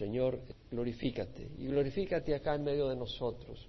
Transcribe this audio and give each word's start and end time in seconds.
Señor, 0.00 0.40
glorifícate 0.70 1.50
y 1.58 1.66
glorifícate 1.66 2.34
acá 2.34 2.54
en 2.54 2.64
medio 2.64 2.88
de 2.88 2.96
nosotros. 2.96 3.68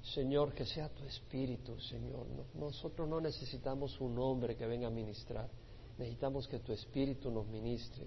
Señor, 0.00 0.54
que 0.54 0.64
sea 0.64 0.88
tu 0.90 1.02
espíritu, 1.02 1.76
Señor. 1.80 2.24
nosotros 2.54 3.08
no 3.08 3.20
necesitamos 3.20 4.00
un 4.00 4.16
hombre 4.16 4.54
que 4.54 4.64
venga 4.64 4.86
a 4.86 4.92
ministrar, 4.92 5.50
necesitamos 5.98 6.46
que 6.46 6.60
tu 6.60 6.72
espíritu 6.72 7.32
nos 7.32 7.48
ministre. 7.48 8.06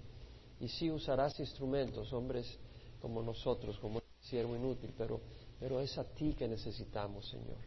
Y 0.58 0.68
sí 0.68 0.90
usarás 0.90 1.38
instrumentos, 1.38 2.10
hombres 2.14 2.58
como 2.98 3.22
nosotros, 3.22 3.78
como 3.78 4.00
siervo 4.20 4.56
inútil, 4.56 4.94
pero, 4.96 5.20
pero 5.58 5.80
es 5.80 5.98
a 5.98 6.04
ti 6.04 6.32
que 6.32 6.48
necesitamos, 6.48 7.28
Señor. 7.28 7.58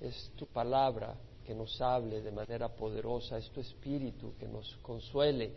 Es 0.00 0.32
tu 0.34 0.46
palabra 0.46 1.16
que 1.44 1.54
nos 1.54 1.80
hable 1.80 2.20
de 2.20 2.32
manera 2.32 2.68
poderosa, 2.74 3.38
es 3.38 3.48
tu 3.50 3.60
espíritu 3.60 4.34
que 4.40 4.48
nos 4.48 4.76
consuele, 4.82 5.52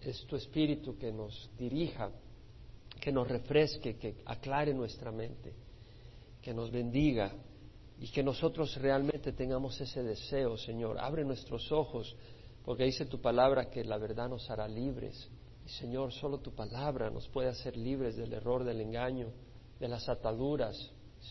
es 0.00 0.24
tu 0.24 0.36
espíritu 0.36 0.96
que 0.96 1.12
nos 1.12 1.50
dirija, 1.58 2.10
que 3.00 3.12
nos 3.12 3.28
refresque, 3.28 3.96
que 3.96 4.16
aclare 4.24 4.72
nuestra 4.72 5.12
mente 5.12 5.64
que 6.44 6.52
nos 6.52 6.70
bendiga 6.70 7.32
y 7.98 8.06
que 8.08 8.22
nosotros 8.22 8.76
realmente 8.76 9.32
tengamos 9.32 9.80
ese 9.80 10.02
deseo, 10.02 10.58
Señor. 10.58 10.98
Abre 10.98 11.24
nuestros 11.24 11.72
ojos, 11.72 12.14
porque 12.66 12.84
dice 12.84 13.06
tu 13.06 13.18
palabra 13.18 13.70
que 13.70 13.82
la 13.82 13.96
verdad 13.96 14.28
nos 14.28 14.50
hará 14.50 14.68
libres. 14.68 15.30
Y 15.64 15.70
Señor, 15.70 16.12
solo 16.12 16.40
tu 16.40 16.54
palabra 16.54 17.08
nos 17.08 17.26
puede 17.30 17.48
hacer 17.48 17.78
libres 17.78 18.16
del 18.16 18.34
error, 18.34 18.62
del 18.62 18.82
engaño, 18.82 19.32
de 19.80 19.88
las 19.88 20.06
ataduras. 20.06 20.76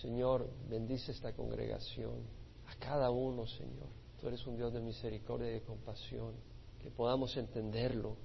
Señor, 0.01 0.49
bendice 0.67 1.11
esta 1.11 1.31
congregación, 1.33 2.23
a 2.65 2.75
cada 2.77 3.11
uno, 3.11 3.45
Señor. 3.45 3.89
Tú 4.19 4.27
eres 4.29 4.47
un 4.47 4.55
Dios 4.55 4.73
de 4.73 4.79
misericordia 4.79 5.51
y 5.51 5.53
de 5.53 5.61
compasión, 5.61 6.33
que 6.81 6.89
podamos 6.89 7.37
entenderlo 7.37 8.17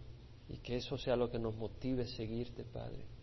y 0.49 0.57
que 0.57 0.77
eso 0.77 0.97
sea 0.97 1.17
lo 1.17 1.31
que 1.31 1.39
nos 1.39 1.55
motive 1.55 2.05
a 2.05 2.07
seguirte, 2.07 2.65
Padre. 2.65 3.18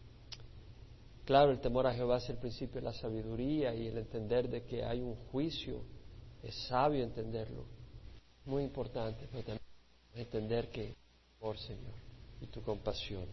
Claro, 1.25 1.51
el 1.51 1.59
temor 1.59 1.87
a 1.87 1.93
Jehová 1.93 2.17
es 2.17 2.29
el 2.29 2.37
principio 2.37 2.79
de 2.79 2.85
la 2.85 2.93
sabiduría 2.93 3.73
y 3.73 3.87
el 3.87 3.97
entender 3.97 4.47
de 4.47 4.63
que 4.63 4.83
hay 4.83 5.01
un 5.01 5.15
juicio. 5.31 5.81
Es 6.43 6.55
sabio 6.67 7.03
entenderlo. 7.03 7.65
Muy 8.45 8.63
importante, 8.63 9.27
pero 9.31 9.43
también 9.43 9.61
entender 10.13 10.69
que, 10.69 10.95
por 11.39 11.57
Señor, 11.57 11.95
y 12.39 12.45
tu 12.45 12.61
compasión, 12.61 13.25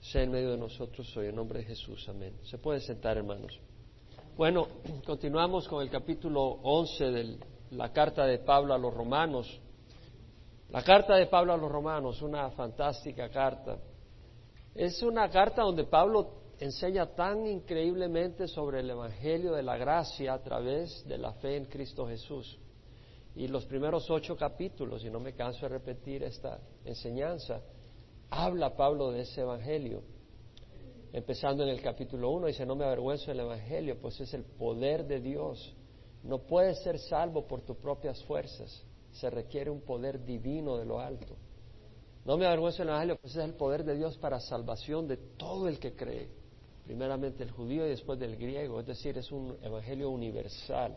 sea 0.00 0.22
en 0.22 0.30
medio 0.30 0.52
de 0.52 0.56
nosotros 0.56 1.16
hoy, 1.16 1.26
en 1.26 1.34
nombre 1.34 1.58
de 1.58 1.64
Jesús. 1.64 2.08
Amén. 2.08 2.38
Se 2.44 2.58
puede 2.58 2.80
sentar, 2.80 3.16
hermanos. 3.16 3.58
Bueno, 4.36 4.68
continuamos 5.04 5.66
con 5.66 5.82
el 5.82 5.90
capítulo 5.90 6.42
11 6.62 7.04
de 7.10 7.38
la 7.72 7.92
carta 7.92 8.24
de 8.24 8.38
Pablo 8.38 8.72
a 8.72 8.78
los 8.78 8.94
romanos. 8.94 9.60
La 10.70 10.82
carta 10.82 11.16
de 11.16 11.26
Pablo 11.26 11.52
a 11.52 11.56
los 11.56 11.72
romanos, 11.72 12.22
una 12.22 12.50
fantástica 12.50 13.28
carta. 13.30 13.78
Es 14.76 15.02
una 15.02 15.28
carta 15.28 15.62
donde 15.62 15.84
Pablo 15.84 16.45
enseña 16.58 17.14
tan 17.14 17.46
increíblemente 17.46 18.48
sobre 18.48 18.80
el 18.80 18.90
Evangelio 18.90 19.52
de 19.52 19.62
la 19.62 19.76
gracia 19.76 20.32
a 20.32 20.42
través 20.42 21.06
de 21.06 21.18
la 21.18 21.32
fe 21.34 21.56
en 21.56 21.66
Cristo 21.66 22.06
Jesús. 22.06 22.58
Y 23.34 23.48
los 23.48 23.66
primeros 23.66 24.10
ocho 24.10 24.36
capítulos, 24.36 25.04
y 25.04 25.10
no 25.10 25.20
me 25.20 25.34
canso 25.34 25.60
de 25.66 25.68
repetir 25.68 26.22
esta 26.22 26.58
enseñanza, 26.84 27.60
habla 28.30 28.74
Pablo 28.74 29.10
de 29.10 29.22
ese 29.22 29.42
Evangelio. 29.42 30.02
Empezando 31.12 31.62
en 31.62 31.68
el 31.68 31.82
capítulo 31.82 32.30
uno, 32.30 32.46
dice, 32.46 32.64
no 32.64 32.74
me 32.74 32.84
avergüenzo 32.86 33.26
del 33.26 33.40
Evangelio, 33.40 34.00
pues 34.00 34.18
es 34.20 34.32
el 34.32 34.44
poder 34.44 35.06
de 35.06 35.20
Dios. 35.20 35.74
No 36.22 36.38
puedes 36.38 36.82
ser 36.82 36.98
salvo 36.98 37.46
por 37.46 37.60
tus 37.60 37.76
propias 37.76 38.22
fuerzas, 38.24 38.82
se 39.12 39.28
requiere 39.28 39.70
un 39.70 39.82
poder 39.82 40.24
divino 40.24 40.78
de 40.78 40.86
lo 40.86 40.98
alto. 40.98 41.36
No 42.24 42.38
me 42.38 42.46
avergüenzo 42.46 42.78
del 42.78 42.88
Evangelio, 42.88 43.18
pues 43.20 43.36
es 43.36 43.44
el 43.44 43.54
poder 43.54 43.84
de 43.84 43.96
Dios 43.96 44.16
para 44.16 44.40
salvación 44.40 45.06
de 45.06 45.18
todo 45.18 45.68
el 45.68 45.78
que 45.78 45.94
cree 45.94 46.35
primeramente 46.86 47.42
el 47.42 47.50
judío 47.50 47.84
y 47.84 47.90
después 47.90 48.18
del 48.18 48.36
griego, 48.36 48.78
es 48.78 48.86
decir, 48.86 49.18
es 49.18 49.32
un 49.32 49.56
evangelio 49.60 50.08
universal, 50.08 50.96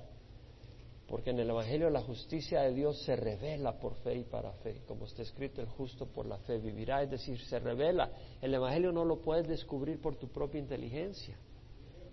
porque 1.08 1.32
en 1.32 1.40
el 1.40 1.50
evangelio 1.50 1.90
la 1.90 2.02
justicia 2.02 2.62
de 2.62 2.74
Dios 2.76 3.02
se 3.04 3.16
revela 3.16 3.80
por 3.80 3.96
fe 3.96 4.20
y 4.20 4.24
para 4.24 4.52
fe, 4.54 4.84
como 4.88 5.06
está 5.06 5.24
escrito, 5.24 5.62
el 5.62 5.68
justo 5.68 6.06
por 6.06 6.28
la 6.28 6.38
fe 6.38 6.60
vivirá, 6.60 7.02
es 7.02 7.10
decir, 7.10 7.40
se 7.40 7.58
revela. 7.58 8.12
El 8.40 8.54
evangelio 8.54 8.92
no 8.92 9.04
lo 9.04 9.20
puedes 9.20 9.48
descubrir 9.48 10.00
por 10.00 10.16
tu 10.16 10.28
propia 10.28 10.60
inteligencia, 10.60 11.36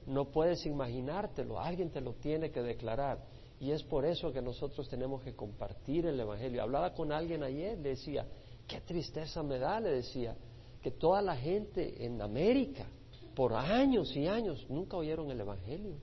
no 0.07 0.31
puedes 0.31 0.65
imaginártelo, 0.65 1.61
alguien 1.61 1.91
te 1.91 2.01
lo 2.01 2.15
tiene 2.15 2.51
que 2.51 2.63
declarar. 2.63 3.37
Y 3.61 3.71
es 3.71 3.83
por 3.83 4.05
eso 4.05 4.33
que 4.33 4.43
nosotros 4.43 4.89
tenemos 4.89 5.23
que 5.23 5.35
compartir 5.35 6.05
el 6.05 6.21
Evangelio. 6.21 6.63
Hablaba 6.63 6.93
con 6.93 7.11
alguien 7.11 7.43
ayer, 7.43 7.79
le 7.79 7.91
decía, 7.91 8.27
qué 8.69 8.83
tristeza 8.83 9.43
me 9.43 9.59
da, 9.59 9.81
le 9.81 9.93
decía, 9.93 10.37
que 10.83 10.91
toda 10.91 11.23
la 11.23 11.35
gente 11.37 12.05
en 12.05 12.21
América 12.21 12.87
por 13.37 13.53
años 13.53 14.17
y 14.17 14.27
años 14.27 14.65
nunca 14.71 14.97
oyeron 14.97 15.31
el 15.31 15.39
Evangelio. 15.39 15.99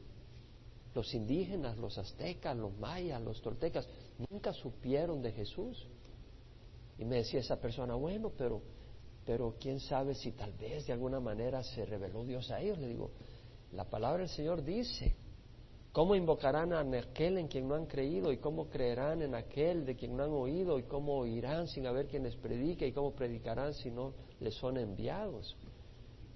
Los 0.94 1.16
indígenas, 1.16 1.80
los 1.80 1.98
aztecas, 1.98 2.56
los 2.56 2.78
mayas, 2.78 3.20
los 3.24 3.42
toltecas, 3.42 3.90
nunca 4.30 4.54
supieron 4.54 5.24
de 5.24 5.32
Jesús. 5.32 5.88
Y 7.00 7.06
me 7.06 7.16
decía 7.16 7.40
esa 7.40 7.60
persona, 7.60 7.96
bueno, 7.96 8.32
pero, 8.38 8.62
pero 9.26 9.56
quién 9.60 9.80
sabe 9.80 10.14
si 10.14 10.34
tal 10.34 10.54
vez 10.54 10.86
de 10.86 10.94
alguna 10.94 11.20
manera 11.20 11.64
se 11.64 11.84
reveló 11.88 12.24
Dios 12.24 12.52
a 12.52 12.62
ellos. 12.62 12.78
Le 12.78 12.88
digo, 12.88 13.10
la 13.72 13.86
palabra 13.86 14.20
del 14.20 14.30
Señor 14.30 14.64
dice, 14.64 15.16
¿cómo 15.92 16.14
invocarán 16.14 16.72
a 16.72 16.82
aquel 16.82 17.40
en 17.40 17.48
quien 17.48 17.68
no 17.68 17.74
han 17.74 17.88
creído? 17.88 18.32
¿Y 18.32 18.38
cómo 18.38 18.70
creerán 18.70 19.24
en 19.24 19.34
aquel 19.34 19.88
de 19.88 19.96
quien 19.96 20.16
no 20.16 20.24
han 20.24 20.34
oído? 20.34 20.78
¿Y 20.78 20.84
cómo 20.84 21.18
oirán 21.18 21.68
sin 21.68 21.88
haber 21.88 22.06
quien 22.06 22.22
les 22.22 22.36
predique? 22.36 22.86
¿Y 22.86 22.92
cómo 22.92 23.16
predicarán 23.16 23.74
si 23.74 23.90
no 23.90 24.14
les 24.40 24.54
son 24.54 24.78
enviados? 24.78 25.58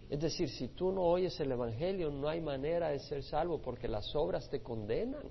Es 0.09 0.21
decir, 0.21 0.49
si 0.49 0.69
tú 0.69 0.91
no 0.91 1.01
oyes 1.03 1.37
el 1.39 1.51
Evangelio, 1.51 2.09
no 2.09 2.29
hay 2.29 2.39
manera 2.39 2.89
de 2.89 2.99
ser 2.99 3.23
salvo 3.23 3.61
porque 3.61 3.87
las 3.87 4.15
obras 4.15 4.49
te 4.49 4.61
condenan 4.61 5.23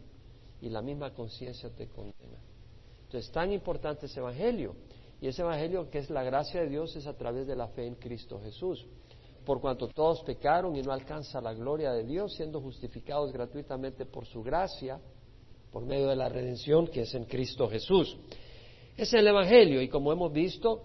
y 0.60 0.68
la 0.68 0.82
misma 0.82 1.14
conciencia 1.14 1.70
te 1.70 1.88
condena. 1.88 2.38
Entonces, 3.04 3.30
tan 3.32 3.52
importante 3.52 4.06
ese 4.06 4.20
Evangelio. 4.20 4.74
Y 5.20 5.28
ese 5.28 5.42
Evangelio 5.42 5.88
que 5.88 5.98
es 5.98 6.10
la 6.10 6.22
gracia 6.22 6.60
de 6.60 6.68
Dios 6.68 6.94
es 6.94 7.06
a 7.06 7.16
través 7.16 7.46
de 7.46 7.56
la 7.56 7.68
fe 7.68 7.86
en 7.86 7.94
Cristo 7.94 8.38
Jesús. 8.42 8.86
Por 9.46 9.60
cuanto 9.60 9.88
todos 9.88 10.22
pecaron 10.22 10.76
y 10.76 10.82
no 10.82 10.92
alcanza 10.92 11.40
la 11.40 11.54
gloria 11.54 11.92
de 11.92 12.04
Dios, 12.04 12.34
siendo 12.34 12.60
justificados 12.60 13.32
gratuitamente 13.32 14.04
por 14.04 14.26
su 14.26 14.42
gracia, 14.42 15.00
por 15.70 15.86
medio 15.86 16.08
de 16.08 16.16
la 16.16 16.28
redención 16.28 16.88
que 16.88 17.02
es 17.02 17.14
en 17.14 17.24
Cristo 17.24 17.68
Jesús. 17.68 18.16
Es 18.96 19.12
el 19.14 19.26
Evangelio 19.26 19.80
y 19.80 19.88
como 19.88 20.12
hemos 20.12 20.32
visto, 20.32 20.82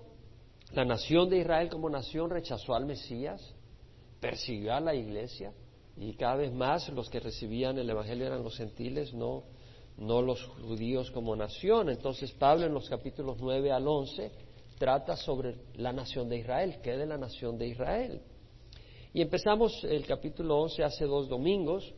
la 0.73 0.85
nación 0.85 1.29
de 1.29 1.39
Israel 1.39 1.69
como 1.69 1.89
nación 1.89 2.29
rechazó 2.29 2.75
al 2.75 2.85
Mesías, 2.85 3.41
persiguió 4.21 4.73
a 4.73 4.79
la 4.79 4.95
iglesia 4.95 5.51
y 5.97 6.13
cada 6.13 6.35
vez 6.35 6.53
más 6.53 6.87
los 6.89 7.09
que 7.09 7.19
recibían 7.19 7.77
el 7.77 7.89
Evangelio 7.89 8.27
eran 8.27 8.43
los 8.43 8.55
gentiles, 8.55 9.13
no, 9.13 9.43
no 9.97 10.21
los 10.21 10.41
judíos 10.43 11.11
como 11.11 11.35
nación. 11.35 11.89
Entonces 11.89 12.31
Pablo 12.31 12.67
en 12.67 12.73
los 12.73 12.87
capítulos 12.87 13.37
9 13.41 13.71
al 13.71 13.87
11 13.87 14.31
trata 14.77 15.17
sobre 15.17 15.55
la 15.75 15.91
nación 15.91 16.29
de 16.29 16.37
Israel, 16.37 16.77
¿qué 16.81 16.91
de 16.95 17.05
la 17.05 17.17
nación 17.17 17.57
de 17.57 17.67
Israel? 17.67 18.21
Y 19.13 19.21
empezamos 19.21 19.83
el 19.83 20.05
capítulo 20.05 20.57
11 20.61 20.83
hace 20.83 21.05
dos 21.05 21.27
domingos 21.27 21.93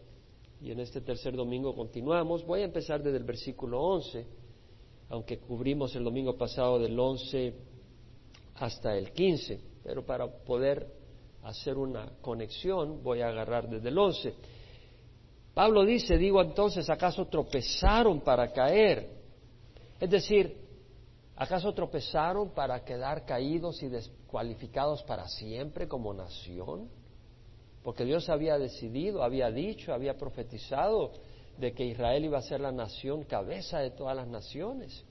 y 0.60 0.72
en 0.72 0.80
este 0.80 1.02
tercer 1.02 1.36
domingo 1.36 1.76
continuamos. 1.76 2.46
Voy 2.46 2.62
a 2.62 2.66
empezar 2.66 3.04
desde 3.04 3.18
el 3.18 3.26
versículo 3.26 3.82
11, 3.82 4.26
aunque 5.10 5.40
cubrimos 5.40 5.96
el 5.96 6.04
domingo 6.04 6.36
pasado 6.38 6.80
del 6.80 6.98
11 6.98 7.54
hasta 8.56 8.98
el 8.98 9.12
15, 9.12 9.60
pero 9.84 10.06
para 10.06 10.28
poder 10.28 11.03
hacer 11.44 11.78
una 11.78 12.10
conexión, 12.22 13.04
voy 13.04 13.22
a 13.22 13.28
agarrar 13.28 13.70
desde 13.70 13.90
el 13.90 13.98
11. 13.98 14.34
Pablo 15.54 15.86
dice, 15.86 16.18
digo 16.18 16.42
entonces, 16.42 16.90
¿acaso 16.90 17.28
tropezaron 17.28 18.22
para 18.22 18.52
caer? 18.52 19.08
Es 20.00 20.10
decir, 20.10 20.58
¿acaso 21.36 21.74
tropezaron 21.74 22.52
para 22.52 22.84
quedar 22.84 23.26
caídos 23.26 23.84
y 23.84 23.88
descualificados 23.88 25.04
para 25.04 25.28
siempre 25.28 25.88
como 25.88 26.14
nación? 26.14 26.90
Porque 27.84 28.06
Dios 28.06 28.30
había 28.30 28.58
decidido, 28.58 29.22
había 29.22 29.52
dicho, 29.52 29.94
había 29.94 30.18
profetizado 30.18 31.12
de 31.58 31.74
que 31.74 31.86
Israel 31.86 32.26
iba 32.26 32.40
a 32.40 32.42
ser 32.42 32.62
la 32.62 32.72
nación 32.72 33.24
cabeza 33.26 33.80
de 33.80 33.92
todas 33.92 34.16
las 34.16 34.28
naciones 34.28 35.06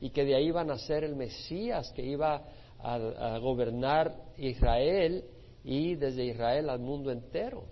y 0.00 0.10
que 0.10 0.24
de 0.24 0.36
ahí 0.36 0.46
iba 0.48 0.60
a 0.60 0.64
nacer 0.64 1.02
el 1.02 1.16
Mesías 1.16 1.90
que 1.96 2.02
iba 2.02 2.44
a, 2.78 2.94
a 2.94 3.38
gobernar 3.38 4.14
Israel 4.36 5.24
y 5.64 5.94
desde 5.94 6.24
Israel 6.24 6.70
al 6.70 6.78
mundo 6.78 7.10
entero. 7.10 7.64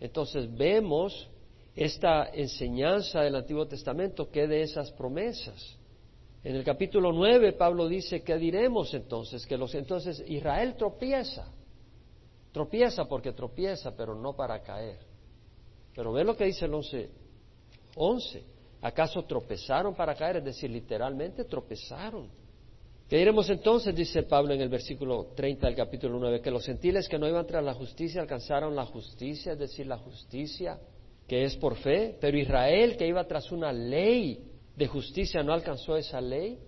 Entonces 0.00 0.52
vemos 0.54 1.28
esta 1.74 2.30
enseñanza 2.32 3.20
del 3.20 3.36
Antiguo 3.36 3.66
Testamento 3.66 4.30
que 4.30 4.46
de 4.46 4.62
esas 4.62 4.90
promesas. 4.92 5.78
En 6.44 6.56
el 6.56 6.64
capítulo 6.64 7.12
9 7.12 7.52
Pablo 7.52 7.88
dice, 7.88 8.22
¿qué 8.22 8.36
diremos 8.36 8.92
entonces? 8.94 9.46
Que 9.46 9.56
los 9.56 9.74
entonces 9.74 10.22
Israel 10.26 10.74
tropieza. 10.76 11.52
Tropieza 12.52 13.04
porque 13.06 13.32
tropieza, 13.32 13.96
pero 13.96 14.14
no 14.14 14.34
para 14.34 14.60
caer. 14.60 14.98
Pero 15.94 16.12
ve 16.12 16.24
lo 16.24 16.36
que 16.36 16.44
dice 16.44 16.66
el 16.66 16.74
11. 16.74 17.10
11. 17.96 18.44
¿Acaso 18.82 19.24
tropezaron 19.24 19.94
para 19.94 20.14
caer? 20.14 20.38
Es 20.38 20.44
decir, 20.44 20.70
literalmente 20.70 21.44
tropezaron. 21.44 22.28
¿Qué 23.12 23.18
diremos 23.18 23.50
entonces? 23.50 23.94
Dice 23.94 24.22
Pablo 24.22 24.54
en 24.54 24.62
el 24.62 24.70
versículo 24.70 25.32
30 25.36 25.66
del 25.66 25.76
capítulo 25.76 26.18
9, 26.18 26.40
que 26.40 26.50
los 26.50 26.64
gentiles 26.64 27.06
que 27.10 27.18
no 27.18 27.28
iban 27.28 27.46
tras 27.46 27.62
la 27.62 27.74
justicia 27.74 28.22
alcanzaron 28.22 28.74
la 28.74 28.86
justicia, 28.86 29.52
es 29.52 29.58
decir, 29.58 29.86
la 29.86 29.98
justicia 29.98 30.80
que 31.28 31.44
es 31.44 31.54
por 31.56 31.76
fe, 31.76 32.16
pero 32.18 32.38
Israel 32.38 32.96
que 32.96 33.06
iba 33.06 33.22
tras 33.24 33.52
una 33.52 33.70
ley 33.70 34.42
de 34.74 34.86
justicia 34.86 35.42
no 35.42 35.52
alcanzó 35.52 35.94
esa 35.98 36.22
ley. 36.22 36.58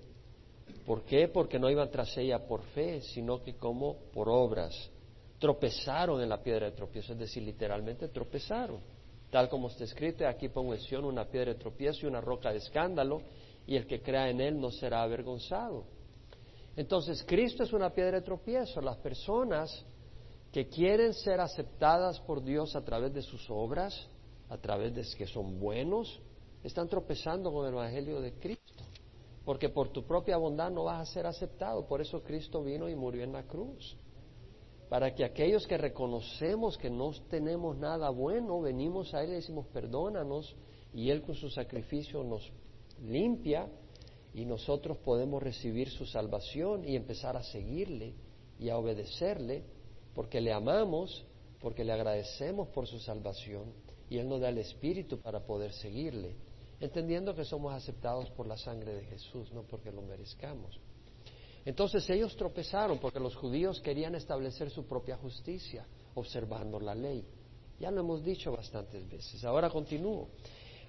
¿Por 0.84 1.06
qué? 1.06 1.28
Porque 1.28 1.58
no 1.58 1.70
iban 1.70 1.90
tras 1.90 2.14
ella 2.18 2.46
por 2.46 2.62
fe, 2.62 3.00
sino 3.00 3.42
que 3.42 3.54
como 3.54 3.96
por 4.12 4.28
obras. 4.28 4.90
Tropezaron 5.38 6.20
en 6.20 6.28
la 6.28 6.42
piedra 6.42 6.66
de 6.66 6.76
tropiezo, 6.76 7.14
es 7.14 7.20
decir, 7.20 7.42
literalmente 7.42 8.08
tropezaron. 8.08 8.80
Tal 9.30 9.48
como 9.48 9.68
está 9.68 9.84
escrito, 9.84 10.28
aquí 10.28 10.50
pongo 10.50 10.74
en 10.74 11.04
una 11.06 11.24
piedra 11.24 11.54
de 11.54 11.58
tropiezo 11.58 12.04
y 12.04 12.10
una 12.10 12.20
roca 12.20 12.52
de 12.52 12.58
escándalo, 12.58 13.22
y 13.66 13.76
el 13.76 13.86
que 13.86 14.02
crea 14.02 14.28
en 14.28 14.42
él 14.42 14.60
no 14.60 14.70
será 14.70 15.02
avergonzado. 15.02 16.03
Entonces, 16.76 17.24
Cristo 17.26 17.62
es 17.62 17.72
una 17.72 17.90
piedra 17.90 18.18
de 18.18 18.24
tropiezo. 18.24 18.80
Las 18.80 18.96
personas 18.98 19.84
que 20.52 20.68
quieren 20.68 21.12
ser 21.14 21.40
aceptadas 21.40 22.20
por 22.20 22.42
Dios 22.42 22.74
a 22.74 22.84
través 22.84 23.12
de 23.12 23.22
sus 23.22 23.48
obras, 23.50 24.08
a 24.48 24.58
través 24.58 24.94
de 24.94 25.04
que 25.16 25.26
son 25.26 25.58
buenos, 25.58 26.20
están 26.62 26.88
tropezando 26.88 27.52
con 27.52 27.66
el 27.66 27.74
Evangelio 27.74 28.20
de 28.20 28.32
Cristo. 28.34 28.84
Porque 29.44 29.68
por 29.68 29.90
tu 29.90 30.04
propia 30.04 30.36
bondad 30.36 30.70
no 30.70 30.84
vas 30.84 31.08
a 31.08 31.12
ser 31.12 31.26
aceptado. 31.26 31.86
Por 31.86 32.00
eso 32.00 32.22
Cristo 32.22 32.62
vino 32.62 32.88
y 32.88 32.94
murió 32.94 33.22
en 33.22 33.32
la 33.32 33.42
cruz. 33.42 33.96
Para 34.88 35.14
que 35.14 35.24
aquellos 35.24 35.66
que 35.66 35.76
reconocemos 35.76 36.78
que 36.78 36.90
no 36.90 37.10
tenemos 37.28 37.76
nada 37.76 38.10
bueno, 38.10 38.60
venimos 38.60 39.12
a 39.12 39.22
Él 39.22 39.30
y 39.30 39.34
decimos, 39.34 39.66
perdónanos, 39.72 40.54
y 40.92 41.10
Él 41.10 41.22
con 41.22 41.34
su 41.34 41.50
sacrificio 41.50 42.22
nos 42.22 42.50
limpia 43.02 43.68
y 44.34 44.44
nosotros 44.44 44.98
podemos 44.98 45.42
recibir 45.42 45.88
su 45.90 46.06
salvación 46.06 46.86
y 46.86 46.96
empezar 46.96 47.36
a 47.36 47.42
seguirle 47.44 48.14
y 48.58 48.68
a 48.68 48.76
obedecerle 48.76 49.62
porque 50.14 50.40
le 50.40 50.52
amamos, 50.52 51.24
porque 51.60 51.84
le 51.84 51.92
agradecemos 51.92 52.68
por 52.68 52.86
su 52.86 52.98
salvación 52.98 53.72
y 54.10 54.18
Él 54.18 54.28
nos 54.28 54.40
da 54.40 54.48
el 54.48 54.58
Espíritu 54.58 55.20
para 55.20 55.46
poder 55.46 55.72
seguirle, 55.72 56.34
entendiendo 56.80 57.34
que 57.34 57.44
somos 57.44 57.72
aceptados 57.72 58.28
por 58.30 58.46
la 58.46 58.56
sangre 58.56 58.94
de 58.94 59.04
Jesús, 59.04 59.52
no 59.52 59.62
porque 59.62 59.92
lo 59.92 60.02
merezcamos. 60.02 60.78
Entonces 61.64 62.08
ellos 62.10 62.36
tropezaron 62.36 62.98
porque 62.98 63.20
los 63.20 63.34
judíos 63.36 63.80
querían 63.80 64.14
establecer 64.14 64.68
su 64.68 64.84
propia 64.84 65.16
justicia, 65.16 65.86
observando 66.14 66.78
la 66.78 66.94
ley. 66.94 67.24
Ya 67.80 67.90
lo 67.90 68.00
hemos 68.00 68.22
dicho 68.22 68.52
bastantes 68.52 69.08
veces. 69.08 69.44
Ahora 69.44 69.70
continúo. 69.70 70.28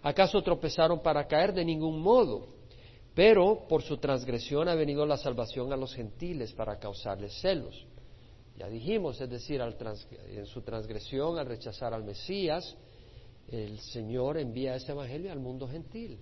¿Acaso 0.01 0.41
tropezaron 0.41 1.01
para 1.01 1.25
caer? 1.27 1.53
De 1.53 1.63
ningún 1.63 1.99
modo. 1.99 2.47
Pero 3.15 3.65
por 3.69 3.81
su 3.81 3.97
transgresión 3.97 4.67
ha 4.67 4.75
venido 4.75 5.05
la 5.05 5.17
salvación 5.17 5.71
a 5.71 5.77
los 5.77 5.95
gentiles 5.95 6.51
para 6.51 6.77
causarles 6.77 7.33
celos. 7.39 7.87
Ya 8.57 8.67
dijimos, 8.67 9.19
es 9.21 9.29
decir, 9.29 9.61
en 9.61 10.45
su 10.45 10.61
transgresión, 10.61 11.39
al 11.39 11.45
rechazar 11.45 11.93
al 11.93 12.03
Mesías, 12.03 12.75
el 13.49 13.79
Señor 13.79 14.37
envía 14.37 14.75
ese 14.75 14.91
evangelio 14.91 15.31
al 15.31 15.39
mundo 15.39 15.67
gentil. 15.67 16.19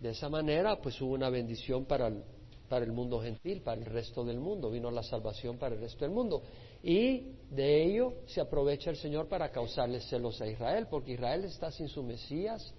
De 0.00 0.10
esa 0.10 0.28
manera, 0.28 0.80
pues 0.80 1.00
hubo 1.00 1.14
una 1.14 1.30
bendición 1.30 1.86
para 1.86 2.08
el, 2.08 2.22
para 2.68 2.84
el 2.84 2.92
mundo 2.92 3.20
gentil, 3.20 3.62
para 3.62 3.80
el 3.80 3.86
resto 3.86 4.22
del 4.22 4.38
mundo. 4.38 4.70
Vino 4.70 4.90
la 4.90 5.02
salvación 5.02 5.56
para 5.56 5.74
el 5.74 5.80
resto 5.80 6.04
del 6.04 6.12
mundo. 6.12 6.42
Y 6.82 7.32
de 7.50 7.84
ello 7.84 8.12
se 8.26 8.42
aprovecha 8.42 8.90
el 8.90 8.96
Señor 8.96 9.28
para 9.28 9.50
causarles 9.50 10.06
celos 10.08 10.40
a 10.42 10.46
Israel, 10.46 10.88
porque 10.90 11.12
Israel 11.12 11.44
está 11.44 11.70
sin 11.70 11.88
su 11.88 12.02
Mesías 12.02 12.74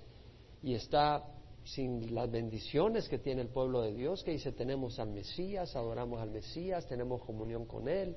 y 0.62 0.76
está 0.76 1.24
sin 1.66 2.14
las 2.14 2.30
bendiciones 2.32 3.10
que 3.10 3.18
tiene 3.18 3.42
el 3.42 3.50
pueblo 3.50 3.82
de 3.82 3.94
Dios, 3.94 4.24
que 4.24 4.32
dice 4.32 4.52
tenemos 4.52 5.00
al 5.00 5.10
Mesías, 5.10 5.76
adoramos 5.76 6.22
al 6.22 6.30
Mesías, 6.30 6.88
tenemos 6.88 7.24
comunión 7.24 7.66
con 7.66 7.90
Él 7.90 8.16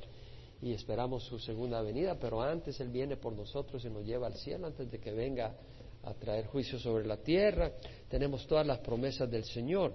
y 0.61 0.73
esperamos 0.73 1.25
su 1.25 1.39
segunda 1.39 1.81
venida, 1.81 2.19
pero 2.21 2.43
antes 2.43 2.79
Él 2.81 2.91
viene 2.91 3.17
por 3.17 3.33
nosotros 3.33 3.85
y 3.85 3.91
nos 3.91 4.05
lleva 4.05 4.27
al 4.27 4.35
cielo 4.35 4.67
antes 4.67 4.91
de 4.91 5.00
que 5.00 5.12
venga 5.12 5.56
a 6.03 6.15
traer 6.15 6.47
juicio 6.47 6.79
sobre 6.79 7.06
la 7.06 7.17
tierra. 7.17 7.73
Tenemos 8.09 8.47
todas 8.47 8.67
las 8.67 8.81
promesas 8.81 9.31
del 9.31 9.45
Señor. 9.45 9.94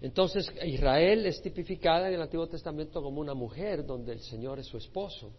Entonces 0.00 0.50
Israel 0.64 1.26
es 1.26 1.40
tipificada 1.40 2.08
en 2.08 2.14
el 2.14 2.22
Antiguo 2.22 2.48
Testamento 2.48 3.00
como 3.02 3.20
una 3.20 3.34
mujer 3.34 3.86
donde 3.86 4.12
el 4.12 4.20
Señor 4.20 4.58
es 4.58 4.66
su 4.66 4.78
esposo. 4.78 5.30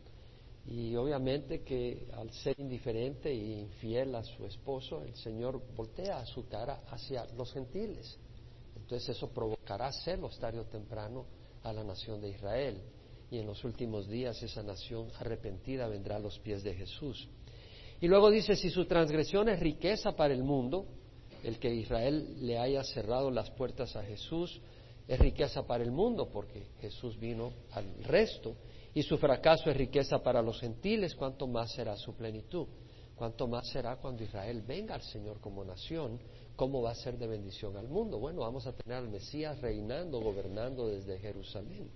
Y 0.69 0.95
obviamente 0.97 1.63
que 1.63 2.07
al 2.13 2.29
ser 2.31 2.59
indiferente 2.59 3.29
e 3.29 3.59
infiel 3.59 4.13
a 4.15 4.23
su 4.23 4.45
esposo, 4.45 5.01
el 5.01 5.15
Señor 5.15 5.61
voltea 5.75 6.25
su 6.25 6.47
cara 6.47 6.81
hacia 6.89 7.25
los 7.37 7.53
gentiles. 7.53 8.19
Entonces 8.75 9.15
eso 9.15 9.29
provocará 9.29 9.91
celos 9.93 10.37
tarde 10.39 10.59
o 10.59 10.65
temprano 10.65 11.25
a 11.63 11.71
la 11.71 11.83
nación 11.83 12.19
de 12.21 12.29
Israel. 12.29 12.81
Y 13.31 13.37
en 13.37 13.45
los 13.45 13.63
últimos 13.63 14.09
días 14.09 14.41
esa 14.43 14.61
nación 14.61 15.07
arrepentida 15.19 15.87
vendrá 15.87 16.17
a 16.17 16.19
los 16.19 16.37
pies 16.39 16.63
de 16.63 16.73
Jesús. 16.73 17.29
Y 18.01 18.07
luego 18.07 18.29
dice, 18.29 18.55
si 18.55 18.69
su 18.69 18.85
transgresión 18.85 19.47
es 19.49 19.59
riqueza 19.59 20.15
para 20.17 20.33
el 20.33 20.43
mundo, 20.43 20.85
el 21.43 21.59
que 21.59 21.73
Israel 21.73 22.45
le 22.45 22.57
haya 22.57 22.83
cerrado 22.83 23.31
las 23.31 23.49
puertas 23.51 23.95
a 23.95 24.03
Jesús, 24.03 24.59
es 25.07 25.17
riqueza 25.17 25.65
para 25.65 25.83
el 25.83 25.91
mundo, 25.91 26.29
porque 26.29 26.67
Jesús 26.81 27.17
vino 27.17 27.53
al 27.71 28.03
resto 28.03 28.55
y 28.97 29.03
su 29.03 29.19
fracaso 29.19 29.69
es 29.69 29.77
riqueza 29.77 30.23
para 30.23 30.41
los 30.41 30.59
gentiles, 30.59 31.13
cuánto 31.13 31.45
más 31.45 31.71
será 31.71 31.95
su 31.97 32.15
plenitud. 32.15 32.65
Cuánto 33.15 33.47
más 33.47 33.69
será 33.69 33.97
cuando 33.97 34.23
Israel 34.23 34.63
venga 34.63 34.95
al 34.95 35.03
Señor 35.03 35.39
como 35.39 35.63
nación, 35.63 36.19
cómo 36.55 36.81
va 36.81 36.91
a 36.91 36.95
ser 36.95 37.15
de 37.19 37.27
bendición 37.27 37.77
al 37.77 37.87
mundo. 37.87 38.17
Bueno, 38.17 38.41
vamos 38.41 38.65
a 38.65 38.73
tener 38.73 38.97
al 38.97 39.07
Mesías 39.07 39.61
reinando, 39.61 40.19
gobernando 40.19 40.87
desde 40.87 41.19
Jerusalén. 41.19 41.91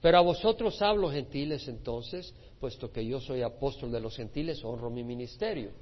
Pero 0.00 0.18
a 0.18 0.20
vosotros 0.20 0.80
hablo, 0.82 1.10
gentiles, 1.10 1.66
entonces, 1.66 2.32
puesto 2.60 2.92
que 2.92 3.04
yo 3.04 3.18
soy 3.18 3.42
apóstol 3.42 3.90
de 3.90 3.98
los 3.98 4.14
gentiles, 4.14 4.64
honro 4.64 4.88
mi 4.88 5.02
ministerio. 5.02 5.72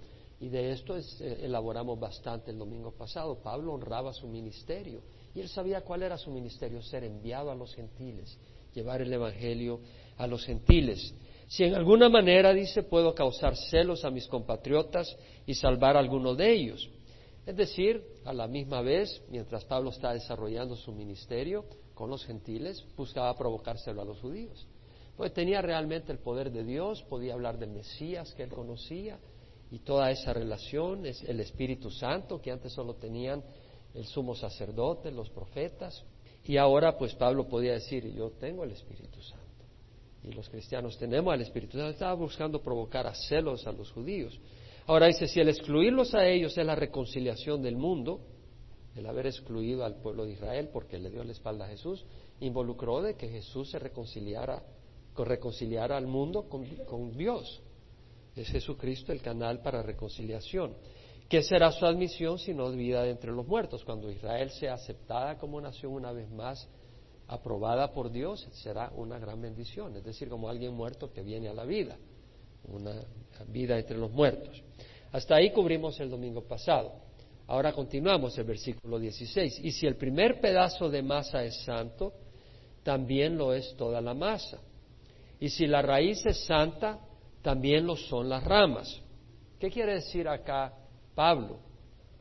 Y 0.41 0.49
de 0.49 0.73
esto 0.73 0.97
eh, 0.97 1.02
elaboramos 1.43 2.00
bastante 2.00 2.52
el 2.52 2.58
domingo 2.58 2.93
pasado. 2.93 3.43
Pablo 3.43 3.75
honraba 3.75 4.14
su 4.14 4.29
ministerio 4.29 5.02
y 5.35 5.41
él 5.41 5.49
sabía 5.50 5.82
cuál 5.82 6.05
era 6.05 6.17
su 6.17 6.31
ministerio, 6.31 6.81
ser 6.81 7.05
enviado 7.05 7.50
a 7.50 7.55
los 7.55 7.75
gentiles 7.75 8.38
llevar 8.75 9.03
el 9.03 9.13
Evangelio 9.13 9.81
a 10.17 10.27
los 10.27 10.45
gentiles. 10.45 11.15
Si 11.49 11.65
en 11.65 11.75
alguna 11.75 12.09
manera, 12.09 12.53
dice, 12.53 12.83
puedo 12.83 13.15
causar 13.15 13.57
celos 13.57 14.05
a 14.05 14.11
mis 14.11 14.27
compatriotas 14.29 15.17
y 15.47 15.55
salvar 15.55 15.97
a 15.97 16.01
alguno 16.01 16.35
de 16.35 16.53
ellos. 16.53 16.89
Es 17.47 17.57
decir, 17.57 18.05
a 18.25 18.33
la 18.33 18.47
misma 18.47 18.83
vez, 18.83 19.23
mientras 19.31 19.65
Pablo 19.65 19.91
está 19.91 20.13
desarrollando 20.13 20.77
su 20.77 20.93
ministerio 20.93 21.65
con 21.95 22.09
los 22.11 22.25
gentiles, 22.25 22.85
buscaba 22.97 23.37
provocárselo 23.37 24.03
a 24.03 24.05
los 24.05 24.21
judíos. 24.21 24.67
Pues 25.17 25.33
tenía 25.33 25.61
realmente 25.61 26.13
el 26.13 26.19
poder 26.19 26.53
de 26.53 26.65
Dios, 26.65 27.03
podía 27.03 27.35
hablar 27.35 27.59
del 27.59 27.71
Mesías 27.71 28.33
que 28.35 28.45
él 28.45 28.50
conocía 28.50 29.19
y 29.71 29.81
toda 29.81 30.11
esa 30.11 30.33
relación, 30.33 31.07
es 31.07 31.23
el 31.25 31.41
Espíritu 31.41 31.91
Santo 31.91 32.41
que 32.41 32.50
antes 32.50 32.73
solo 32.73 32.95
tenían 32.95 33.43
el 33.95 34.05
sumo 34.07 34.35
sacerdote, 34.35 35.11
los 35.11 35.31
profetas, 35.31 36.05
y 36.50 36.57
ahora 36.57 36.99
pues 36.99 37.14
Pablo 37.14 37.47
podía 37.47 37.75
decir, 37.75 38.12
yo 38.12 38.33
tengo 38.33 38.64
el 38.64 38.73
Espíritu 38.73 39.23
Santo. 39.23 39.45
Y 40.25 40.33
los 40.33 40.49
cristianos 40.49 40.99
tenemos 40.99 41.33
el 41.33 41.42
Espíritu 41.42 41.78
Santo. 41.78 41.92
Estaba 41.92 42.14
buscando 42.14 42.61
provocar 42.61 43.07
a 43.07 43.14
celos 43.14 43.69
a 43.69 43.73
los 43.73 43.92
judíos. 43.92 44.37
Ahora 44.88 45.07
dice, 45.07 45.28
si 45.28 45.38
el 45.38 45.49
excluirlos 45.49 46.12
a 46.12 46.26
ellos 46.26 46.59
es 46.59 46.66
la 46.66 46.75
reconciliación 46.75 47.62
del 47.62 47.76
mundo, 47.76 48.23
el 48.97 49.07
haber 49.07 49.28
excluido 49.28 49.85
al 49.85 50.00
pueblo 50.02 50.25
de 50.25 50.33
Israel 50.33 50.71
porque 50.73 50.99
le 50.99 51.11
dio 51.11 51.23
la 51.23 51.30
espalda 51.30 51.66
a 51.66 51.69
Jesús, 51.69 52.04
involucró 52.40 53.00
de 53.00 53.14
que 53.14 53.28
Jesús 53.28 53.71
se 53.71 53.78
reconciliara, 53.78 54.61
reconciliara 55.16 55.97
al 55.97 56.09
mundo 56.09 56.49
con, 56.49 56.66
con 56.85 57.16
Dios. 57.16 57.62
Es 58.35 58.49
Jesucristo 58.49 59.12
el 59.12 59.23
canal 59.23 59.62
para 59.62 59.85
reconciliación. 59.85 60.75
¿Qué 61.31 61.45
será 61.45 61.71
su 61.71 61.87
admisión 61.87 62.41
si 62.41 62.53
no 62.53 62.73
vida 62.73 63.05
de 63.05 63.11
entre 63.11 63.31
los 63.31 63.47
muertos? 63.47 63.85
Cuando 63.85 64.11
Israel 64.11 64.51
sea 64.51 64.75
aceptada 64.75 65.39
como 65.39 65.61
nación 65.61 65.93
una 65.93 66.11
vez 66.11 66.29
más, 66.29 66.69
aprobada 67.29 67.93
por 67.93 68.11
Dios, 68.11 68.49
será 68.51 68.91
una 68.97 69.17
gran 69.21 69.41
bendición. 69.41 69.95
Es 69.95 70.03
decir, 70.03 70.29
como 70.29 70.49
alguien 70.49 70.75
muerto 70.75 71.13
que 71.13 71.23
viene 71.23 71.49
a 71.49 71.55
la 71.55 71.65
vida, 71.65 71.97
una 72.65 73.05
vida 73.47 73.79
entre 73.79 73.97
los 73.97 74.11
muertos. 74.11 74.61
Hasta 75.13 75.37
ahí 75.37 75.53
cubrimos 75.53 76.01
el 76.01 76.11
domingo 76.11 76.43
pasado. 76.43 76.95
Ahora 77.47 77.73
continuamos 77.73 78.37
el 78.37 78.45
versículo 78.45 78.99
16. 78.99 79.61
Y 79.63 79.71
si 79.71 79.87
el 79.87 79.95
primer 79.95 80.41
pedazo 80.41 80.91
de 80.91 81.01
masa 81.01 81.45
es 81.45 81.63
santo, 81.63 82.13
también 82.83 83.39
lo 83.39 83.55
es 83.55 83.77
toda 83.77 84.01
la 84.01 84.15
masa. 84.15 84.59
Y 85.39 85.49
si 85.49 85.69
la 85.69 85.81
raíz 85.81 86.27
es 86.27 86.45
santa, 86.45 86.99
también 87.41 87.87
lo 87.87 87.95
son 87.95 88.29
las 88.29 88.43
ramas. 88.43 89.01
¿Qué 89.61 89.71
quiere 89.71 89.95
decir 89.95 90.27
acá 90.27 90.75
Pablo. 91.14 91.59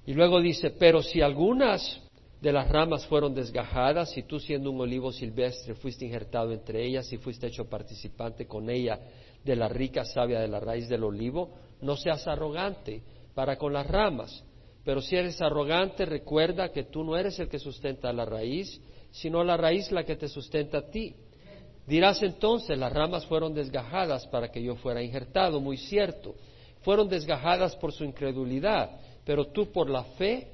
Y 0.05 0.13
luego 0.13 0.41
dice, 0.41 0.71
pero 0.71 1.01
si 1.01 1.21
algunas 1.21 2.01
de 2.41 2.53
las 2.53 2.69
ramas 2.69 3.05
fueron 3.05 3.33
desgajadas, 3.35 4.17
y 4.17 4.23
tú 4.23 4.39
siendo 4.39 4.71
un 4.71 4.79
olivo 4.79 5.11
silvestre 5.11 5.75
fuiste 5.75 6.05
injertado 6.05 6.53
entre 6.53 6.85
ellas 6.85 7.11
y 7.11 7.17
fuiste 7.17 7.47
hecho 7.47 7.69
participante 7.69 8.47
con 8.47 8.69
ella 8.69 8.99
de 9.43 9.55
la 9.55 9.67
rica 9.67 10.05
savia 10.05 10.39
de 10.39 10.47
la 10.47 10.59
raíz 10.59 10.87
del 10.87 11.03
olivo, 11.03 11.49
no 11.81 11.95
seas 11.97 12.27
arrogante 12.27 13.01
para 13.33 13.57
con 13.57 13.73
las 13.73 13.87
ramas, 13.87 14.43
Pero 14.83 15.01
si 15.01 15.15
eres 15.15 15.41
arrogante, 15.41 16.05
recuerda 16.05 16.69
que 16.69 16.85
tú 16.85 17.03
no 17.03 17.17
eres 17.17 17.37
el 17.39 17.49
que 17.49 17.59
sustenta 17.59 18.11
la 18.13 18.25
raíz, 18.25 18.81
sino 19.11 19.43
la 19.43 19.57
raíz 19.57 19.91
la 19.91 20.03
que 20.03 20.15
te 20.15 20.27
sustenta 20.27 20.79
a 20.79 20.89
ti. 20.89 21.15
Dirás 21.85 22.23
entonces, 22.23 22.77
las 22.77 22.93
ramas 22.93 23.25
fueron 23.25 23.53
desgajadas 23.53 24.25
para 24.27 24.49
que 24.49 24.63
yo 24.63 24.75
fuera 24.75 25.03
injertado, 25.03 25.59
muy 25.59 25.77
cierto. 25.77 26.35
Fueron 26.81 27.09
desgajadas 27.09 27.75
por 27.75 27.91
su 27.91 28.03
incredulidad, 28.03 28.99
pero 29.25 29.47
tú 29.47 29.71
por 29.71 29.89
la 29.89 30.03
fe 30.03 30.47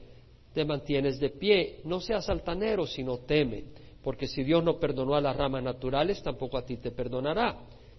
te 0.53 0.65
mantienes 0.65 1.19
de 1.19 1.29
pie. 1.29 1.81
No 1.83 1.99
seas 1.99 2.29
altanero, 2.29 2.85
sino 2.87 3.19
teme, 3.19 3.65
porque 4.03 4.27
si 4.27 4.43
Dios 4.43 4.63
no 4.63 4.79
perdonó 4.79 5.15
a 5.15 5.21
las 5.21 5.35
ramas 5.35 5.63
naturales, 5.63 6.21
tampoco 6.23 6.57
a 6.57 6.65
ti 6.65 6.77
te 6.77 6.91
perdonará. 6.91 7.57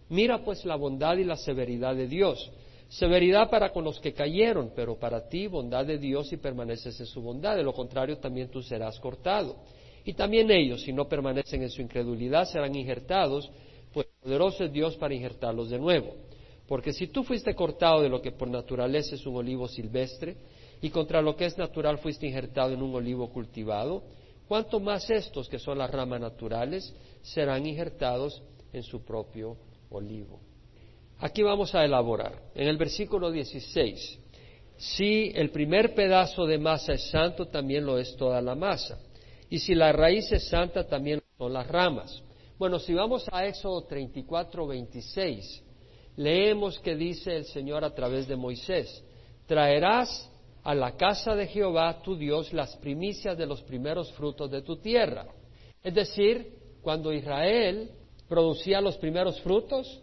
Mira 0.09 0.45
pues 0.45 0.65
la 0.65 0.77
bondad 0.77 1.17
y 1.17 1.25
la 1.25 1.37
severidad 1.37 1.95
de 1.95 2.07
Dios 2.07 2.51
Severidad 2.89 3.51
para 3.51 3.73
con 3.73 3.85
los 3.85 3.99
que 3.99 4.13
cayeron, 4.13 4.71
pero 4.75 4.97
para 4.97 5.29
ti 5.29 5.49
bondad 5.49 5.85
de 5.85 5.99
Dios 5.99 6.29
si 6.29 6.37
permaneces 6.37 6.99
en 7.01 7.07
su 7.07 7.21
bondad. 7.21 7.57
De 7.57 7.65
lo 7.65 7.73
contrario, 7.73 8.19
también 8.19 8.49
tú 8.49 8.63
serás 8.63 9.01
cortado. 9.01 9.57
Y 10.05 10.13
también 10.13 10.51
ellos, 10.51 10.83
si 10.83 10.93
no 10.93 11.09
permanecen 11.09 11.63
en 11.63 11.71
su 11.71 11.83
incredulidad, 11.83 12.45
serán 12.45 12.77
injertados, 12.77 13.51
pues 13.93 14.07
poderoso 14.23 14.65
es 14.65 14.73
Dios 14.73 14.97
para 14.97 15.15
injertarlos 15.15 15.69
de 15.69 15.79
nuevo. 15.81 16.15
Porque 16.67 16.93
si 16.93 17.07
tú 17.09 17.23
fuiste 17.23 17.55
cortado 17.55 18.03
de 18.03 18.09
lo 18.09 18.21
que 18.21 18.33
por 18.33 18.49
naturaleza 18.49 19.15
es 19.15 19.27
un 19.27 19.37
olivo 19.37 19.69
silvestre, 19.69 20.37
y 20.81 20.91
contra 20.91 21.23
lo 21.23 21.37
que 21.37 21.47
es 21.47 21.57
natural 21.57 21.99
fuiste 21.99 22.27
injertado 22.27 22.73
en 22.73 22.83
un 22.83 22.95
olivo 22.95 23.31
cultivado, 23.31 24.03
cuánto 24.49 24.81
más 24.81 25.09
estos, 25.11 25.49
que 25.49 25.59
son 25.59 25.79
las 25.79 25.91
ramas 25.91 26.21
naturales, 26.21 26.95
serán 27.23 27.67
injertados 27.67 28.43
en 28.73 28.83
su 28.83 29.05
propio 29.05 29.57
olivo. 29.91 30.41
Aquí 31.19 31.43
vamos 31.43 31.75
a 31.75 31.85
elaborar. 31.85 32.43
En 32.55 32.69
el 32.69 32.77
versículo 32.77 33.31
16, 33.31 34.19
si 34.77 35.33
el 35.35 35.51
primer 35.51 35.95
pedazo 35.95 36.45
de 36.45 36.59
masa 36.59 36.93
es 36.93 37.09
santo, 37.09 37.47
también 37.47 37.87
lo 37.87 37.99
es 37.99 38.15
toda 38.17 38.43
la 38.43 38.55
masa. 38.55 38.99
Y 39.49 39.59
si 39.59 39.75
la 39.75 39.93
raíz 39.93 40.31
es 40.33 40.49
santa, 40.49 40.87
también 40.87 41.23
son 41.39 41.53
las 41.53 41.67
ramas. 41.67 42.23
Bueno, 42.59 42.79
si 42.79 42.93
vamos 42.93 43.27
a 43.33 43.47
Éxodo 43.47 43.83
34, 43.85 44.67
26, 44.67 45.63
leemos 46.17 46.79
que 46.81 46.97
dice 46.97 47.37
el 47.37 47.45
Señor 47.45 47.85
a 47.85 47.95
través 47.95 48.27
de 48.27 48.37
Moisés, 48.37 49.05
traerás 49.47 50.31
a 50.65 50.75
la 50.75 50.97
casa 50.97 51.35
de 51.35 51.47
Jehová 51.47 52.03
tu 52.03 52.17
Dios 52.17 52.53
las 52.53 52.77
primicias 52.79 53.39
de 53.39 53.47
los 53.47 53.63
primeros 53.63 54.11
frutos 54.13 54.51
de 54.51 54.63
tu 54.63 54.77
tierra. 54.79 55.27
Es 55.83 55.95
decir, 55.95 56.53
cuando 56.83 57.13
Israel 57.13 57.91
producía 58.29 58.81
los 58.81 58.97
primeros 58.97 59.41
frutos, 59.43 60.03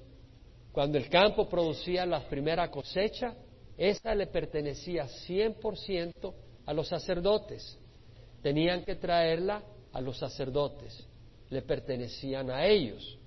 cuando 0.72 0.98
el 0.98 1.10
campo 1.10 1.50
producía 1.50 2.06
la 2.06 2.28
primera 2.28 2.72
cosecha, 2.72 3.36
esa 3.78 4.16
le 4.16 4.28
pertenecía 4.28 5.06
100% 5.28 6.34
a 6.66 6.74
los 6.74 6.88
sacerdotes. 6.88 7.78
Tenían 8.42 8.84
que 8.84 8.96
traerla 8.96 9.64
a 9.92 10.02
los 10.02 10.18
sacerdotes, 10.18 11.06
le 11.50 11.62
pertenecían 11.62 12.50
a 12.50 12.66
ellos. 12.66 13.18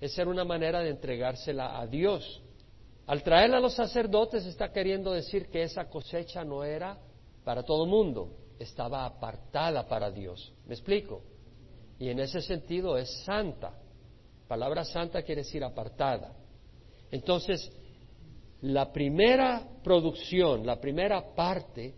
Esa 0.00 0.22
era 0.22 0.30
una 0.30 0.44
manera 0.44 0.80
de 0.80 0.90
entregársela 0.90 1.78
a 1.78 1.86
Dios. 1.86 2.42
Al 3.06 3.22
traerla 3.22 3.58
a 3.58 3.60
los 3.60 3.74
sacerdotes 3.74 4.46
está 4.46 4.72
queriendo 4.72 5.12
decir 5.12 5.48
que 5.48 5.62
esa 5.62 5.88
cosecha 5.88 6.44
no 6.44 6.64
era 6.64 6.98
para 7.44 7.62
todo 7.62 7.84
el 7.84 7.90
mundo, 7.90 8.36
estaba 8.58 9.04
apartada 9.04 9.86
para 9.86 10.10
Dios. 10.10 10.52
¿Me 10.66 10.74
explico? 10.74 11.22
Y 11.98 12.08
en 12.08 12.20
ese 12.20 12.40
sentido 12.40 12.96
es 12.96 13.10
santa. 13.24 13.74
Palabra 14.48 14.84
santa 14.84 15.22
quiere 15.22 15.42
decir 15.42 15.62
apartada. 15.62 16.34
Entonces, 17.10 17.70
la 18.62 18.92
primera 18.92 19.66
producción, 19.82 20.66
la 20.66 20.80
primera 20.80 21.34
parte 21.34 21.94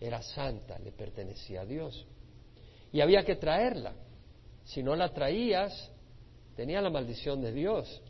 era 0.00 0.20
santa, 0.22 0.78
le 0.78 0.92
pertenecía 0.92 1.62
a 1.62 1.66
Dios. 1.66 2.06
Y 2.92 3.00
había 3.00 3.24
que 3.24 3.36
traerla. 3.36 3.94
Si 4.64 4.82
no 4.82 4.96
la 4.96 5.12
traías, 5.12 5.92
tenía 6.56 6.80
la 6.80 6.90
maldición 6.90 7.40
de 7.42 7.52
Dios, 7.52 8.02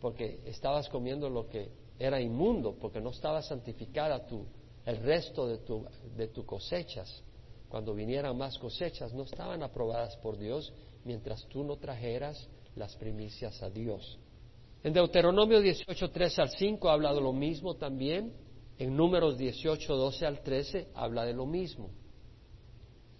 porque 0.00 0.40
estabas 0.44 0.88
comiendo 0.88 1.28
lo 1.28 1.48
que 1.48 1.70
era 1.98 2.20
inmundo, 2.20 2.76
porque 2.78 3.00
no 3.00 3.10
estaba 3.10 3.42
santificada 3.42 4.26
tu, 4.26 4.44
el 4.84 4.98
resto 4.98 5.48
de 5.48 5.58
tus 5.58 5.82
de 6.16 6.28
tu 6.28 6.44
cosechas. 6.44 7.22
Cuando 7.68 7.94
vinieran 7.94 8.36
más 8.36 8.58
cosechas, 8.58 9.12
no 9.12 9.24
estaban 9.24 9.62
aprobadas 9.62 10.16
por 10.18 10.38
Dios 10.38 10.72
mientras 11.04 11.44
tú 11.46 11.64
no 11.64 11.76
trajeras 11.76 12.48
las 12.76 12.94
primicias 12.96 13.60
a 13.62 13.70
Dios. 13.70 14.18
En 14.84 14.92
Deuteronomio 14.92 15.60
18, 15.60 16.10
3 16.10 16.38
al 16.38 16.50
5 16.50 16.88
habla 16.88 17.12
de 17.12 17.20
lo 17.20 17.32
mismo 17.32 17.74
también. 17.74 18.32
En 18.78 18.94
Números 18.94 19.36
18, 19.36 19.96
12 19.96 20.26
al 20.26 20.42
13 20.42 20.88
habla 20.94 21.24
de 21.24 21.32
lo 21.32 21.46
mismo. 21.46 21.90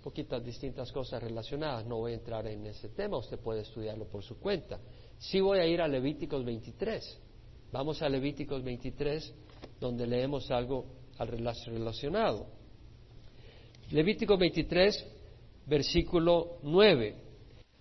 Poquitas 0.07 0.45
distintas 0.45 0.93
cosas 0.93 1.21
relacionadas. 1.21 1.85
No 1.85 1.97
voy 1.97 2.13
a 2.13 2.15
entrar 2.15 2.47
en 2.47 2.65
ese 2.65 2.91
tema, 2.91 3.17
usted 3.17 3.41
puede 3.41 3.63
estudiarlo 3.63 4.05
por 4.05 4.23
su 4.23 4.39
cuenta. 4.39 4.79
Sí 5.19 5.41
voy 5.41 5.59
a 5.59 5.67
ir 5.67 5.81
a 5.81 5.89
Levíticos 5.89 6.45
23. 6.45 7.21
Vamos 7.73 8.01
a 8.03 8.09
Levíticos 8.09 8.63
23, 8.63 9.35
donde 9.81 10.07
leemos 10.07 10.49
algo 10.53 10.87
al 11.19 11.27
relacionado. 11.27 12.47
Levítico 13.91 14.39
23, 14.39 15.05
versículo 15.67 16.59
9. 16.63 17.17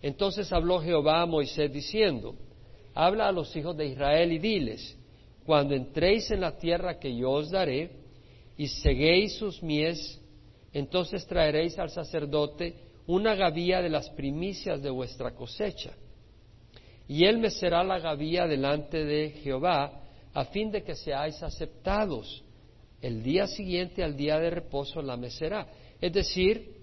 Entonces 0.01 0.51
habló 0.51 0.79
Jehová 0.79 1.22
a 1.22 1.27
Moisés 1.27 1.72
diciendo, 1.72 2.34
habla 2.96 3.27
a 3.27 3.32
los 3.32 3.55
hijos 3.55 3.77
de 3.77 3.86
Israel 3.86 4.32
y 4.32 4.39
diles, 4.39 4.98
cuando 5.46 5.75
entréis 5.75 6.32
en 6.32 6.41
la 6.41 6.58
tierra 6.58 6.98
que 6.98 7.15
yo 7.15 7.29
os 7.29 7.51
daré 7.51 7.91
y 8.58 8.67
seguéis 8.67 9.36
sus 9.36 9.62
mies, 9.62 10.20
entonces 10.75 11.25
traeréis 11.25 11.79
al 11.79 11.89
sacerdote 11.89 12.75
una 13.08 13.34
gavía 13.34 13.82
de 13.82 13.89
las 13.89 14.10
primicias 14.10 14.84
de 14.84 14.89
vuestra 14.89 15.32
cosecha. 15.32 15.94
Y 17.08 17.24
él 17.24 17.38
me 17.38 17.50
será 17.50 17.82
la 17.82 17.98
gavía 18.00 18.46
delante 18.46 19.05
de 19.05 19.29
Jehová, 19.41 20.01
a 20.34 20.44
fin 20.46 20.72
de 20.72 20.84
que 20.84 20.94
seáis 20.94 21.41
aceptados. 21.41 22.44
El 23.01 23.24
día 23.24 23.48
siguiente 23.48 24.03
al 24.03 24.17
día 24.17 24.38
de 24.38 24.50
reposo 24.50 25.01
la 25.01 25.15
mecerá. 25.15 25.65
Es 26.01 26.12
decir, 26.12 26.75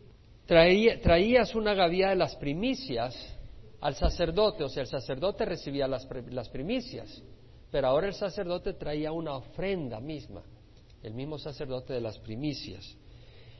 traías 0.47 1.55
una 1.55 1.75
gavía 1.75 2.09
de 2.09 2.17
las 2.17 2.35
primicias 2.37 3.15
al 3.83 3.95
sacerdote, 3.95 4.65
o 4.65 4.71
sea, 4.71 4.85
el 4.85 4.89
sacerdote 4.89 5.45
recibía 5.45 5.87
las, 5.87 6.07
primicias, 6.49 7.23
pero 7.71 7.89
ahora 7.89 8.07
el 8.07 8.15
sacerdote 8.15 8.73
traía 8.73 9.13
una 9.13 9.35
ofrenda 9.35 10.01
misma, 10.01 10.43
el 11.03 11.13
mismo 11.13 11.37
sacerdote 11.37 11.93
de 11.93 12.01
las 12.01 12.19
primicias. 12.21 12.97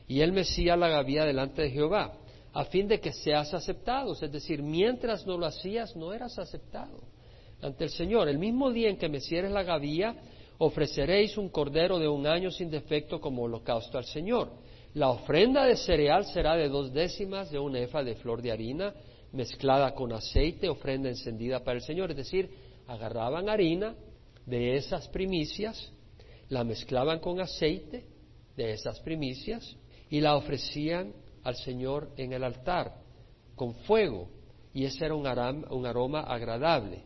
Y 0.07 0.21
él 0.21 0.31
mecía 0.31 0.75
la 0.75 0.89
gavía 0.89 1.25
delante 1.25 1.63
de 1.63 1.71
Jehová, 1.71 2.13
a 2.53 2.65
fin 2.65 2.87
de 2.87 2.99
que 2.99 3.11
seas 3.11 3.53
aceptado, 3.53 4.13
es 4.13 4.31
decir, 4.31 4.61
mientras 4.61 5.25
no 5.25 5.37
lo 5.37 5.45
hacías, 5.45 5.95
no 5.95 6.13
eras 6.13 6.37
aceptado 6.37 7.01
ante 7.61 7.85
el 7.85 7.89
Señor. 7.89 8.27
El 8.27 8.37
mismo 8.37 8.71
día 8.71 8.89
en 8.89 8.97
que 8.97 9.09
mecieres 9.09 9.51
la 9.51 9.63
gavía, 9.63 10.15
ofreceréis 10.59 11.37
un 11.37 11.49
cordero 11.49 11.97
de 11.97 12.07
un 12.07 12.27
año 12.27 12.51
sin 12.51 12.69
defecto 12.69 13.19
como 13.19 13.43
holocausto 13.43 13.97
al 13.97 14.05
Señor. 14.05 14.51
La 14.93 15.09
ofrenda 15.09 15.65
de 15.65 15.75
cereal 15.75 16.25
será 16.25 16.55
de 16.55 16.69
dos 16.69 16.93
décimas 16.93 17.49
de 17.49 17.57
un 17.57 17.75
efa 17.75 18.03
de 18.03 18.15
flor 18.15 18.41
de 18.41 18.51
harina, 18.51 18.93
mezclada 19.31 19.95
con 19.95 20.13
aceite, 20.13 20.69
ofrenda 20.69 21.09
encendida 21.09 21.63
para 21.63 21.77
el 21.77 21.83
Señor. 21.83 22.11
Es 22.11 22.17
decir, 22.17 22.51
agarraban 22.87 23.49
harina 23.49 23.95
de 24.45 24.75
esas 24.75 25.07
primicias, 25.07 25.91
la 26.49 26.63
mezclaban 26.63 27.19
con 27.19 27.39
aceite 27.39 28.05
de 28.55 28.71
esas 28.73 28.99
primicias 28.99 29.75
y 30.13 30.21
la 30.21 30.35
ofrecían 30.35 31.11
al 31.43 31.55
Señor 31.55 32.11
en 32.17 32.33
el 32.33 32.43
altar 32.43 33.01
con 33.55 33.73
fuego. 33.87 34.29
Y 34.71 34.85
ese 34.85 35.05
era 35.05 35.15
un 35.15 35.25
aroma, 35.25 36.19
agradable. 36.21 37.01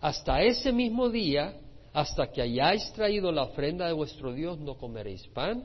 Hasta 0.00 0.40
ese 0.40 0.70
mismo 0.70 1.08
día, 1.08 1.58
hasta 1.92 2.30
que 2.30 2.42
hayáis 2.42 2.92
traído 2.92 3.32
la 3.32 3.42
ofrenda 3.42 3.88
de 3.88 3.92
vuestro 3.92 4.32
Dios, 4.32 4.60
no 4.60 4.78
comeréis 4.78 5.26
pan, 5.34 5.64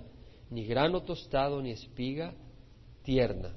ni 0.49 0.65
grano 0.65 1.03
tostado, 1.03 1.61
ni 1.61 1.69
espiga 1.69 2.33
tierna 3.03 3.53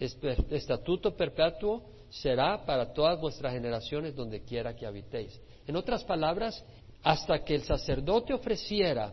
estatuto 0.00 1.14
perpetuo 1.14 1.82
será 2.08 2.64
para 2.64 2.94
todas 2.94 3.20
vuestras 3.20 3.52
generaciones 3.52 4.16
donde 4.16 4.42
quiera 4.42 4.74
que 4.74 4.86
habitéis. 4.86 5.38
En 5.66 5.76
otras 5.76 6.02
palabras, 6.04 6.64
hasta 7.02 7.44
que 7.44 7.54
el 7.56 7.64
sacerdote 7.64 8.32
ofreciera 8.32 9.12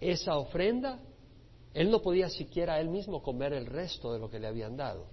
esa 0.00 0.36
ofrenda, 0.36 1.00
él 1.74 1.90
no 1.90 2.00
podía 2.00 2.30
siquiera 2.30 2.80
él 2.80 2.88
mismo 2.88 3.22
comer 3.22 3.52
el 3.52 3.66
resto 3.66 4.12
de 4.12 4.20
lo 4.20 4.30
que 4.30 4.38
le 4.38 4.46
habían 4.46 4.76
dado. 4.76 5.06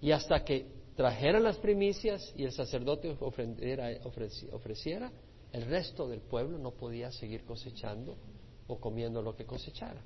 Y 0.00 0.12
hasta 0.12 0.44
que 0.44 0.66
trajeran 0.96 1.42
las 1.42 1.58
primicias 1.58 2.32
y 2.36 2.44
el 2.44 2.52
sacerdote 2.52 3.16
ofreciera, 3.20 5.12
el 5.52 5.66
resto 5.66 6.08
del 6.08 6.20
pueblo 6.20 6.56
no 6.58 6.70
podía 6.70 7.10
seguir 7.10 7.44
cosechando 7.44 8.16
o 8.68 8.78
comiendo 8.78 9.20
lo 9.20 9.34
que 9.34 9.44
cosechara. 9.44 10.02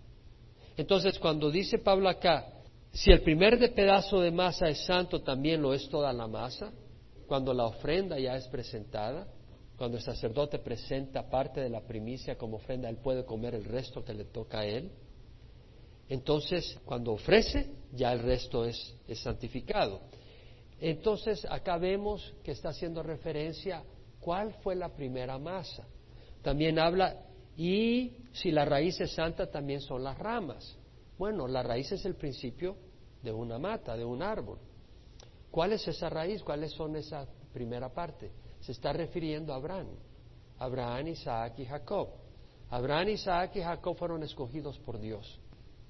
Entonces, 0.77 1.19
cuando 1.19 1.51
dice 1.51 1.79
Pablo 1.79 2.09
acá, 2.09 2.47
si 2.93 3.11
el 3.11 3.21
primer 3.23 3.59
de 3.59 3.69
pedazo 3.69 4.21
de 4.21 4.31
masa 4.31 4.69
es 4.69 4.85
santo, 4.87 5.23
también 5.23 5.61
lo 5.61 5.75
es 5.75 5.89
toda 5.89 6.13
la 6.13 6.27
masa. 6.27 6.73
Cuando 7.27 7.53
la 7.53 7.67
ofrenda 7.67 8.19
ya 8.19 8.37
es 8.37 8.49
presentada, 8.49 9.27
cuando 9.77 9.99
el 9.99 10.03
sacerdote 10.03 10.59
presenta 10.59 11.29
parte 11.29 11.61
de 11.61 11.69
la 11.69 11.83
primicia 11.83 12.37
como 12.39 12.57
ofrenda, 12.57 12.89
él 12.89 12.97
puede 12.97 13.25
comer 13.25 13.55
el 13.55 13.65
resto 13.65 14.05
que 14.05 14.15
le 14.15 14.25
toca 14.25 14.61
a 14.61 14.67
él. 14.67 14.91
Entonces, 16.09 16.79
cuando 16.85 17.13
ofrece, 17.13 17.71
ya 17.93 18.13
el 18.13 18.21
resto 18.21 18.65
es, 18.65 18.97
santificado. 19.15 20.01
Entonces, 20.81 21.47
acá 21.51 21.77
vemos 21.77 22.35
que 22.43 22.53
está 22.53 22.71
haciendo 22.71 23.03
referencia 23.03 23.83
cuál 24.21 24.55
fue 24.63 24.75
la 24.75 24.89
primera 24.95 25.39
masa. 25.39 25.87
También 26.43 26.79
habla, 26.79 27.17
y 27.57 28.17
si 28.33 28.51
la 28.51 28.65
raíz 28.65 29.01
es 29.01 29.13
santa, 29.13 29.51
también 29.51 29.81
son 29.81 30.05
las 30.05 30.17
ramas. 30.19 30.79
Bueno, 31.19 31.49
la 31.49 31.63
raíz 31.63 31.91
es 31.93 32.05
el 32.05 32.15
principio 32.15 32.77
de 33.23 33.33
una 33.33 33.59
mata, 33.59 33.97
de 33.97 34.05
un 34.05 34.23
árbol. 34.23 34.59
¿Cuál 35.51 35.73
es 35.73 35.87
esa 35.89 36.09
raíz? 36.09 36.43
¿Cuáles 36.43 36.73
son 36.73 36.95
esa 36.97 37.27
primera 37.53 37.93
parte? 37.93 38.31
Se 38.61 38.73
está 38.73 38.93
refiriendo 38.93 39.53
a 39.53 39.57
Abraham. 39.57 39.89
Abraham, 40.59 41.09
Isaac 41.09 41.59
y 41.59 41.65
Jacob. 41.65 42.09
Abraham, 42.71 43.09
Isaac 43.11 43.57
y 43.57 43.63
Jacob 43.63 43.97
fueron 43.97 44.23
escogidos 44.23 44.79
por 44.79 45.01
Dios. 45.01 45.41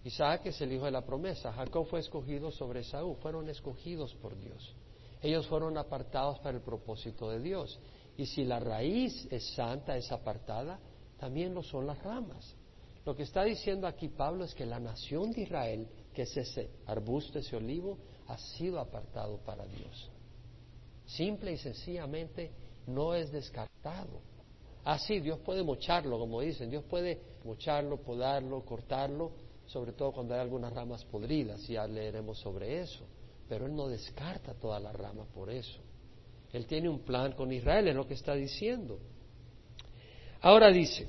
Isaac 0.05 0.47
es 0.47 0.61
el 0.61 0.73
hijo 0.73 0.85
de 0.85 0.91
la 0.91 1.05
promesa. 1.05 1.53
Jacob 1.53 1.87
fue 1.87 2.01
escogido 2.01 2.51
sobre 2.51 2.85
Saúl. 2.85 3.17
Fueron 3.17 3.49
escogidos 3.49 4.15
por 4.17 4.39
Dios. 4.39 4.75
Ellos 5.21 5.47
fueron 5.47 5.77
apartados 5.77 6.39
para 6.39 6.57
el 6.57 6.63
propósito 6.63 7.29
de 7.31 7.41
Dios. 7.41 7.79
Y 8.17 8.27
si 8.27 8.45
la 8.45 8.61
raíz 8.61 9.27
es 9.31 9.55
santa, 9.55 9.97
es 9.97 10.11
apartada, 10.13 10.79
también 11.19 11.55
lo 11.55 11.63
son 11.63 11.87
las 11.87 12.03
ramas. 12.03 12.55
Lo 13.05 13.17
que 13.17 13.23
está 13.23 13.45
diciendo 13.45 13.87
aquí 13.87 14.09
Pablo 14.09 14.45
es 14.45 14.55
que 14.55 14.67
la 14.67 14.79
nación 14.79 15.33
de 15.33 15.43
Israel, 15.43 15.89
que 16.13 16.23
es 16.23 16.37
ese 16.37 16.71
arbusto, 16.87 17.39
ese 17.39 17.57
olivo, 17.57 17.99
ha 18.27 18.37
sido 18.37 18.79
apartado 18.79 19.39
para 19.39 19.65
Dios. 19.67 20.11
Simple 21.07 21.53
y 21.53 21.57
sencillamente 21.57 22.51
no 22.87 23.15
es 23.15 23.33
descartado. 23.33 24.21
Así, 24.85 25.21
Dios 25.21 25.39
puede 25.41 25.63
mocharlo, 25.63 26.19
como 26.19 26.41
dicen, 26.41 26.71
Dios 26.71 26.85
puede 26.85 27.21
mocharlo, 27.45 27.99
podarlo, 28.03 28.65
cortarlo, 28.65 29.33
sobre 29.69 29.93
todo 29.93 30.13
cuando 30.13 30.35
hay 30.35 30.41
algunas 30.41 30.73
ramas 30.73 31.05
podridas, 31.05 31.67
ya 31.69 31.87
leeremos 31.87 32.39
sobre 32.39 32.81
eso. 32.81 33.07
Pero 33.49 33.67
Él 33.67 33.75
no 33.75 33.87
descarta 33.87 34.55
todas 34.55 34.83
las 34.83 34.95
ramas 34.95 35.29
por 35.29 35.51
eso. 35.51 35.79
Él 36.53 36.67
tiene 36.67 36.89
un 36.89 37.01
plan 37.01 37.33
con 37.33 37.53
Israel, 37.53 37.89
es 37.89 37.95
lo 37.95 38.07
que 38.07 38.15
está 38.15 38.35
diciendo. 38.35 38.99
Ahora 40.41 40.71
dice, 40.71 41.07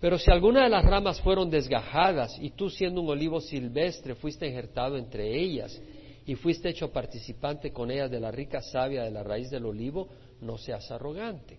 pero 0.00 0.18
si 0.18 0.30
alguna 0.30 0.64
de 0.64 0.68
las 0.68 0.84
ramas 0.84 1.20
fueron 1.20 1.48
desgajadas 1.48 2.36
y 2.40 2.50
tú 2.50 2.68
siendo 2.68 3.00
un 3.00 3.08
olivo 3.08 3.40
silvestre 3.40 4.16
fuiste 4.16 4.46
injertado 4.46 4.96
entre 4.96 5.34
ellas 5.34 5.80
y 6.26 6.34
fuiste 6.34 6.70
hecho 6.70 6.90
participante 6.90 7.72
con 7.72 7.90
ellas 7.90 8.10
de 8.10 8.18
la 8.18 8.32
rica 8.32 8.60
savia 8.60 9.04
de 9.04 9.10
la 9.10 9.22
raíz 9.22 9.50
del 9.50 9.66
olivo, 9.66 10.08
no 10.40 10.58
seas 10.58 10.90
arrogante. 10.90 11.58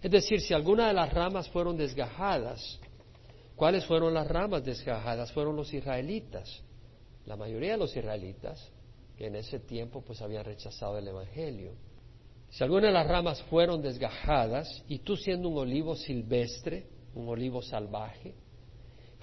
Es 0.00 0.10
decir, 0.10 0.40
si 0.40 0.54
alguna 0.54 0.88
de 0.88 0.94
las 0.94 1.12
ramas 1.12 1.48
fueron 1.50 1.76
desgajadas, 1.76 2.80
¿cuáles 3.60 3.84
fueron 3.84 4.14
las 4.14 4.26
ramas 4.26 4.64
desgajadas? 4.64 5.32
Fueron 5.32 5.54
los 5.54 5.74
israelitas. 5.74 6.62
La 7.26 7.36
mayoría 7.36 7.72
de 7.72 7.76
los 7.76 7.94
israelitas, 7.94 8.72
que 9.18 9.26
en 9.26 9.36
ese 9.36 9.58
tiempo 9.60 10.00
pues 10.00 10.22
habían 10.22 10.46
rechazado 10.46 10.96
el 10.96 11.06
Evangelio. 11.06 11.72
Si 12.48 12.64
alguna 12.64 12.86
de 12.86 12.94
las 12.94 13.06
ramas 13.06 13.42
fueron 13.50 13.82
desgajadas 13.82 14.82
y 14.88 15.00
tú 15.00 15.14
siendo 15.14 15.50
un 15.50 15.58
olivo 15.58 15.94
silvestre, 15.94 16.86
un 17.14 17.28
olivo 17.28 17.60
salvaje, 17.60 18.32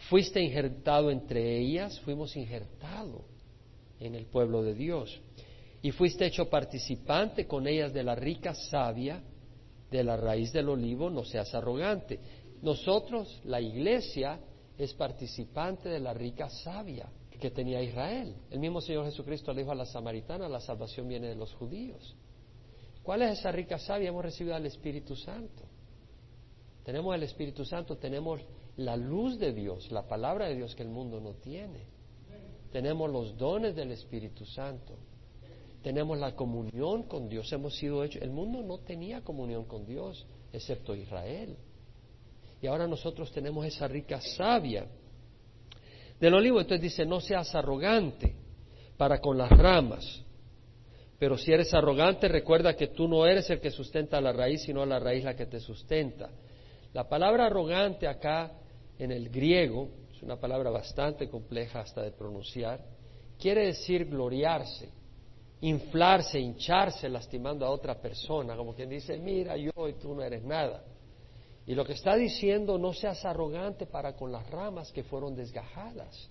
fuiste 0.07 0.39
injertado 0.39 1.09
entre 1.09 1.57
ellas, 1.57 1.99
fuimos 2.01 2.37
injertados 2.37 3.23
en 3.99 4.13
el 4.13 4.27
pueblo 4.27 4.61
de 4.61 4.75
Dios, 4.75 5.19
y 5.81 5.89
fuiste 5.89 6.27
hecho 6.27 6.47
participante 6.47 7.47
con 7.47 7.65
ellas 7.65 7.91
de 7.91 8.03
la 8.03 8.13
rica 8.13 8.53
savia 8.53 9.19
de 9.89 10.03
la 10.03 10.15
raíz 10.15 10.51
del 10.53 10.69
olivo, 10.69 11.09
no 11.09 11.23
seas 11.23 11.55
arrogante. 11.55 12.19
Nosotros, 12.61 13.41
la 13.43 13.61
iglesia, 13.61 14.39
es 14.77 14.93
participante 14.93 15.89
de 15.89 15.99
la 15.99 16.13
rica 16.13 16.49
savia 16.49 17.09
que 17.39 17.51
tenía 17.51 17.81
Israel. 17.81 18.35
El 18.49 18.59
mismo 18.59 18.81
Señor 18.81 19.05
Jesucristo 19.05 19.53
le 19.53 19.61
dijo 19.61 19.71
a 19.71 19.75
la 19.75 19.85
samaritana, 19.85 20.49
la 20.49 20.59
salvación 20.59 21.07
viene 21.07 21.27
de 21.27 21.35
los 21.35 21.53
judíos. 21.53 22.15
¿Cuál 23.03 23.21
es 23.21 23.39
esa 23.39 23.51
rica 23.51 23.77
savia? 23.77 24.09
Hemos 24.09 24.23
recibido 24.23 24.55
al 24.55 24.65
Espíritu 24.65 25.15
Santo. 25.15 25.63
Tenemos 26.83 27.15
el 27.15 27.23
Espíritu 27.23 27.63
Santo, 27.65 27.97
tenemos 27.97 28.41
la 28.77 28.95
luz 28.95 29.37
de 29.39 29.53
Dios, 29.53 29.91
la 29.91 30.07
palabra 30.07 30.47
de 30.47 30.55
Dios 30.55 30.75
que 30.75 30.83
el 30.83 30.89
mundo 30.89 31.19
no 31.19 31.33
tiene. 31.33 31.85
Tenemos 32.71 33.09
los 33.11 33.37
dones 33.37 33.75
del 33.75 33.91
Espíritu 33.91 34.45
Santo. 34.45 34.95
Tenemos 35.81 36.17
la 36.17 36.35
comunión 36.35 37.03
con 37.03 37.29
Dios. 37.29 37.51
Hemos 37.53 37.75
sido 37.75 38.03
hechos. 38.03 38.21
El 38.21 38.31
mundo 38.31 38.61
no 38.61 38.79
tenía 38.79 39.23
comunión 39.23 39.65
con 39.65 39.85
Dios, 39.85 40.25
excepto 40.51 40.95
Israel. 40.95 41.55
Y 42.61 42.67
ahora 42.67 42.87
nosotros 42.87 43.31
tenemos 43.31 43.65
esa 43.65 43.87
rica 43.87 44.19
savia 44.21 44.85
del 46.19 46.33
olivo. 46.33 46.59
Entonces 46.59 46.81
dice, 46.81 47.05
no 47.05 47.19
seas 47.19 47.53
arrogante 47.55 48.35
para 48.97 49.19
con 49.19 49.37
las 49.37 49.49
ramas. 49.49 50.23
Pero 51.19 51.37
si 51.37 51.51
eres 51.51 51.73
arrogante, 51.73 52.27
recuerda 52.27 52.75
que 52.75 52.87
tú 52.87 53.07
no 53.07 53.25
eres 53.25 53.49
el 53.49 53.59
que 53.59 53.71
sustenta 53.71 54.21
la 54.21 54.33
raíz, 54.33 54.63
sino 54.63 54.85
la 54.85 54.99
raíz 54.99 55.23
la 55.23 55.35
que 55.35 55.47
te 55.47 55.59
sustenta. 55.59 56.29
La 56.93 57.07
palabra 57.07 57.47
arrogante 57.47 58.07
acá 58.07 58.51
en 58.99 59.11
el 59.11 59.29
griego, 59.29 59.89
es 60.11 60.21
una 60.23 60.39
palabra 60.39 60.69
bastante 60.69 61.29
compleja 61.29 61.81
hasta 61.81 62.01
de 62.01 62.11
pronunciar, 62.11 62.83
quiere 63.39 63.67
decir 63.67 64.05
gloriarse, 64.05 64.89
inflarse, 65.61 66.39
hincharse, 66.39 67.09
lastimando 67.09 67.65
a 67.65 67.69
otra 67.71 67.99
persona, 67.99 68.55
como 68.55 68.73
quien 68.73 68.89
dice, 68.89 69.17
mira, 69.17 69.57
yo 69.57 69.71
y 69.87 69.93
tú 69.93 70.13
no 70.13 70.23
eres 70.23 70.43
nada. 70.43 70.83
Y 71.67 71.75
lo 71.75 71.85
que 71.85 71.93
está 71.93 72.15
diciendo, 72.15 72.77
no 72.77 72.93
seas 72.93 73.25
arrogante 73.25 73.85
para 73.85 74.15
con 74.15 74.31
las 74.31 74.49
ramas 74.49 74.89
que 74.93 75.03
fueron 75.03 75.35
desgajadas. 75.35 76.29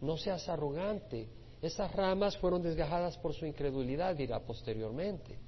No 0.00 0.16
seas 0.16 0.48
arrogante. 0.48 1.28
Esas 1.60 1.92
ramas 1.92 2.36
fueron 2.38 2.62
desgajadas 2.62 3.18
por 3.18 3.34
su 3.34 3.44
incredulidad, 3.44 4.16
dirá 4.16 4.40
posteriormente. 4.40 5.38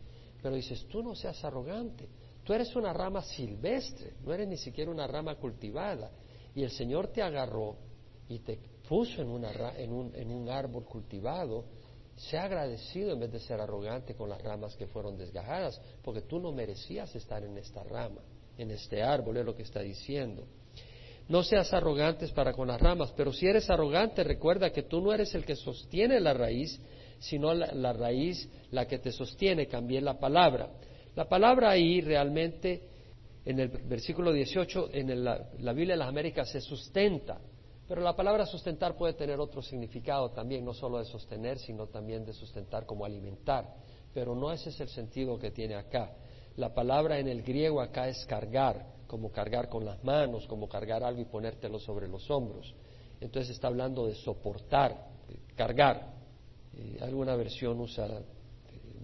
Pero 0.42 0.54
dices, 0.54 0.86
tú 0.88 1.02
no 1.02 1.14
seas 1.14 1.42
arrogante. 1.42 2.06
Tú 2.44 2.52
eres 2.52 2.76
una 2.76 2.92
rama 2.92 3.22
silvestre, 3.22 4.12
no 4.22 4.32
eres 4.32 4.46
ni 4.46 4.58
siquiera 4.58 4.90
una 4.90 5.06
rama 5.06 5.36
cultivada. 5.36 6.10
Y 6.54 6.62
el 6.62 6.70
Señor 6.70 7.08
te 7.08 7.22
agarró 7.22 7.76
y 8.28 8.40
te 8.40 8.58
puso 8.86 9.22
en, 9.22 9.28
una, 9.28 9.52
en, 9.78 9.90
un, 9.90 10.14
en 10.14 10.30
un 10.30 10.50
árbol 10.50 10.84
cultivado. 10.84 11.64
Sea 12.14 12.44
agradecido 12.44 13.12
en 13.12 13.20
vez 13.20 13.32
de 13.32 13.40
ser 13.40 13.58
arrogante 13.58 14.14
con 14.14 14.28
las 14.28 14.40
ramas 14.42 14.76
que 14.76 14.86
fueron 14.86 15.16
desgajadas, 15.16 15.80
porque 16.02 16.22
tú 16.22 16.38
no 16.38 16.52
merecías 16.52 17.14
estar 17.14 17.42
en 17.42 17.56
esta 17.58 17.82
rama, 17.82 18.22
en 18.58 18.70
este 18.70 19.02
árbol, 19.02 19.36
es 19.36 19.44
lo 19.44 19.54
que 19.54 19.62
está 19.62 19.80
diciendo. 19.80 20.46
No 21.28 21.42
seas 21.42 21.72
arrogantes 21.72 22.30
para 22.32 22.52
con 22.52 22.68
las 22.68 22.80
ramas, 22.80 23.12
pero 23.16 23.32
si 23.32 23.46
eres 23.46 23.68
arrogante, 23.68 24.22
recuerda 24.22 24.70
que 24.70 24.82
tú 24.82 25.00
no 25.00 25.12
eres 25.12 25.34
el 25.34 25.44
que 25.44 25.56
sostiene 25.56 26.20
la 26.20 26.34
raíz, 26.34 26.80
sino 27.18 27.52
la, 27.52 27.72
la 27.72 27.92
raíz 27.92 28.48
la 28.70 28.86
que 28.86 28.98
te 28.98 29.10
sostiene, 29.10 29.66
cambié 29.66 30.00
la 30.00 30.18
palabra. 30.18 30.70
La 31.16 31.26
palabra 31.26 31.70
ahí 31.70 32.02
realmente, 32.02 32.82
en 33.46 33.58
el 33.58 33.68
versículo 33.68 34.32
18, 34.32 34.90
en 34.92 35.24
la, 35.24 35.48
Biblia 35.72 35.94
de 35.94 35.98
las 35.98 36.08
Américas 36.08 36.50
se 36.50 36.60
sustenta, 36.60 37.40
pero 37.88 38.02
la 38.02 38.14
palabra 38.14 38.44
sustentar 38.44 38.96
puede 38.96 39.14
tener 39.14 39.40
otro 39.40 39.62
significado 39.62 40.30
también, 40.30 40.62
no 40.62 40.74
solo 40.74 40.98
de 40.98 41.06
sostener, 41.06 41.58
sino 41.58 41.86
también 41.86 42.24
de 42.26 42.34
sustentar 42.34 42.84
como 42.84 43.06
alimentar. 43.06 43.64
Pero 44.12 44.34
no 44.34 44.52
ese 44.52 44.68
es 44.68 44.80
el 44.80 44.88
sentido 44.88 45.38
que 45.38 45.50
tiene 45.50 45.74
acá. 45.74 46.12
La 46.56 46.74
palabra 46.74 47.18
en 47.18 47.28
el 47.28 47.42
griego 47.42 47.80
acá 47.80 48.08
es 48.08 48.24
cargar, 48.26 48.86
como 49.06 49.30
cargar 49.30 49.68
con 49.68 49.84
las 49.84 50.02
manos, 50.02 50.46
como 50.46 50.68
cargar 50.68 51.04
algo 51.04 51.20
y 51.20 51.26
ponértelo 51.26 51.78
sobre 51.78 52.08
los 52.08 52.30
hombros. 52.30 52.74
Entonces 53.20 53.54
está 53.54 53.68
hablando 53.68 54.06
de 54.06 54.14
soportar, 54.14 55.08
cargar. 55.54 56.14
Eh, 56.76 56.98
alguna 57.00 57.34
versión 57.36 57.80
usa 57.80 58.22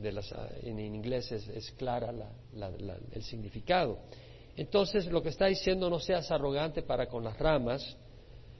Ah, 0.04 0.48
en 0.62 0.80
inglés 0.80 1.30
es, 1.30 1.70
clara 1.72 2.12
el 3.12 3.22
significado. 3.22 3.98
Entonces, 4.56 5.06
lo 5.06 5.22
que 5.22 5.28
está 5.28 5.46
diciendo, 5.46 5.88
no 5.88 6.00
seas 6.00 6.30
arrogante 6.30 6.82
para 6.82 7.06
con 7.06 7.24
las 7.24 7.38
ramas, 7.38 7.96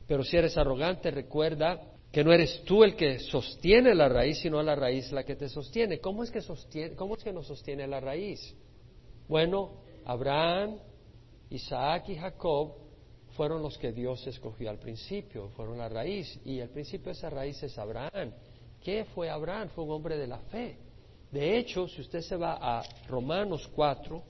pero 0.07 0.23
si 0.23 0.37
eres 0.37 0.57
arrogante, 0.57 1.11
recuerda 1.11 1.81
que 2.11 2.23
no 2.23 2.33
eres 2.33 2.63
tú 2.65 2.85
el 2.85 2.95
que 2.95 3.19
sostiene 3.19 3.95
la 3.95 4.09
raíz, 4.09 4.39
sino 4.39 4.63
la 4.63 4.75
raíz 4.75 5.11
la 5.13 5.25
que 5.25 5.35
te 5.35 5.49
sostiene. 5.49 5.99
¿Cómo 5.99 6.23
es 6.23 6.31
que, 6.31 6.41
sostiene, 6.41 6.95
cómo 6.95 7.17
es 7.17 7.25
que 7.25 7.33
nos 7.33 7.47
sostiene 7.47 7.87
la 7.87 8.01
raíz? 8.01 8.55
Bueno, 9.33 9.71
Abraham, 10.05 10.77
Isaac 11.49 12.11
y 12.11 12.17
Jacob 12.17 12.75
fueron 13.31 13.63
los 13.63 13.79
que 13.79 13.91
Dios 13.91 14.27
escogió 14.27 14.69
al 14.69 14.79
principio, 14.79 15.49
fueron 15.57 15.79
la 15.79 15.89
raíz, 15.89 16.39
y 16.45 16.59
el 16.59 16.69
principio 16.69 17.13
esa 17.13 17.31
raíz 17.31 17.63
es 17.63 17.79
Abraham. 17.79 18.31
¿Qué 18.83 19.07
fue 19.07 19.31
Abraham? 19.31 19.71
Fue 19.71 19.85
un 19.85 19.93
hombre 19.93 20.19
de 20.19 20.27
la 20.27 20.37
fe. 20.37 20.77
De 21.31 21.57
hecho, 21.57 21.89
si 21.89 22.03
usted 22.03 22.21
se 22.21 22.37
va 22.37 22.59
a 22.61 22.83
Romanos 23.09 23.67
4, 23.75 24.23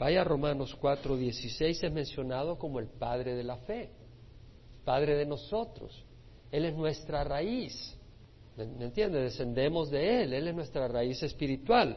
vaya 0.00 0.22
a 0.22 0.24
Romanos 0.24 0.76
4, 0.80 1.16
16, 1.16 1.84
es 1.84 1.92
mencionado 1.92 2.58
como 2.58 2.80
el 2.80 2.88
Padre 2.88 3.36
de 3.36 3.44
la 3.44 3.58
fe, 3.58 3.90
Padre 4.84 5.14
de 5.14 5.26
nosotros. 5.26 6.04
Él 6.50 6.64
es 6.64 6.74
nuestra 6.74 7.22
raíz. 7.22 7.96
¿Me, 8.56 8.64
entiende? 8.84 9.20
Descendemos 9.20 9.92
de 9.92 10.24
Él, 10.24 10.32
Él 10.32 10.48
es 10.48 10.54
nuestra 10.56 10.88
raíz 10.88 11.22
espiritual. 11.22 11.96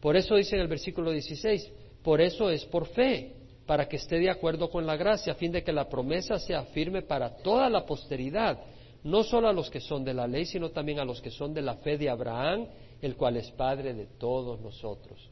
Por 0.00 0.16
eso 0.16 0.34
dice 0.34 0.56
en 0.56 0.62
el 0.62 0.68
versículo 0.68 1.10
16, 1.10 1.72
por 2.02 2.20
eso 2.20 2.50
es 2.50 2.64
por 2.64 2.86
fe, 2.86 3.34
para 3.66 3.86
que 3.86 3.96
esté 3.96 4.18
de 4.18 4.30
acuerdo 4.30 4.70
con 4.70 4.86
la 4.86 4.96
gracia, 4.96 5.32
a 5.32 5.36
fin 5.36 5.52
de 5.52 5.62
que 5.62 5.72
la 5.72 5.88
promesa 5.88 6.38
sea 6.38 6.64
firme 6.64 7.02
para 7.02 7.36
toda 7.36 7.68
la 7.68 7.84
posteridad, 7.84 8.58
no 9.04 9.22
solo 9.22 9.48
a 9.48 9.52
los 9.52 9.70
que 9.70 9.80
son 9.80 10.04
de 10.04 10.14
la 10.14 10.26
ley, 10.26 10.44
sino 10.46 10.70
también 10.70 10.98
a 10.98 11.04
los 11.04 11.20
que 11.20 11.30
son 11.30 11.54
de 11.54 11.62
la 11.62 11.76
fe 11.76 11.96
de 11.96 12.10
Abraham, 12.10 12.66
el 13.00 13.16
cual 13.16 13.36
es 13.36 13.50
Padre 13.52 13.94
de 13.94 14.06
todos 14.06 14.60
nosotros. 14.60 15.30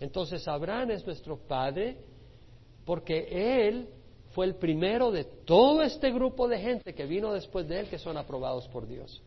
Entonces 0.00 0.46
Abraham 0.48 0.92
es 0.92 1.06
nuestro 1.06 1.38
Padre 1.38 1.96
porque 2.84 3.68
Él 3.68 3.88
fue 4.32 4.46
el 4.46 4.56
primero 4.56 5.10
de 5.10 5.24
todo 5.24 5.82
este 5.82 6.10
grupo 6.10 6.48
de 6.48 6.58
gente 6.58 6.94
que 6.94 7.06
vino 7.06 7.32
después 7.32 7.68
de 7.68 7.80
Él 7.80 7.88
que 7.88 7.98
son 7.98 8.16
aprobados 8.16 8.66
por 8.68 8.86
Dios. 8.86 9.22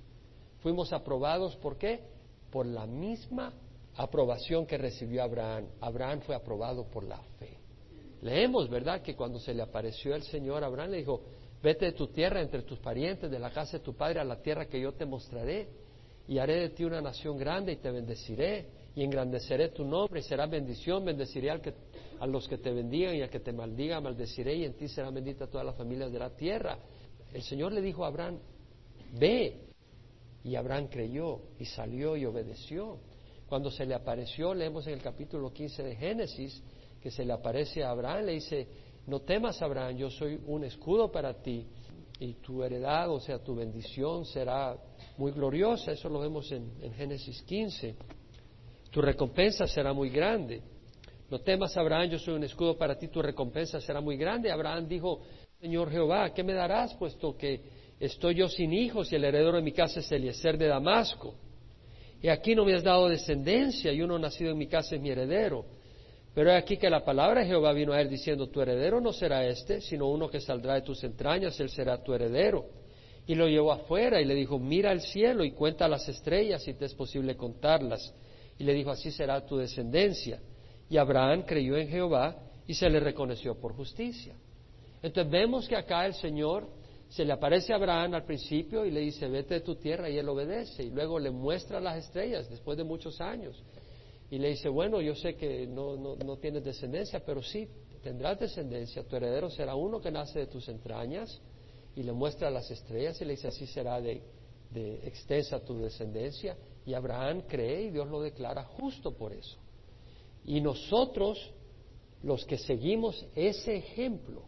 Fuimos 0.60 0.93
aprobados 0.93 1.56
por 1.58 1.78
qué? 1.78 2.02
Por 2.52 2.65
la 2.65 2.86
misma 2.86 3.54
aprobación 3.95 4.65
que 4.65 4.77
recibió 4.77 5.23
Abraham. 5.23 5.67
Abraham 5.82 6.21
fue 6.21 6.36
aprobado 6.36 6.86
por 6.86 7.03
la 7.03 7.21
fe. 7.39 7.58
Leemos, 8.21 8.69
¿verdad?, 8.69 9.01
que 9.01 9.15
cuando 9.15 9.39
se 9.39 9.53
le 9.53 9.62
apareció 9.62 10.15
el 10.15 10.23
Señor, 10.23 10.63
Abraham 10.63 10.91
le 10.91 10.97
dijo, 10.97 11.21
vete 11.62 11.86
de 11.86 11.91
tu 11.91 12.08
tierra, 12.08 12.41
entre 12.41 12.62
tus 12.62 12.79
parientes, 12.79 13.29
de 13.29 13.39
la 13.39 13.51
casa 13.51 13.77
de 13.77 13.84
tu 13.84 13.93
padre, 13.95 14.19
a 14.19 14.23
la 14.23 14.41
tierra 14.41 14.65
que 14.65 14.79
yo 14.79 14.93
te 14.93 15.06
mostraré, 15.06 15.67
y 16.27 16.38
haré 16.38 16.62
de 16.62 16.69
ti 16.69 16.86
una 16.86 17.01
nación 17.01 17.38
grande 17.38 17.73
y 17.73 17.77
te 17.77 17.91
bendeciré, 17.91 18.67
y 18.95 19.03
engrandeceré 19.03 19.69
tu 19.69 19.84
nombre, 19.84 20.21
y 20.21 20.23
será 20.23 20.45
bendición, 20.45 21.03
bendeciré 21.03 21.51
al 21.51 21.62
que, 21.62 21.73
a 22.19 22.25
los 22.25 22.47
que 22.47 22.58
te 22.58 22.71
bendigan 22.71 23.15
y 23.15 23.21
al 23.21 23.29
que 23.29 23.41
te 23.41 23.51
maldiga, 23.51 23.99
maldeciré, 23.99 24.56
y 24.56 24.63
en 24.63 24.73
ti 24.75 24.88
será 24.88 25.10
bendita 25.10 25.47
toda 25.47 25.65
la 25.65 25.73
familia 25.73 26.08
de 26.08 26.19
la 26.19 26.29
tierra. 26.29 26.77
El 27.34 27.41
Señor 27.41 27.73
le 27.73 27.82
dijo 27.82 28.06
a 28.06 28.08
Abraham, 28.08 28.39
ve, 29.19 29.58
y 30.45 30.56
Abraham 30.56 30.88
creyó, 30.88 31.41
y 31.60 31.65
salió 31.65 32.15
y 32.15 32.25
obedeció. 32.25 32.99
Cuando 33.53 33.69
se 33.69 33.85
le 33.85 33.93
apareció, 33.93 34.51
leemos 34.51 34.87
en 34.87 34.93
el 34.93 35.01
capítulo 35.03 35.53
15 35.53 35.83
de 35.83 35.95
Génesis, 35.95 36.63
que 36.99 37.11
se 37.11 37.23
le 37.23 37.33
aparece 37.33 37.83
a 37.83 37.91
Abraham, 37.91 38.25
le 38.25 38.31
dice, 38.31 38.67
no 39.05 39.19
temas 39.19 39.61
Abraham, 39.61 39.95
yo 39.95 40.09
soy 40.09 40.41
un 40.47 40.63
escudo 40.63 41.11
para 41.11 41.35
ti 41.35 41.67
y 42.19 42.33
tu 42.41 42.63
heredad, 42.63 43.11
o 43.11 43.19
sea, 43.19 43.37
tu 43.43 43.53
bendición 43.53 44.25
será 44.25 44.75
muy 45.17 45.31
gloriosa, 45.33 45.91
eso 45.91 46.09
lo 46.09 46.21
vemos 46.21 46.51
en, 46.51 46.93
Génesis 46.95 47.43
15. 47.43 47.95
Tu 48.89 48.99
recompensa 49.03 49.67
será 49.67 49.93
muy 49.93 50.09
grande. 50.09 50.63
No 51.29 51.37
temas 51.37 51.77
Abraham, 51.77 52.09
yo 52.09 52.17
soy 52.17 52.33
un 52.33 52.45
escudo 52.45 52.75
para 52.75 52.97
ti, 52.97 53.07
tu 53.09 53.21
recompensa 53.21 53.79
será 53.79 54.01
muy 54.01 54.17
grande. 54.17 54.51
Abraham 54.51 54.87
dijo, 54.87 55.21
Señor 55.61 55.91
Jehová, 55.91 56.33
¿qué 56.33 56.41
me 56.41 56.53
darás 56.53 56.95
puesto 56.95 57.37
que 57.37 57.61
estoy 57.99 58.33
yo 58.33 58.49
sin 58.49 58.73
hijos 58.73 59.13
y 59.13 59.15
el 59.15 59.25
heredero 59.25 59.57
de 59.57 59.61
mi 59.61 59.73
casa 59.73 59.99
es 59.99 60.11
Eliezer 60.11 60.57
de 60.57 60.69
Damasco? 60.69 61.35
Y 62.23 62.29
aquí 62.29 62.55
no 62.55 62.63
me 62.63 62.73
has 62.73 62.83
dado 62.83 63.09
descendencia 63.09 63.91
y 63.91 64.01
uno 64.01 64.17
nacido 64.17 64.51
en 64.51 64.57
mi 64.57 64.67
casa 64.67 64.95
es 64.95 65.01
mi 65.01 65.09
heredero. 65.09 65.65
Pero 66.33 66.51
he 66.51 66.55
aquí 66.55 66.77
que 66.77 66.89
la 66.89 67.03
palabra 67.03 67.41
de 67.41 67.47
Jehová 67.47 67.73
vino 67.73 67.91
a 67.91 67.99
él 67.99 68.09
diciendo, 68.09 68.47
tu 68.47 68.62
heredero 68.62 69.01
no 69.01 69.12
será 69.12 69.45
este, 69.45 69.81
sino 69.81 70.07
uno 70.07 70.29
que 70.29 70.39
saldrá 70.39 70.75
de 70.75 70.83
tus 70.83 71.03
entrañas, 71.03 71.59
él 71.59 71.69
será 71.69 72.01
tu 72.01 72.13
heredero. 72.13 72.65
Y 73.27 73.36
lo 73.36 73.49
llevó 73.49 73.73
afuera 73.73 74.21
y 74.21 74.25
le 74.25 74.36
dijo, 74.36 74.57
mira 74.57 74.93
el 74.93 75.01
cielo 75.01 75.43
y 75.43 75.51
cuenta 75.51 75.86
las 75.89 76.07
estrellas 76.07 76.63
si 76.63 76.73
te 76.75 76.86
es 76.86 76.95
posible 76.95 77.36
contarlas. 77.36 78.15
Y 78.57 78.63
le 78.63 78.73
dijo, 78.73 78.89
así 78.89 79.12
será 79.12 79.45
tu 79.45 79.57
descendencia. 79.57 80.39
Y 80.89 80.95
Abraham 80.95 81.43
creyó 81.45 81.75
en 81.75 81.89
Jehová 81.89 82.38
y 82.65 82.73
se 82.73 82.89
le 82.89 83.01
reconoció 83.01 83.59
por 83.59 83.75
justicia. 83.75 84.33
Entonces 85.01 85.29
vemos 85.29 85.67
que 85.67 85.75
acá 85.75 86.05
el 86.05 86.13
Señor 86.13 86.69
se 87.15 87.23
le 87.23 87.34
aparece 87.34 87.73
a 87.73 87.76
Abraham 87.76 88.15
al 88.15 88.26
principio 88.26 88.86
y 88.86 88.91
le 88.91 89.02
dice, 89.02 89.28
vete 89.28 89.56
de 89.56 89.60
tu 89.62 89.76
tierra 89.76 90.10
y 90.10 90.17
él 90.17 90.28
obedece. 90.28 90.84
Y 90.84 90.89
luego 90.89 91.19
le 91.19 91.30
muestra 91.30 91.80
las 91.80 92.04
estrellas 92.04 92.49
después 92.49 92.76
de 92.76 92.84
muchos 92.84 93.21
años 93.21 93.62
y 94.32 94.39
le 94.39 94.49
dice, 94.49 94.67
bueno, 94.67 94.99
yo 94.99 95.13
sé 95.13 95.36
que 95.36 95.67
no, 95.67 95.95
no, 95.95 96.38
tienes 96.38 96.63
descendencia, 96.63 97.23
pero 97.23 97.43
sí, 97.43 97.67
tendrás 98.02 98.39
descendencia, 98.39 99.04
tu 99.04 99.15
heredero 99.15 99.47
será 99.52 99.76
uno 99.76 100.02
que 100.02 100.10
nace 100.10 100.39
de 100.39 100.47
tus 100.47 100.67
entrañas, 100.69 101.39
y 101.95 102.02
le 102.02 102.13
muestra 102.13 102.49
las 102.49 102.71
estrellas 102.71 103.21
y 103.21 103.26
le 103.26 103.34
dice, 103.34 103.49
así 103.49 103.67
será 103.67 104.02
de, 104.02 104.23
de 104.71 105.08
extensa 105.08 105.60
tu 105.60 105.78
descendencia, 105.78 106.58
y 106.84 106.95
Abraham 106.95 107.43
cree 107.47 107.84
y 107.84 107.89
Dios 107.91 108.10
lo 108.10 108.23
declara 108.23 108.63
justo 108.63 109.15
por 109.15 109.34
eso. 109.34 109.60
Y 110.45 110.62
nosotros, 110.62 111.52
los 112.23 112.43
que 112.43 112.58
seguimos 112.58 113.23
ese 113.36 113.76
ejemplo 113.76 114.45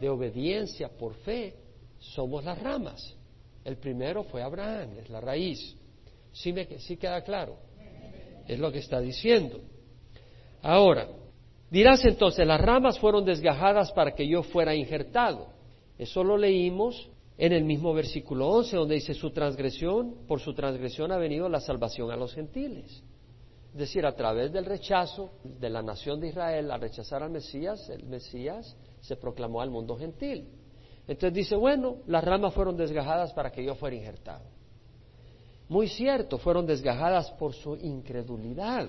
de 0.00 0.08
obediencia 0.08 0.88
por 0.88 1.12
fe, 1.16 1.54
somos 2.00 2.44
las 2.44 2.60
ramas. 2.60 3.16
El 3.64 3.76
primero 3.76 4.24
fue 4.24 4.42
Abraham, 4.42 4.98
es 4.98 5.08
la 5.08 5.20
raíz. 5.20 5.76
¿Sí, 6.32 6.52
me, 6.52 6.66
sí 6.80 6.96
queda 6.96 7.22
claro? 7.22 7.56
Es 8.48 8.58
lo 8.58 8.72
que 8.72 8.78
está 8.78 9.00
diciendo. 9.00 9.60
Ahora, 10.62 11.08
dirás 11.70 12.04
entonces, 12.04 12.46
las 12.46 12.60
ramas 12.60 12.98
fueron 12.98 13.24
desgajadas 13.24 13.92
para 13.92 14.14
que 14.14 14.26
yo 14.26 14.42
fuera 14.42 14.74
injertado. 14.74 15.48
Eso 15.98 16.24
lo 16.24 16.36
leímos 16.36 17.08
en 17.36 17.52
el 17.52 17.64
mismo 17.64 17.92
versículo 17.94 18.48
11, 18.48 18.76
donde 18.76 18.94
dice, 18.96 19.14
su 19.14 19.30
transgresión, 19.30 20.26
por 20.26 20.40
su 20.40 20.54
transgresión 20.54 21.12
ha 21.12 21.18
venido 21.18 21.48
la 21.48 21.60
salvación 21.60 22.10
a 22.10 22.16
los 22.16 22.34
gentiles. 22.34 23.02
Es 23.72 23.78
decir, 23.78 24.04
a 24.04 24.16
través 24.16 24.52
del 24.52 24.64
rechazo 24.64 25.30
de 25.44 25.70
la 25.70 25.82
nación 25.82 26.20
de 26.20 26.28
Israel 26.28 26.70
a 26.70 26.76
rechazar 26.76 27.22
al 27.22 27.30
Mesías, 27.30 27.88
el 27.88 28.04
Mesías 28.04 28.76
se 29.00 29.16
proclamó 29.16 29.60
al 29.60 29.70
mundo 29.70 29.96
gentil. 29.96 30.48
Entonces 31.10 31.34
dice, 31.34 31.56
bueno, 31.56 31.96
las 32.06 32.22
ramas 32.22 32.54
fueron 32.54 32.76
desgajadas 32.76 33.32
para 33.32 33.50
que 33.50 33.64
yo 33.64 33.74
fuera 33.74 33.96
injertado. 33.96 34.44
Muy 35.68 35.88
cierto, 35.88 36.38
fueron 36.38 36.66
desgajadas 36.66 37.32
por 37.32 37.52
su 37.52 37.74
incredulidad, 37.74 38.88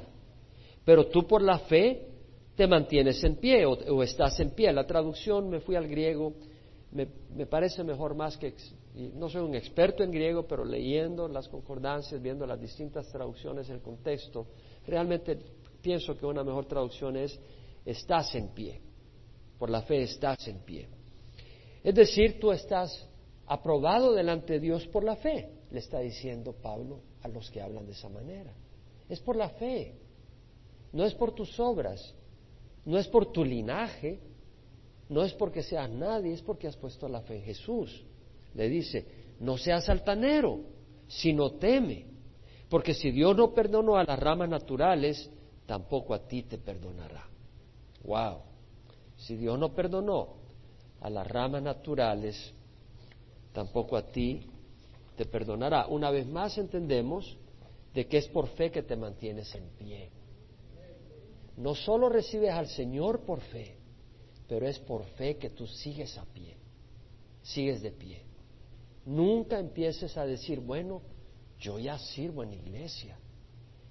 pero 0.86 1.08
tú 1.08 1.26
por 1.26 1.42
la 1.42 1.58
fe 1.58 2.10
te 2.56 2.68
mantienes 2.68 3.24
en 3.24 3.38
pie 3.38 3.66
o, 3.66 4.04
estás 4.04 4.40
en 4.40 4.52
pie. 4.52 4.72
La 4.72 4.86
traducción, 4.86 5.50
me 5.50 5.62
fui 5.62 5.76
al 5.76 5.88
griego, 5.88 6.34
me, 6.92 7.08
parece 7.48 7.84
mejor 7.84 8.14
más 8.14 8.38
que, 8.38 8.54
no 9.16 9.28
soy 9.28 9.42
un 9.42 9.56
experto 9.56 10.04
en 10.04 10.12
griego, 10.12 10.46
pero 10.46 10.64
leyendo 10.64 11.28
las 11.28 11.48
concordancias, 11.50 12.22
viendo 12.22 12.46
las 12.46 12.62
distintas 12.62 13.10
traducciones, 13.12 13.68
el 13.72 13.82
contexto, 13.82 14.46
realmente 14.86 15.40
pienso 15.82 16.16
que 16.16 16.28
una 16.28 16.44
mejor 16.44 16.68
traducción 16.68 17.18
es 17.18 17.40
estás 17.84 18.36
en 18.36 18.50
pie. 18.50 18.80
Por 19.58 19.72
la 19.72 19.82
fe 19.82 20.04
estás 20.04 20.48
en 20.48 20.60
pie. 20.60 21.01
Es 21.84 21.96
decir, 21.96 22.40
tú 22.40 22.52
estás 22.52 23.08
aprobado 23.48 24.14
delante 24.14 24.54
de 24.54 24.60
Dios 24.60 24.88
por 24.88 25.04
la 25.04 25.16
fe 25.16 25.62
le 25.72 25.80
está 25.80 26.00
diciendo 26.00 26.54
Pablo 26.54 27.00
a 27.24 27.28
los 27.28 27.50
que 27.50 27.62
hablan 27.62 27.86
de 27.86 27.94
esa 27.94 28.10
manera. 28.10 28.54
Es 29.10 29.20
por 29.20 29.36
la 29.36 29.50
fe, 29.50 29.96
no 30.92 31.06
es 31.06 31.14
por 31.14 31.34
tus 31.34 31.60
obras, 31.60 32.14
no 32.86 32.98
es 32.98 33.08
por 33.08 33.32
tu 33.32 33.44
linaje, 33.44 34.20
no 35.10 35.24
es 35.24 35.34
porque 35.34 35.64
seas 35.64 35.90
nadie, 35.90 36.34
es 36.34 36.42
porque 36.42 36.68
has 36.68 36.76
puesto 36.76 37.08
la 37.08 37.22
fe 37.22 37.38
en 37.38 37.44
Jesús. 37.44 38.04
Le 38.54 38.68
dice, 38.70 39.06
no 39.40 39.58
seas 39.58 39.88
altanero, 39.90 40.62
sino 41.08 41.52
teme, 41.54 42.06
porque 42.70 42.94
si 42.94 43.12
Dios 43.12 43.36
no 43.36 43.54
perdonó 43.54 43.98
a 43.98 44.04
las 44.04 44.20
ramas 44.20 44.50
naturales, 44.50 45.30
tampoco 45.66 46.14
a 46.14 46.28
ti 46.28 46.44
te 46.44 46.58
perdonará. 46.58 47.28
Wow. 48.04 48.40
Si 49.16 49.36
Dios 49.36 49.58
no 49.60 49.74
perdonó 49.74 50.41
a 51.02 51.10
las 51.10 51.28
ramas 51.28 51.62
naturales, 51.62 52.54
tampoco 53.54 53.98
a 53.98 54.08
ti 54.08 54.48
te 55.16 55.26
perdonará. 55.26 55.88
Una 55.88 56.10
vez 56.12 56.26
más 56.28 56.58
entendemos 56.58 57.38
de 57.94 58.08
que 58.08 58.18
es 58.18 58.28
por 58.28 58.48
fe 58.50 58.72
que 58.72 58.84
te 58.84 58.96
mantienes 58.96 59.54
en 59.56 59.68
pie. 59.78 60.10
No 61.58 61.76
solo 61.76 62.08
recibes 62.08 62.52
al 62.52 62.68
Señor 62.68 63.22
por 63.26 63.42
fe, 63.42 63.76
pero 64.48 64.68
es 64.68 64.80
por 64.80 65.04
fe 65.04 65.38
que 65.38 65.50
tú 65.50 65.68
sigues 65.68 66.18
a 66.18 66.26
pie, 66.26 66.56
sigues 67.42 67.82
de 67.82 67.92
pie. 67.92 68.24
Nunca 69.06 69.60
empieces 69.60 70.16
a 70.18 70.26
decir, 70.26 70.60
bueno, 70.60 71.02
yo 71.60 71.78
ya 71.80 71.98
sirvo 71.98 72.44
en 72.44 72.54
iglesia, 72.54 73.18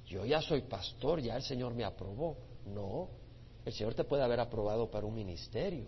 yo 0.06 0.24
ya 0.24 0.40
soy 0.40 0.62
pastor, 0.62 1.20
ya 1.20 1.36
el 1.36 1.42
Señor 1.42 1.74
me 1.74 1.84
aprobó. 1.84 2.36
No, 2.66 3.08
el 3.64 3.72
Señor 3.72 3.94
te 3.94 4.04
puede 4.04 4.22
haber 4.22 4.40
aprobado 4.40 4.90
para 4.90 5.06
un 5.06 5.14
ministerio, 5.14 5.86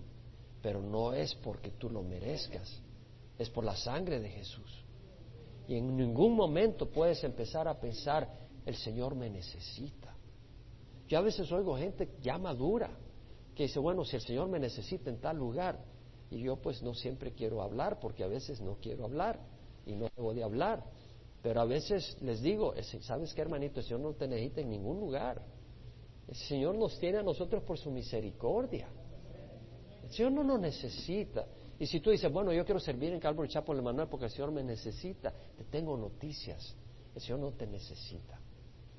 pero 0.63 0.81
no 0.81 1.13
es 1.13 1.35
porque 1.35 1.71
tú 1.73 1.91
lo 1.91 2.03
merezcas, 2.03 2.81
es 3.39 3.51
por 3.51 3.65
la 3.65 3.77
sangre 3.77 4.21
de 4.21 4.31
Jesús. 4.31 4.85
Y 5.67 5.77
en 5.77 5.97
ningún 5.97 6.35
momento 6.35 6.89
puedes 6.89 7.23
empezar 7.25 7.67
a 7.67 7.79
pensar, 7.79 8.29
el 8.65 8.77
Señor 8.77 9.15
me 9.15 9.29
necesita. 9.29 10.15
Yo 11.09 11.19
a 11.19 11.23
veces 11.23 11.51
oigo 11.51 11.77
gente 11.77 12.09
ya 12.23 12.39
madura 12.39 12.91
que 13.55 13.65
dice, 13.65 13.81
bueno, 13.81 14.05
si 14.05 14.17
el 14.17 14.23
Señor 14.23 14.49
me 14.49 14.59
necesita 14.59 15.11
en 15.11 15.21
tal 15.21 15.37
lugar, 15.37 15.79
y 16.31 16.41
yo 16.41 16.57
pues 16.57 16.83
no 16.83 16.95
siempre 16.95 17.33
quiero 17.33 17.61
hablar 17.61 18.01
porque 18.01 18.25
a 18.25 18.29
veces 18.29 18.61
no 18.63 18.79
quiero 18.81 19.05
hablar 19.05 19.39
y 19.85 19.95
no 19.95 20.09
debo 20.17 20.33
de 20.33 20.43
hablar. 20.43 20.83
Pero 21.43 21.61
a 21.61 21.65
veces 21.65 22.17
les 22.23 22.41
digo, 22.41 22.73
¿sabes 23.01 23.35
qué 23.35 23.43
hermanito? 23.43 23.81
El 23.81 23.87
Señor 23.87 24.01
no 24.01 24.13
te 24.15 24.29
necesita 24.29 24.61
en 24.61 24.71
ningún 24.71 25.01
lugar. 25.01 25.43
El 26.29 26.37
Señor 26.37 26.77
nos 26.77 26.99
tiene 26.99 27.19
a 27.19 27.23
nosotros 27.23 27.63
por 27.65 27.77
su 27.77 27.91
misericordia. 27.91 28.89
El 30.13 30.17
Señor 30.17 30.33
no 30.33 30.45
nos 30.45 30.61
necesita. 30.61 31.47
Y 31.79 31.87
si 31.87 32.01
tú 32.01 32.11
dices, 32.11 32.31
bueno, 32.31 32.53
yo 32.53 32.67
quiero 32.67 32.79
servir 32.79 33.15
en 33.15 33.19
Calvary 33.19 33.49
Chapel 33.49 33.81
Manuel 33.81 34.09
porque 34.09 34.27
el 34.27 34.31
Señor 34.31 34.53
me 34.53 34.63
necesita, 34.63 35.33
te 35.57 35.65
tengo 35.65 35.97
noticias. 35.97 36.77
El 37.15 37.23
Señor 37.23 37.39
no 37.39 37.53
te 37.53 37.67
necesita. 37.67 38.39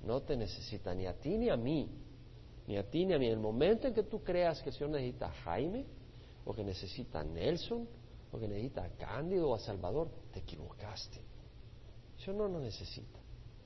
No 0.04 0.24
te 0.24 0.36
necesita 0.36 0.92
ni 0.96 1.06
a 1.06 1.14
ti 1.14 1.38
ni 1.38 1.50
a 1.50 1.56
mí. 1.56 1.88
ni 2.66 2.78
a 2.78 2.90
ti, 2.90 3.06
ni 3.06 3.14
a 3.14 3.20
mí. 3.20 3.28
En 3.28 3.34
el 3.34 3.40
momento 3.40 3.88
en 3.88 3.94
que 3.94 4.02
tú 4.02 4.24
creas 4.24 4.60
que 4.64 4.70
el 4.70 4.76
Señor 4.76 4.90
necesita 4.90 5.28
a 5.28 5.34
Jaime, 5.34 5.86
o 6.46 6.52
que 6.52 6.64
necesita 6.64 7.20
a 7.20 7.24
Nelson, 7.24 7.88
o 8.32 8.40
que 8.40 8.48
necesita 8.48 8.84
a 8.84 8.90
Cándido 8.90 9.52
o 9.52 9.54
a 9.54 9.60
Salvador, 9.60 10.10
te 10.32 10.40
equivocaste. 10.40 11.20
El 12.18 12.24
Señor 12.26 12.38
no 12.38 12.48
nos 12.48 12.64
necesita. 12.64 13.20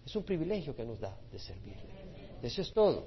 Es 0.05 0.13
un 0.17 0.23
privilegio 0.23 0.75
que 0.75 0.83
nos 0.83 0.99
da 0.99 1.17
de 1.31 1.39
servirle. 1.39 1.93
Eso 2.41 2.61
es 2.61 2.73
todo. 2.73 3.05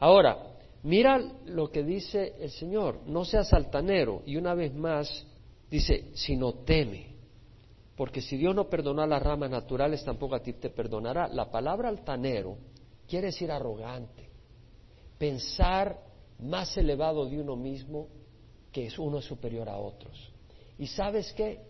Ahora, 0.00 0.57
mira 0.82 1.18
lo 1.46 1.70
que 1.70 1.82
dice 1.82 2.34
el 2.40 2.50
Señor, 2.50 3.00
no 3.06 3.24
seas 3.24 3.52
altanero. 3.52 4.22
Y 4.26 4.36
una 4.36 4.54
vez 4.54 4.74
más 4.74 5.26
dice, 5.70 6.10
sino 6.14 6.52
teme. 6.64 7.16
Porque 7.96 8.20
si 8.20 8.36
Dios 8.36 8.54
no 8.54 8.68
perdonó 8.68 9.02
a 9.02 9.06
las 9.06 9.22
ramas 9.22 9.50
naturales, 9.50 10.04
tampoco 10.04 10.36
a 10.36 10.42
ti 10.42 10.52
te 10.52 10.70
perdonará. 10.70 11.28
La 11.28 11.50
palabra 11.50 11.88
altanero 11.88 12.56
quiere 13.08 13.26
decir 13.26 13.50
arrogante, 13.50 14.28
pensar 15.18 15.98
más 16.38 16.76
elevado 16.76 17.26
de 17.26 17.40
uno 17.40 17.56
mismo 17.56 18.06
que 18.70 18.86
es 18.86 18.98
uno 18.98 19.20
superior 19.20 19.68
a 19.68 19.76
otros. 19.78 20.32
Y 20.78 20.86
sabes 20.86 21.32
qué, 21.32 21.60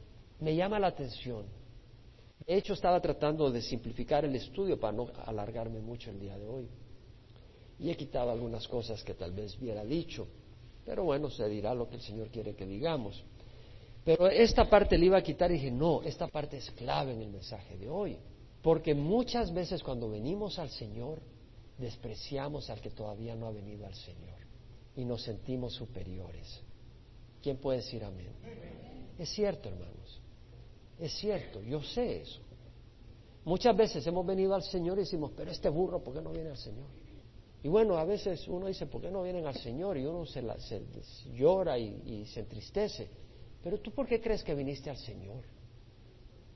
me 0.40 0.54
llama 0.54 0.78
la 0.78 0.88
atención. 0.88 1.46
De 2.46 2.56
hecho, 2.56 2.74
estaba 2.74 3.00
tratando 3.00 3.50
de 3.50 3.62
simplificar 3.62 4.24
el 4.24 4.34
estudio 4.34 4.78
para 4.78 4.92
no 4.96 5.08
alargarme 5.24 5.80
mucho 5.80 6.10
el 6.10 6.20
día 6.20 6.36
de 6.36 6.46
hoy. 6.46 6.68
Y 7.78 7.90
he 7.90 7.96
quitado 7.96 8.30
algunas 8.30 8.66
cosas 8.66 9.02
que 9.04 9.14
tal 9.14 9.32
vez 9.32 9.56
hubiera 9.58 9.84
dicho, 9.84 10.26
pero 10.84 11.04
bueno, 11.04 11.30
se 11.30 11.48
dirá 11.48 11.74
lo 11.74 11.88
que 11.88 11.96
el 11.96 12.02
Señor 12.02 12.28
quiere 12.28 12.54
que 12.54 12.66
digamos. 12.66 13.22
Pero 14.04 14.28
esta 14.28 14.68
parte 14.68 14.96
le 14.96 15.06
iba 15.06 15.18
a 15.18 15.22
quitar 15.22 15.50
y 15.50 15.54
dije, 15.54 15.70
no, 15.70 16.02
esta 16.02 16.28
parte 16.28 16.56
es 16.56 16.70
clave 16.70 17.12
en 17.12 17.22
el 17.22 17.28
mensaje 17.28 17.76
de 17.76 17.88
hoy. 17.88 18.16
Porque 18.62 18.94
muchas 18.94 19.52
veces 19.52 19.82
cuando 19.82 20.08
venimos 20.08 20.58
al 20.58 20.70
Señor, 20.70 21.20
despreciamos 21.76 22.70
al 22.70 22.80
que 22.80 22.90
todavía 22.90 23.36
no 23.36 23.46
ha 23.46 23.52
venido 23.52 23.86
al 23.86 23.94
Señor 23.94 24.38
y 24.96 25.04
nos 25.04 25.22
sentimos 25.22 25.74
superiores. 25.74 26.60
¿Quién 27.42 27.58
puede 27.58 27.78
decir 27.78 28.02
amén? 28.02 28.32
Es 29.18 29.28
cierto, 29.28 29.68
hermanos. 29.68 30.20
Es 30.98 31.12
cierto, 31.12 31.62
yo 31.62 31.82
sé 31.82 32.22
eso. 32.22 32.40
Muchas 33.44 33.76
veces 33.76 34.06
hemos 34.06 34.26
venido 34.26 34.54
al 34.54 34.62
Señor 34.62 34.98
y 34.98 35.02
decimos, 35.02 35.32
pero 35.36 35.50
este 35.50 35.68
burro, 35.68 36.02
¿por 36.02 36.14
qué 36.14 36.20
no 36.20 36.32
viene 36.32 36.50
al 36.50 36.56
Señor? 36.56 36.86
Y 37.62 37.68
bueno, 37.68 37.96
a 37.98 38.04
veces 38.04 38.46
uno 38.48 38.66
dice, 38.66 38.86
¿por 38.86 39.00
qué 39.02 39.10
no 39.10 39.22
vienen 39.22 39.46
al 39.46 39.56
Señor? 39.56 39.98
Y 39.98 40.06
uno 40.06 40.24
se, 40.26 40.42
llora 41.34 41.78
y 41.78 42.24
se 42.26 42.40
entristece. 42.40 43.08
Pero 43.62 43.78
tú, 43.80 43.90
¿por 43.90 44.06
qué 44.06 44.20
crees 44.20 44.42
que 44.42 44.54
viniste 44.54 44.90
al 44.90 44.96
Señor? 44.96 45.42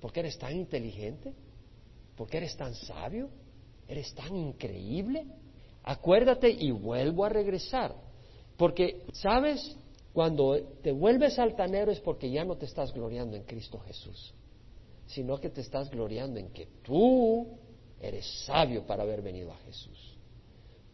¿Porque 0.01 0.21
eres 0.21 0.39
tan 0.39 0.57
inteligente? 0.57 1.33
¿Porque 2.17 2.39
eres 2.39 2.57
tan 2.57 2.75
sabio? 2.75 3.29
¿Eres 3.89 4.15
tan 4.15 4.35
increíble? 4.35 5.27
Acuérdate 5.83 6.51
y 6.51 6.71
vuelvo 6.71 7.25
a 7.25 7.29
regresar. 7.29 7.95
Porque, 8.57 9.05
¿sabes? 9.13 9.77
Cuando 10.13 10.61
te 10.83 10.93
vuelves 10.93 11.39
altanero 11.39 11.91
es 11.91 12.01
porque 12.01 12.31
ya 12.31 12.45
no 12.45 12.57
te 12.57 12.67
estás 12.67 12.93
gloriando 12.93 13.37
en 13.37 13.45
Cristo 13.45 13.79
Jesús, 13.79 14.35
sino 15.07 15.41
que 15.41 15.49
te 15.49 15.63
estás 15.63 15.91
gloriando 15.91 16.39
en 16.39 16.51
que 16.51 16.67
tú 16.83 17.49
eres 18.01 18.27
sabio 18.45 18.87
para 18.87 19.05
haber 19.05 19.23
venido 19.23 19.51
a 19.53 19.57
Jesús. 19.59 20.12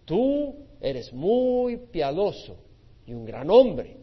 Tú 0.09 0.57
eres 0.81 1.13
muy 1.13 1.77
piadoso 1.77 2.57
y 3.05 3.13
un 3.13 3.27
gran 3.27 3.51
hombre, 3.51 3.99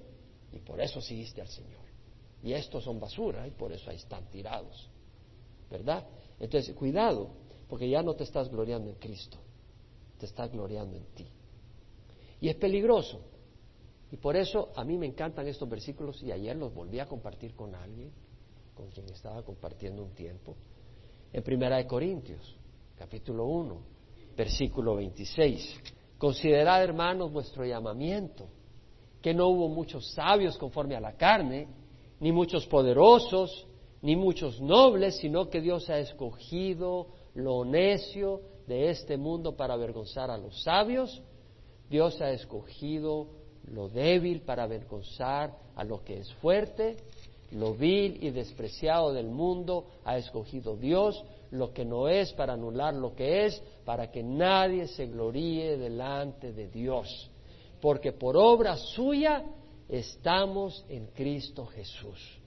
y 0.54 0.60
por 0.60 0.80
eso 0.80 1.02
seguiste 1.02 1.42
al 1.42 1.48
Señor. 1.48 1.82
Y 2.44 2.54
estos 2.54 2.84
son 2.84 3.00
basura 3.00 3.48
y 3.48 3.52
por 3.52 3.74
eso 3.74 3.90
ahí 3.90 3.96
están 3.96 4.30
tirados. 4.30 4.88
¿Verdad? 5.68 6.06
Entonces, 6.40 6.76
cuidado, 6.76 7.32
porque 7.68 7.90
ya 7.90 8.04
no 8.04 8.14
te 8.14 8.24
estás 8.24 8.50
gloriando 8.52 8.88
en 8.88 8.98
Cristo, 8.98 9.40
te 10.20 10.28
estás 10.28 10.52
gloriando 10.52 10.96
en 10.96 11.06
ti. 11.06 11.28
Y 12.40 12.50
es 12.50 12.56
peligroso. 12.56 13.22
Y 14.12 14.18
por 14.18 14.36
eso 14.36 14.72
a 14.76 14.84
mí 14.84 15.00
me 15.00 15.08
encantan 15.08 15.48
estos 15.48 15.68
versículos 15.68 16.22
y 16.22 16.32
ayer 16.32 16.56
los 16.56 16.72
volví 16.72 17.00
a 17.00 17.08
compartir 17.08 17.56
con 17.56 17.74
alguien, 17.74 18.12
con 18.76 18.92
quien 18.92 19.10
estaba 19.10 19.42
compartiendo 19.42 20.04
un 20.04 20.12
tiempo. 20.12 20.56
En 21.34 21.42
Primera 21.42 21.78
de 21.78 21.88
Corintios, 21.88 22.56
capítulo 22.96 23.48
1, 23.48 23.95
versículo 24.36 24.96
26. 24.96 25.82
Considerad, 26.18 26.84
hermanos, 26.84 27.32
vuestro 27.32 27.66
llamamiento, 27.66 28.48
que 29.22 29.34
no 29.34 29.48
hubo 29.48 29.68
muchos 29.68 30.12
sabios 30.12 30.58
conforme 30.58 30.96
a 30.96 31.02
la 31.02 31.14
carne, 31.14 31.68
ni 32.20 32.32
muchos 32.32 32.66
poderosos, 32.68 33.68
ni 34.02 34.16
muchos 34.16 34.62
nobles, 34.62 35.18
sino 35.18 35.50
que 35.50 35.62
Dios 35.62 35.90
ha 35.90 36.00
escogido 36.00 37.08
lo 37.34 37.66
necio 37.66 38.42
de 38.68 38.90
este 38.90 39.18
mundo 39.18 39.56
para 39.56 39.74
avergonzar 39.74 40.32
a 40.32 40.38
los 40.38 40.64
sabios. 40.64 41.22
Dios 41.90 42.22
ha 42.22 42.32
escogido 42.32 43.28
lo 43.72 43.90
débil 43.90 44.42
para 44.42 44.64
avergonzar 44.64 45.58
a 45.76 45.84
lo 45.84 46.04
que 46.04 46.20
es 46.20 46.34
fuerte. 46.36 46.98
Lo 47.52 47.74
vil 47.74 48.24
y 48.24 48.32
despreciado 48.32 49.14
del 49.14 49.28
mundo 49.28 49.86
ha 50.04 50.18
escogido 50.18 50.76
Dios, 50.76 51.24
lo 51.52 51.74
que 51.74 51.86
no 51.86 52.08
es 52.08 52.34
para 52.34 52.54
anular 52.54 52.94
lo 52.94 53.16
que 53.16 53.46
es, 53.46 53.62
para 53.84 54.12
que 54.12 54.24
nadie 54.24 54.88
se 54.88 55.08
gloríe 55.08 55.78
delante 55.78 56.52
de 56.52 56.68
Dios. 56.68 57.30
Porque 57.82 58.12
por 58.12 58.36
obra 58.38 58.78
suya 58.78 59.46
estamos 59.88 60.86
en 60.90 61.08
Cristo 61.08 61.66
Jesús. 61.66 62.40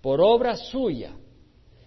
Por 0.00 0.20
obra 0.20 0.56
suya. 0.56 1.14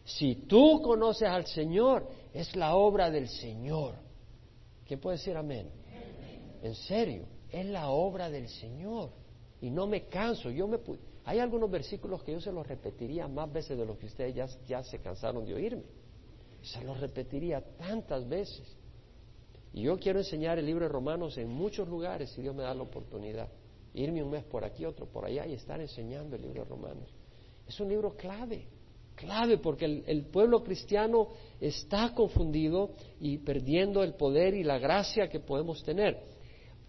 Si 0.04 0.36
tú 0.48 0.82
conoces 0.82 1.28
al 1.28 1.46
Señor, 1.46 2.08
es 2.34 2.56
la 2.56 2.76
obra 2.76 3.10
del 3.10 3.28
Señor. 3.28 3.96
¿Quién 4.86 5.00
puede 5.00 5.18
decir 5.18 5.38
amén? 5.38 5.70
En 6.62 6.76
serio, 6.76 7.26
es 7.50 7.66
la 7.66 7.90
obra 7.90 8.30
del 8.30 8.48
Señor. 8.50 9.10
Y 9.62 9.70
no 9.70 9.88
me 9.88 10.08
canso. 10.08 10.50
Yo 10.50 10.68
me 10.68 10.80
Hay 11.26 11.40
algunos 11.40 11.70
versículos 11.70 12.24
que 12.24 12.34
yo 12.34 12.42
se 12.42 12.52
los 12.52 12.68
repetiría 12.68 13.28
más 13.28 13.52
veces 13.52 13.78
de 13.78 13.86
lo 13.86 13.98
que 13.98 14.08
ustedes 14.08 14.36
ya, 14.36 14.48
ya 14.68 14.84
se 14.84 15.00
cansaron 15.00 15.46
de 15.46 15.54
oírme. 15.54 15.84
Se 16.62 16.84
los 16.84 17.00
repetiría 17.00 17.62
tantas 17.78 18.28
veces. 18.28 18.78
Y 19.74 19.84
yo 19.84 19.98
quiero 19.98 20.20
enseñar 20.20 20.60
el 20.60 20.66
libro 20.66 20.86
de 20.86 20.92
Romanos 20.92 21.38
en 21.38 21.50
muchos 21.50 21.88
lugares 21.88 22.30
si 22.32 22.42
Dios 22.42 22.56
me 22.56 22.64
da 22.64 22.74
la 22.74 22.84
oportunidad 22.84 23.50
irme 23.94 24.24
un 24.24 24.30
mes 24.30 24.44
por 24.44 24.64
aquí, 24.64 24.86
otro 24.86 25.06
por 25.06 25.26
allá 25.26 25.46
y 25.46 25.54
estar 25.54 25.80
enseñando 25.82 26.36
el 26.36 26.44
libro 26.44 26.64
de 26.64 26.70
Romanos. 26.70 27.10
Es 27.68 27.80
un 27.80 27.90
libro 27.90 28.16
clave, 28.16 28.68
clave 29.16 29.58
porque 29.58 29.86
el, 29.86 30.26
pueblo 30.26 30.64
cristiano 30.64 31.30
está 31.60 32.14
confundido 32.14 32.92
y 33.20 33.38
perdiendo 33.40 34.04
el 34.04 34.14
poder 34.14 34.54
y 34.54 34.64
la 34.64 34.80
gracia 34.80 35.28
que 35.28 35.40
podemos 35.40 35.84
tener. 35.84 36.18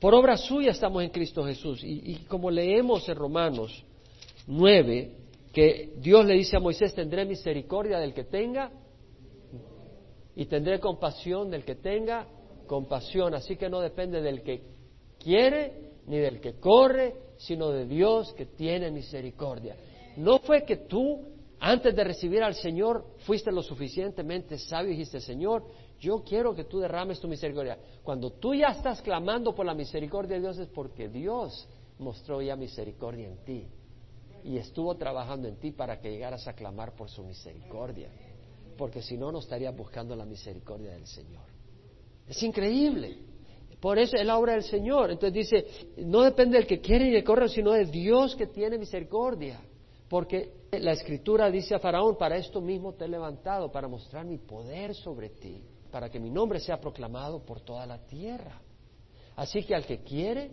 Por 0.01 0.15
obra 0.15 0.37
suya 0.37 0.71
estamos 0.71 1.03
en 1.03 1.11
Cristo 1.11 1.45
Jesús 1.45 1.83
y, 1.85 2.13
y 2.13 2.17
como 2.25 2.51
leemos 2.51 3.09
en 3.09 3.17
Romanos 3.17 3.85
9, 4.47 5.17
que 5.53 5.93
Dios 5.99 6.25
le 6.25 6.35
dice 6.35 6.57
a 6.57 6.61
Moisés, 6.61 6.95
tendré 6.95 7.25
misericordia 7.25 7.99
del 7.99 8.15
que 8.15 8.25
tenga 8.25 8.71
y 10.35 10.47
tendré 10.47 10.81
compasión 10.81 11.51
del 11.51 11.65
que 11.65 11.77
tenga 11.77 12.27
compasión. 12.67 13.35
Así 13.35 13.57
que 13.57 13.69
no 13.69 13.81
depende 13.81 14.21
del 14.21 14.43
que 14.43 14.63
quiere 15.19 15.93
ni 16.07 16.19
del 16.19 16.41
que 16.41 16.55
corre, 16.55 17.15
sino 17.37 17.71
de 17.71 17.87
Dios 17.87 18.33
que 18.33 18.47
tiene 18.47 18.91
misericordia. 18.91 19.77
No 20.17 20.39
fue 20.41 20.65
que 20.65 20.77
tú, 20.77 21.21
antes 21.61 21.95
de 21.95 22.05
recibir 22.05 22.43
al 22.43 22.55
Señor, 22.55 23.05
fuiste 23.19 23.53
lo 23.53 23.63
suficientemente 23.63 24.59
sabio 24.59 24.91
y 24.91 24.97
dijiste, 24.97 25.21
Señor, 25.21 25.65
yo 26.01 26.23
quiero 26.25 26.55
que 26.55 26.65
tú 26.65 26.81
derrames 26.81 27.21
tu 27.21 27.29
misericordia. 27.29 27.79
Cuando 28.03 28.31
tú 28.31 28.55
ya 28.55 28.69
estás 28.69 29.01
clamando 29.03 29.55
por 29.55 29.65
la 29.65 29.75
misericordia 29.75 30.37
de 30.37 30.43
Dios 30.43 30.59
es 30.59 30.69
porque 30.69 31.09
Dios 31.09 31.69
mostró 31.99 32.43
ya 32.43 32.57
misericordia 32.57 33.29
en 33.29 33.45
ti 33.45 33.69
y 34.45 34.57
estuvo 34.57 34.97
trabajando 34.97 35.47
en 35.47 35.57
ti 35.57 35.71
para 35.71 36.01
que 36.01 36.11
llegaras 36.11 36.49
a 36.49 36.55
clamar 36.55 36.95
por 36.95 37.09
su 37.09 37.23
misericordia. 37.23 38.11
Porque 38.77 39.03
si 39.03 39.17
no, 39.17 39.31
no 39.31 39.39
estarías 39.39 39.77
buscando 39.77 40.17
la 40.17 40.25
misericordia 40.25 40.93
del 40.93 41.07
Señor. 41.07 41.45
Es 42.27 42.43
increíble. 42.43 43.19
Por 43.81 43.99
eso 43.99 44.17
es 44.17 44.25
la 44.25 44.39
obra 44.39 44.53
del 44.53 44.63
Señor. 44.63 45.11
Entonces 45.11 45.35
dice, 45.51 45.67
no 45.99 46.23
depende 46.23 46.57
del 46.57 46.67
que 46.67 46.81
quiere 46.81 47.09
y 47.09 47.13
que 47.13 47.25
corre, 47.25 47.49
sino 47.49 47.73
de 47.73 47.85
Dios 47.87 48.37
que 48.37 48.47
tiene 48.47 48.79
misericordia. 48.79 49.61
Porque 50.09 50.53
la 50.71 50.93
escritura 50.93 51.51
dice 51.51 51.75
a 51.75 51.79
Faraón, 51.79 52.17
para 52.17 52.37
esto 52.37 52.61
mismo 52.61 52.95
te 52.95 53.07
he 53.07 53.09
levantado, 53.09 53.73
para 53.73 53.89
mostrar 53.89 54.25
mi 54.25 54.39
poder 54.39 54.95
sobre 54.95 55.31
ti, 55.31 55.65
para 55.91 56.11
que 56.11 56.21
mi 56.21 56.31
nombre 56.31 56.61
sea 56.61 56.81
proclamado 56.81 57.45
por 57.45 57.61
toda 57.61 57.87
la 57.87 57.99
tierra. 58.07 58.61
Así 59.37 59.65
que 59.65 59.75
al 59.75 59.85
que 59.85 60.03
quiere, 60.03 60.53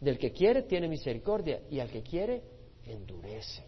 del 0.00 0.18
que 0.18 0.32
quiere 0.32 0.62
tiene 0.62 0.88
misericordia 0.88 1.60
y 1.68 1.80
al 1.80 1.90
que 1.90 2.02
quiere 2.02 2.42
endurece. 2.86 3.64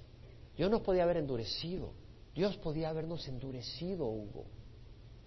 Yo 0.57 0.69
no 0.69 0.83
podía 0.83 1.05
haber 1.05 1.19
endurecido, 1.19 1.93
Dios 2.39 2.57
podía 2.59 2.91
habernos 2.91 3.27
endurecido, 3.27 4.07
Hugo. 4.07 4.45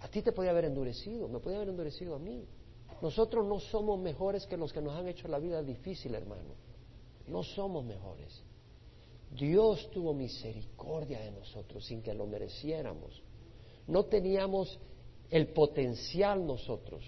A 0.00 0.08
ti 0.08 0.22
te 0.22 0.32
podía 0.32 0.50
haber 0.50 0.64
endurecido, 0.64 1.28
me 1.28 1.40
podía 1.40 1.58
haber 1.58 1.68
endurecido 1.68 2.14
a 2.14 2.18
mí. 2.18 2.46
Nosotros 3.02 3.46
no 3.46 3.60
somos 3.60 4.00
mejores 4.00 4.46
que 4.46 4.56
los 4.56 4.72
que 4.72 4.80
nos 4.80 4.94
han 4.94 5.06
hecho 5.08 5.28
la 5.28 5.38
vida 5.38 5.62
difícil, 5.62 6.14
hermano. 6.14 6.54
No 7.26 7.42
somos 7.42 7.84
mejores. 7.84 8.42
Dios 9.30 9.90
tuvo 9.90 10.14
misericordia 10.14 11.20
de 11.20 11.32
nosotros 11.32 11.84
sin 11.84 12.00
que 12.00 12.14
lo 12.14 12.26
mereciéramos. 12.26 13.22
No 13.88 14.06
teníamos 14.06 14.78
el 15.28 15.48
potencial 15.48 16.46
nosotros 16.46 17.04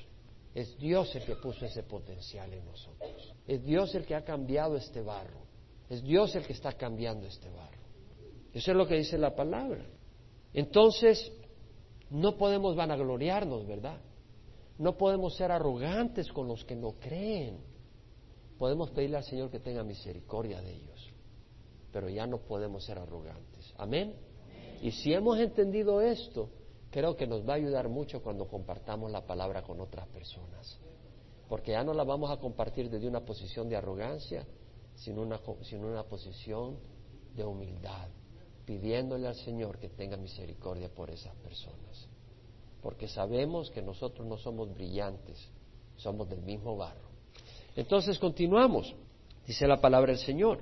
Es 0.55 0.77
Dios 0.77 1.15
el 1.17 1.25
que 1.25 1.37
puso 1.37 1.65
ese 1.65 1.83
potencial 1.83 2.53
en 2.53 2.67
nosotros. 2.67 3.35
Es 3.47 3.65
Dios 3.65 3.95
el 3.95 4.05
que 4.05 4.15
ha 4.15 4.23
cambiado 4.23 4.77
este 4.77 5.01
barro. 5.01 5.41
Es 5.89 6.03
Dios 6.03 6.37
el 6.37 6.47
que 6.47 6.53
está 6.53 6.75
cambiando 6.75 7.27
este 7.27 7.49
barro. 7.49 7.85
Eso 8.53 8.71
es 8.71 8.77
lo 8.77 8.87
que 8.87 8.97
dice 8.97 9.17
la 9.19 9.35
palabra. 9.35 9.94
Entonces, 10.55 11.33
no 12.11 12.37
podemos 12.37 12.77
vanagloriarnos, 12.77 13.67
¿verdad? 13.67 14.01
No 14.79 14.97
podemos 14.97 15.37
ser 15.37 15.51
arrogantes 15.51 16.33
con 16.33 16.49
los 16.49 16.65
que 16.65 16.77
no 16.77 16.93
creen. 16.93 17.59
Podemos 18.59 18.91
pedirle 18.91 19.17
al 19.17 19.25
Señor 19.25 19.51
que 19.51 19.61
tenga 19.61 19.83
misericordia 19.83 20.61
de 20.63 20.73
ellos, 20.73 21.11
pero 21.93 22.09
ya 22.09 22.27
no 22.27 22.39
podemos 22.39 22.85
ser 22.85 22.99
arrogantes. 22.99 23.75
Amén. 23.77 24.15
Y 24.81 24.93
si 24.93 25.13
hemos 25.13 25.39
entendido 25.39 26.01
esto, 26.01 26.51
creo 26.91 27.17
que 27.17 27.27
nos 27.27 27.47
va 27.47 27.55
a 27.55 27.57
ayudar 27.57 27.89
mucho 27.89 28.23
cuando 28.23 28.47
compartamos 28.47 29.11
la 29.11 29.27
palabra 29.27 29.63
con 29.63 29.81
otras 29.81 30.07
personas. 30.09 30.79
Porque 31.49 31.73
ya 31.73 31.83
no 31.83 31.93
la 31.93 32.05
vamos 32.05 32.31
a 32.31 32.37
compartir 32.37 32.89
desde 32.89 33.09
una 33.09 33.25
posición 33.25 33.69
de 33.69 33.77
arrogancia, 33.77 34.47
sino 34.95 35.23
una, 35.23 35.41
sino 35.63 35.89
una 35.89 36.05
posición 36.05 36.79
de 37.35 37.45
humildad, 37.45 38.09
pidiéndole 38.65 39.27
al 39.27 39.35
Señor 39.35 39.79
que 39.79 39.89
tenga 39.89 40.17
misericordia 40.17 40.89
por 40.89 41.11
esas 41.11 41.35
personas. 41.37 42.09
Porque 42.83 43.09
sabemos 43.09 43.71
que 43.71 43.83
nosotros 43.83 44.27
no 44.27 44.37
somos 44.37 44.73
brillantes, 44.75 45.49
somos 45.97 46.29
del 46.29 46.43
mismo 46.43 46.77
barro. 46.77 47.09
Entonces 47.77 48.19
continuamos, 48.19 48.95
dice 49.47 49.67
la 49.67 49.81
palabra 49.81 50.13
del 50.13 50.21
Señor. 50.21 50.61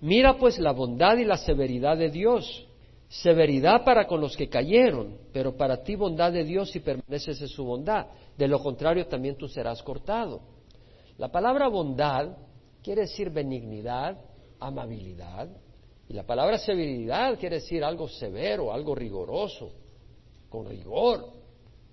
Mira 0.00 0.38
pues 0.38 0.58
la 0.58 0.72
bondad 0.72 1.16
y 1.16 1.24
la 1.24 1.36
severidad 1.36 1.96
de 1.96 2.10
Dios 2.10 2.66
severidad 3.08 3.84
para 3.84 4.06
con 4.06 4.20
los 4.20 4.36
que 4.36 4.48
cayeron, 4.48 5.18
pero 5.32 5.56
para 5.56 5.82
ti 5.82 5.94
bondad 5.94 6.32
de 6.32 6.44
Dios 6.44 6.70
si 6.70 6.80
permaneces 6.80 7.40
en 7.40 7.48
su 7.48 7.64
bondad. 7.64 8.06
De 8.36 8.48
lo 8.48 8.60
contrario, 8.60 9.06
también 9.06 9.36
tú 9.36 9.48
serás 9.48 9.82
cortado. 9.82 10.40
La 11.18 11.30
palabra 11.30 11.68
bondad 11.68 12.36
quiere 12.82 13.02
decir 13.02 13.30
benignidad, 13.30 14.18
amabilidad, 14.58 15.48
y 16.08 16.12
la 16.12 16.24
palabra 16.24 16.58
severidad 16.58 17.38
quiere 17.38 17.56
decir 17.56 17.82
algo 17.82 18.08
severo, 18.08 18.72
algo 18.72 18.94
rigoroso, 18.94 19.72
con 20.48 20.66
rigor. 20.66 21.32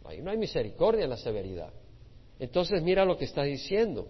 Ahí 0.05 0.21
no 0.21 0.31
hay 0.31 0.37
misericordia 0.37 1.05
en 1.05 1.09
la 1.09 1.17
severidad. 1.17 1.71
Entonces 2.39 2.81
mira 2.83 3.05
lo 3.05 3.17
que 3.17 3.25
está 3.25 3.43
diciendo. 3.43 4.09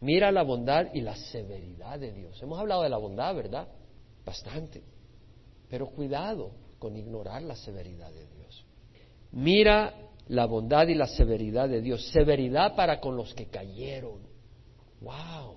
Mira 0.00 0.30
la 0.30 0.42
bondad 0.42 0.86
y 0.94 1.00
la 1.00 1.16
severidad 1.16 1.98
de 1.98 2.12
Dios. 2.12 2.40
Hemos 2.42 2.58
hablado 2.58 2.82
de 2.82 2.88
la 2.88 2.98
bondad, 2.98 3.34
¿verdad? 3.34 3.68
Bastante. 4.24 4.82
Pero 5.68 5.88
cuidado 5.88 6.52
con 6.78 6.96
ignorar 6.96 7.42
la 7.42 7.56
severidad 7.56 8.12
de 8.12 8.26
Dios. 8.26 8.64
Mira 9.32 9.94
la 10.28 10.46
bondad 10.46 10.88
y 10.88 10.94
la 10.94 11.06
severidad 11.06 11.68
de 11.68 11.80
Dios. 11.80 12.10
Severidad 12.12 12.76
para 12.76 13.00
con 13.00 13.16
los 13.16 13.34
que 13.34 13.46
cayeron. 13.46 14.20
¡Wow! 15.00 15.56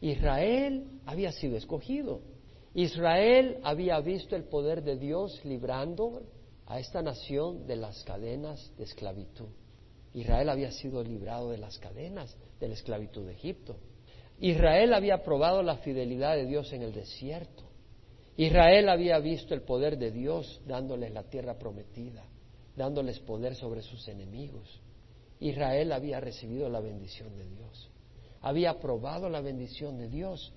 Israel 0.00 1.00
había 1.06 1.30
sido 1.32 1.56
escogido. 1.56 2.22
Israel 2.74 3.58
había 3.64 3.98
visto 4.00 4.36
el 4.36 4.44
poder 4.44 4.82
de 4.82 4.96
Dios 4.96 5.44
librando 5.44 6.22
a 6.66 6.78
esta 6.78 7.02
nación 7.02 7.66
de 7.66 7.76
las 7.76 8.04
cadenas 8.04 8.72
de 8.76 8.84
esclavitud. 8.84 9.48
Israel 10.14 10.48
había 10.48 10.70
sido 10.70 11.02
librado 11.02 11.50
de 11.50 11.58
las 11.58 11.78
cadenas 11.78 12.36
de 12.60 12.68
la 12.68 12.74
esclavitud 12.74 13.26
de 13.26 13.32
Egipto. 13.32 13.76
Israel 14.38 14.94
había 14.94 15.22
probado 15.22 15.62
la 15.62 15.76
fidelidad 15.78 16.36
de 16.36 16.46
Dios 16.46 16.72
en 16.72 16.82
el 16.82 16.92
desierto. 16.92 17.64
Israel 18.36 18.88
había 18.88 19.18
visto 19.18 19.52
el 19.52 19.62
poder 19.62 19.98
de 19.98 20.12
Dios 20.12 20.62
dándoles 20.66 21.12
la 21.12 21.24
tierra 21.24 21.58
prometida, 21.58 22.24
dándoles 22.76 23.18
poder 23.20 23.54
sobre 23.54 23.82
sus 23.82 24.06
enemigos. 24.08 24.80
Israel 25.40 25.92
había 25.92 26.20
recibido 26.20 26.68
la 26.68 26.80
bendición 26.80 27.36
de 27.36 27.46
Dios, 27.48 27.90
había 28.42 28.78
probado 28.78 29.28
la 29.28 29.40
bendición 29.40 29.98
de 29.98 30.08
Dios, 30.08 30.52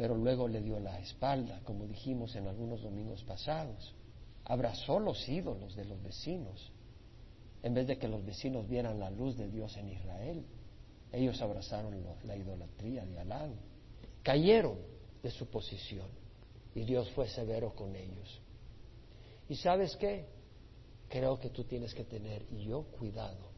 pero 0.00 0.16
luego 0.16 0.48
le 0.48 0.62
dio 0.62 0.80
la 0.80 0.98
espalda, 0.98 1.60
como 1.62 1.86
dijimos 1.86 2.34
en 2.34 2.46
algunos 2.46 2.80
domingos 2.80 3.22
pasados. 3.24 3.94
Abrazó 4.46 4.98
los 4.98 5.28
ídolos 5.28 5.76
de 5.76 5.84
los 5.84 6.02
vecinos, 6.02 6.72
en 7.62 7.74
vez 7.74 7.86
de 7.86 7.98
que 7.98 8.08
los 8.08 8.24
vecinos 8.24 8.66
vieran 8.66 8.98
la 8.98 9.10
luz 9.10 9.36
de 9.36 9.50
Dios 9.50 9.76
en 9.76 9.90
Israel. 9.90 10.42
Ellos 11.12 11.42
abrazaron 11.42 12.02
la 12.24 12.34
idolatría 12.34 13.04
de 13.04 13.20
Alá. 13.20 13.50
Cayeron 14.22 14.78
de 15.22 15.30
su 15.30 15.50
posición 15.50 16.08
y 16.74 16.84
Dios 16.84 17.10
fue 17.10 17.28
severo 17.28 17.74
con 17.74 17.94
ellos. 17.94 18.40
¿Y 19.50 19.56
sabes 19.56 19.96
qué? 19.96 20.24
Creo 21.10 21.38
que 21.38 21.50
tú 21.50 21.64
tienes 21.64 21.92
que 21.92 22.04
tener 22.04 22.48
yo 22.56 22.84
cuidado, 22.84 23.50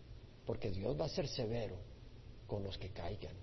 porque 0.44 0.72
Dios 0.72 1.00
va 1.00 1.05
a 1.05 1.09
ser 1.09 1.28
severo 1.28 1.76
con 2.48 2.64
los 2.64 2.76
que 2.78 2.88
caigan, 2.88 3.37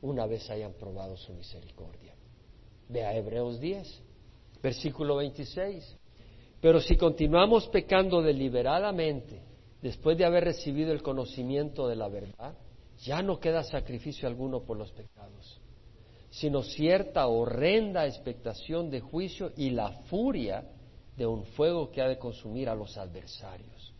una 0.00 0.24
vez 0.24 0.48
hayan 0.48 0.72
probado 0.72 1.18
su 1.18 1.34
misericordia. 1.34 2.14
Ve 2.90 3.04
a 3.04 3.16
Hebreos 3.16 3.60
10, 3.60 4.02
versículo 4.62 5.16
26. 5.16 5.96
Pero 6.60 6.80
si 6.80 6.96
continuamos 6.96 7.68
pecando 7.68 8.20
deliberadamente, 8.20 9.42
después 9.80 10.18
de 10.18 10.24
haber 10.24 10.44
recibido 10.44 10.92
el 10.92 11.02
conocimiento 11.02 11.88
de 11.88 11.96
la 11.96 12.08
verdad, 12.08 12.54
ya 12.98 13.22
no 13.22 13.40
queda 13.40 13.62
sacrificio 13.62 14.28
alguno 14.28 14.62
por 14.64 14.76
los 14.76 14.92
pecados 14.92 15.60
sino 16.30 16.62
cierta 16.62 17.26
horrenda 17.26 18.06
expectación 18.06 18.88
de 18.88 19.00
juicio 19.00 19.52
y 19.56 19.70
la 19.70 19.90
furia 20.08 20.64
de 21.16 21.26
un 21.26 21.44
fuego 21.44 21.90
que 21.90 22.00
ha 22.00 22.08
de 22.08 22.18
consumir 22.18 22.68
a 22.68 22.74
los 22.74 22.96
adversarios. 22.96 23.92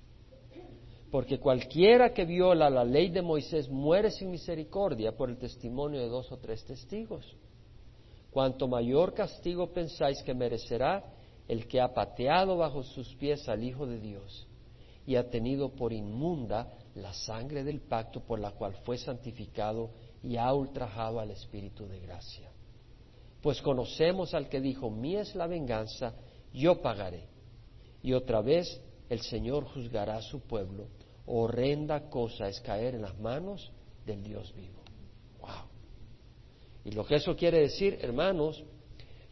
Porque 1.11 1.41
cualquiera 1.41 2.15
que 2.15 2.25
viola 2.25 2.71
la 2.71 2.85
ley 2.85 3.11
de 3.11 3.21
Moisés 3.21 3.69
muere 3.69 4.13
sin 4.13 4.31
misericordia 4.31 5.17
por 5.17 5.29
el 5.29 5.39
testimonio 5.39 6.01
de 6.01 6.09
dos 6.09 6.31
o 6.31 6.39
tres 6.39 6.65
testigos. 6.65 7.37
Cuanto 8.31 8.69
mayor 8.69 9.13
castigo 9.15 9.73
pensáis 9.73 10.23
que 10.23 10.35
merecerá 10.35 11.05
el 11.49 11.67
que 11.67 11.81
ha 11.81 11.93
pateado 11.93 12.57
bajo 12.57 12.83
sus 12.83 13.15
pies 13.17 13.49
al 13.49 13.65
Hijo 13.65 13.87
de 13.87 13.99
Dios 13.99 14.47
y 15.07 15.17
ha 15.17 15.29
tenido 15.29 15.71
por 15.71 15.93
inmunda 15.93 16.69
la 16.95 17.13
sangre 17.13 17.65
del 17.65 17.81
pacto 17.81 18.21
por 18.21 18.39
la 18.39 18.53
cual 18.53 18.75
fue 18.85 18.99
santificado 18.99 19.91
y 20.23 20.37
ha 20.37 20.53
ultrajado 20.53 21.19
al 21.19 21.31
Espíritu 21.31 21.87
de 21.87 21.99
gracia. 22.01 22.51
Pues 23.43 23.61
conocemos 23.63 24.35
al 24.35 24.49
que 24.49 24.61
dijo, 24.61 24.91
mí 24.91 25.17
es 25.17 25.35
la 25.35 25.47
venganza, 25.47 26.15
yo 26.53 26.81
pagaré. 26.81 27.25
Y 28.03 28.13
otra 28.13 28.43
vez 28.43 28.81
el 29.09 29.21
Señor 29.23 29.65
juzgará 29.65 30.17
a 30.17 30.23
su 30.23 30.41
pueblo. 30.41 30.89
Horrenda 31.27 32.09
cosa 32.11 32.49
es 32.49 32.61
caer 32.61 32.95
en 32.95 33.03
las 33.03 33.19
manos 33.19 33.73
del 34.05 34.23
Dios 34.23 34.53
vivo. 34.55 34.80
Y 36.85 36.93
lo 36.93 37.05
que 37.05 37.17
eso 37.17 37.37
quiere 37.37 37.61
decir, 37.61 37.99
hermanos, 38.01 38.63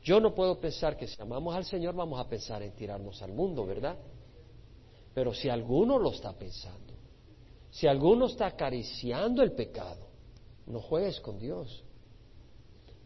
yo 0.03 0.21
no 0.21 0.35
puedo 0.35 0.61
pensar 0.61 0.97
que 0.97 1.07
si 1.07 1.21
amamos 1.21 1.55
al 1.55 1.65
Señor 1.65 1.95
vamos 1.95 2.21
a 2.21 2.29
pensar 2.29 2.63
en 2.63 2.73
tirarnos 2.73 3.21
al 3.23 3.33
mundo, 3.33 3.67
¿verdad? 3.67 3.97
Pero 5.15 5.35
si 5.35 5.49
alguno 5.49 5.99
lo 5.99 6.13
está 6.13 6.33
pensando, 6.33 6.95
si 7.71 7.87
alguno 7.87 8.27
está 8.27 8.47
acariciando 8.47 9.43
el 9.43 9.53
pecado, 9.53 10.07
no 10.67 10.81
juegues 10.81 11.21
con 11.21 11.39
Dios. 11.39 11.85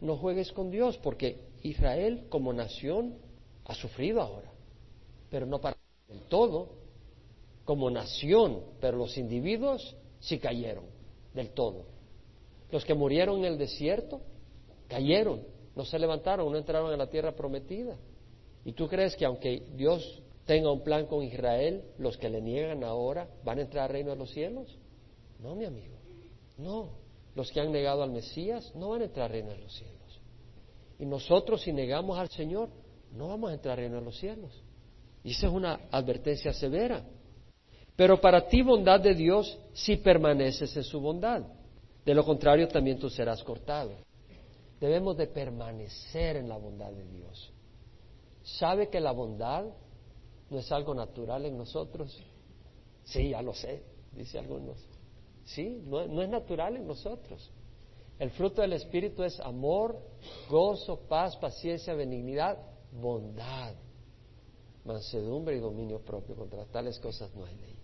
No 0.01 0.17
juegues 0.17 0.51
con 0.51 0.69
Dios 0.69 0.97
porque 0.97 1.39
Israel 1.61 2.25
como 2.29 2.51
nación 2.51 3.15
ha 3.65 3.73
sufrido 3.73 4.21
ahora, 4.21 4.51
pero 5.29 5.45
no 5.45 5.61
para 5.61 5.77
el 6.09 6.19
todo, 6.27 6.69
como 7.63 7.89
nación, 7.89 8.61
pero 8.81 8.97
los 8.97 9.17
individuos 9.17 9.95
sí 10.19 10.39
cayeron 10.39 10.83
del 11.33 11.51
todo. 11.51 11.85
Los 12.69 12.83
que 12.83 12.93
murieron 12.93 13.39
en 13.39 13.45
el 13.45 13.57
desierto 13.57 14.21
cayeron, 14.93 15.41
no 15.75 15.85
se 15.85 15.97
levantaron, 15.99 16.51
no 16.51 16.57
entraron 16.57 16.91
en 16.91 16.99
la 16.99 17.09
tierra 17.09 17.33
prometida. 17.33 17.97
¿Y 18.65 18.73
tú 18.73 18.87
crees 18.87 19.15
que 19.15 19.25
aunque 19.25 19.63
Dios 19.75 20.21
tenga 20.45 20.71
un 20.71 20.83
plan 20.83 21.05
con 21.05 21.23
Israel, 21.23 21.83
los 21.97 22.17
que 22.17 22.29
le 22.29 22.41
niegan 22.41 22.83
ahora 22.83 23.27
van 23.43 23.59
a 23.59 23.61
entrar 23.61 23.85
al 23.85 23.89
reino 23.89 24.11
de 24.11 24.17
los 24.17 24.31
cielos? 24.31 24.77
No, 25.39 25.55
mi 25.55 25.65
amigo, 25.65 25.97
no 26.57 27.03
los 27.35 27.51
que 27.51 27.59
han 27.59 27.71
negado 27.71 28.03
al 28.03 28.11
Mesías 28.11 28.71
no 28.75 28.89
van 28.89 29.01
a 29.01 29.05
entrar 29.05 29.25
al 29.25 29.31
reino 29.31 29.49
de 29.51 29.57
los 29.57 29.73
cielos. 29.73 30.21
Y 30.99 31.05
nosotros 31.05 31.61
si 31.61 31.73
negamos 31.73 32.17
al 32.17 32.29
Señor, 32.29 32.69
no 33.11 33.29
vamos 33.29 33.51
a 33.51 33.53
entrar 33.53 33.73
al 33.73 33.85
reino 33.85 33.99
de 33.99 34.05
los 34.05 34.17
cielos. 34.17 34.51
Y 35.23 35.31
esa 35.31 35.47
es 35.47 35.53
una 35.53 35.79
advertencia 35.91 36.53
severa. 36.53 37.03
Pero 37.95 38.19
para 38.19 38.47
ti 38.47 38.61
bondad 38.61 38.99
de 38.99 39.13
Dios 39.13 39.57
si 39.73 39.97
permaneces 39.97 40.75
en 40.75 40.83
su 40.83 40.99
bondad. 40.99 41.43
De 42.05 42.13
lo 42.13 42.23
contrario 42.23 42.67
también 42.67 42.99
tú 42.99 43.09
serás 43.09 43.43
cortado. 43.43 43.93
Debemos 44.83 45.15
de 45.15 45.27
permanecer 45.27 46.35
en 46.35 46.49
la 46.49 46.57
bondad 46.57 46.91
de 46.91 47.05
Dios. 47.05 47.53
¿Sabe 48.41 48.89
que 48.89 48.99
la 48.99 49.13
bondad 49.13 49.63
no 50.49 50.59
es 50.59 50.69
algo 50.73 50.93
natural 50.93 51.45
en 51.45 51.57
nosotros? 51.57 52.21
Sí, 53.05 53.29
ya 53.29 53.41
lo 53.41 53.53
sé, 53.53 53.81
dice 54.11 54.39
algunos. 54.39 54.77
Sí, 55.45 55.81
no, 55.85 56.01
es 56.01 56.27
natural 56.27 56.75
en 56.75 56.85
nosotros. 56.85 57.49
El 58.19 58.31
fruto 58.31 58.61
del 58.61 58.73
Espíritu 58.73 59.23
es 59.23 59.39
amor, 59.39 59.97
gozo, 60.49 60.99
paz, 61.07 61.37
paciencia, 61.37 61.93
benignidad, 61.93 62.57
bondad, 62.91 63.75
mansedumbre 64.83 65.55
y 65.55 65.59
dominio 65.61 66.01
propio. 66.01 66.35
Contra 66.35 66.65
tales 66.65 66.99
cosas 66.99 67.33
no 67.35 67.45
hay 67.45 67.55
ley. 67.55 67.79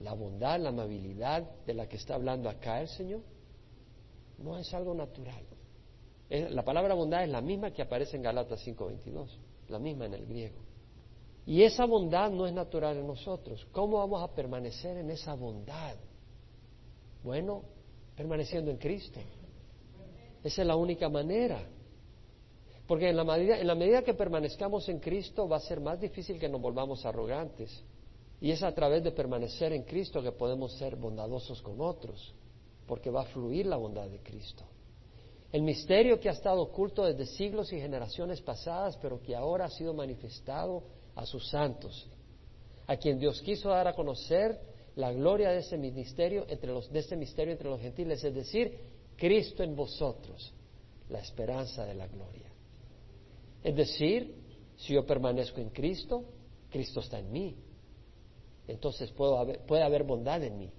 la 0.00 0.14
bondad, 0.14 0.58
la 0.58 0.70
amabilidad 0.70 1.42
de 1.66 1.74
la 1.74 1.86
que 1.86 1.96
está 1.96 2.14
hablando 2.14 2.48
acá 2.48 2.80
el 2.80 2.88
Señor, 2.88 3.20
no 4.38 4.56
es 4.56 4.72
algo 4.72 4.94
natural. 4.94 5.44
La 6.28 6.64
palabra 6.64 6.94
bondad 6.94 7.22
es 7.22 7.30
la 7.30 7.40
misma 7.40 7.72
que 7.72 7.82
aparece 7.82 8.16
en 8.16 8.22
Galatas 8.22 8.60
5:22, 8.66 9.38
la 9.68 9.78
misma 9.78 10.06
en 10.06 10.14
el 10.14 10.26
griego. 10.26 10.58
Y 11.46 11.62
esa 11.62 11.84
bondad 11.84 12.30
no 12.30 12.46
es 12.46 12.52
natural 12.52 12.96
en 12.96 13.06
nosotros. 13.06 13.64
¿Cómo 13.70 13.98
vamos 13.98 14.20
a 14.22 14.34
permanecer 14.34 14.96
en 14.96 15.10
esa 15.10 15.34
bondad? 15.34 15.94
Bueno, 17.22 17.62
permaneciendo 18.16 18.72
en 18.72 18.78
Cristo. 18.78 19.20
Esa 20.42 20.62
es 20.62 20.66
la 20.66 20.74
única 20.74 21.08
manera. 21.08 21.60
Porque 22.88 23.08
en 23.08 23.16
la, 23.16 23.24
medida, 23.24 23.60
en 23.60 23.66
la 23.66 23.74
medida 23.76 24.02
que 24.02 24.14
permanezcamos 24.14 24.88
en 24.88 24.98
Cristo 24.98 25.48
va 25.48 25.56
a 25.58 25.60
ser 25.60 25.80
más 25.80 26.00
difícil 26.00 26.38
que 26.40 26.48
nos 26.48 26.60
volvamos 26.60 27.06
arrogantes. 27.06 27.84
Y 28.40 28.50
es 28.50 28.62
a 28.64 28.74
través 28.74 29.04
de 29.04 29.12
permanecer 29.12 29.72
en 29.72 29.84
Cristo 29.84 30.20
que 30.22 30.32
podemos 30.32 30.72
ser 30.74 30.96
bondadosos 30.96 31.62
con 31.62 31.80
otros, 31.80 32.34
porque 32.86 33.10
va 33.10 33.22
a 33.22 33.26
fluir 33.26 33.66
la 33.66 33.76
bondad 33.76 34.08
de 34.08 34.18
Cristo. 34.18 34.64
El 35.52 35.62
misterio 35.62 36.18
que 36.18 36.28
ha 36.28 36.32
estado 36.32 36.60
oculto 36.60 37.04
desde 37.04 37.26
siglos 37.26 37.72
y 37.72 37.80
generaciones 37.80 38.40
pasadas, 38.40 38.96
pero 38.96 39.22
que 39.22 39.34
ahora 39.34 39.66
ha 39.66 39.70
sido 39.70 39.94
manifestado 39.94 40.82
a 41.14 41.24
sus 41.24 41.48
santos, 41.48 42.08
a 42.86 42.96
quien 42.96 43.18
Dios 43.18 43.40
quiso 43.42 43.70
dar 43.70 43.88
a 43.88 43.94
conocer 43.94 44.60
la 44.96 45.12
gloria 45.12 45.50
de 45.50 45.58
ese 45.58 45.76
ministerio 45.76 46.46
entre 46.48 46.72
los, 46.72 46.90
de 46.90 46.98
ese 46.98 47.16
misterio 47.16 47.52
entre 47.52 47.68
los 47.68 47.80
gentiles, 47.80 48.22
es 48.24 48.34
decir, 48.34 48.78
Cristo 49.16 49.62
en 49.62 49.76
vosotros, 49.76 50.52
la 51.08 51.20
esperanza 51.20 51.84
de 51.84 51.94
la 51.94 52.06
gloria. 52.06 52.50
Es 53.62 53.74
decir, 53.76 54.34
si 54.76 54.94
yo 54.94 55.06
permanezco 55.06 55.60
en 55.60 55.70
Cristo, 55.70 56.24
Cristo 56.70 57.00
está 57.00 57.18
en 57.18 57.32
mí. 57.32 57.56
Entonces 58.68 59.10
puede 59.12 59.82
haber 59.82 60.02
bondad 60.02 60.42
en 60.42 60.58
mí, 60.58 60.70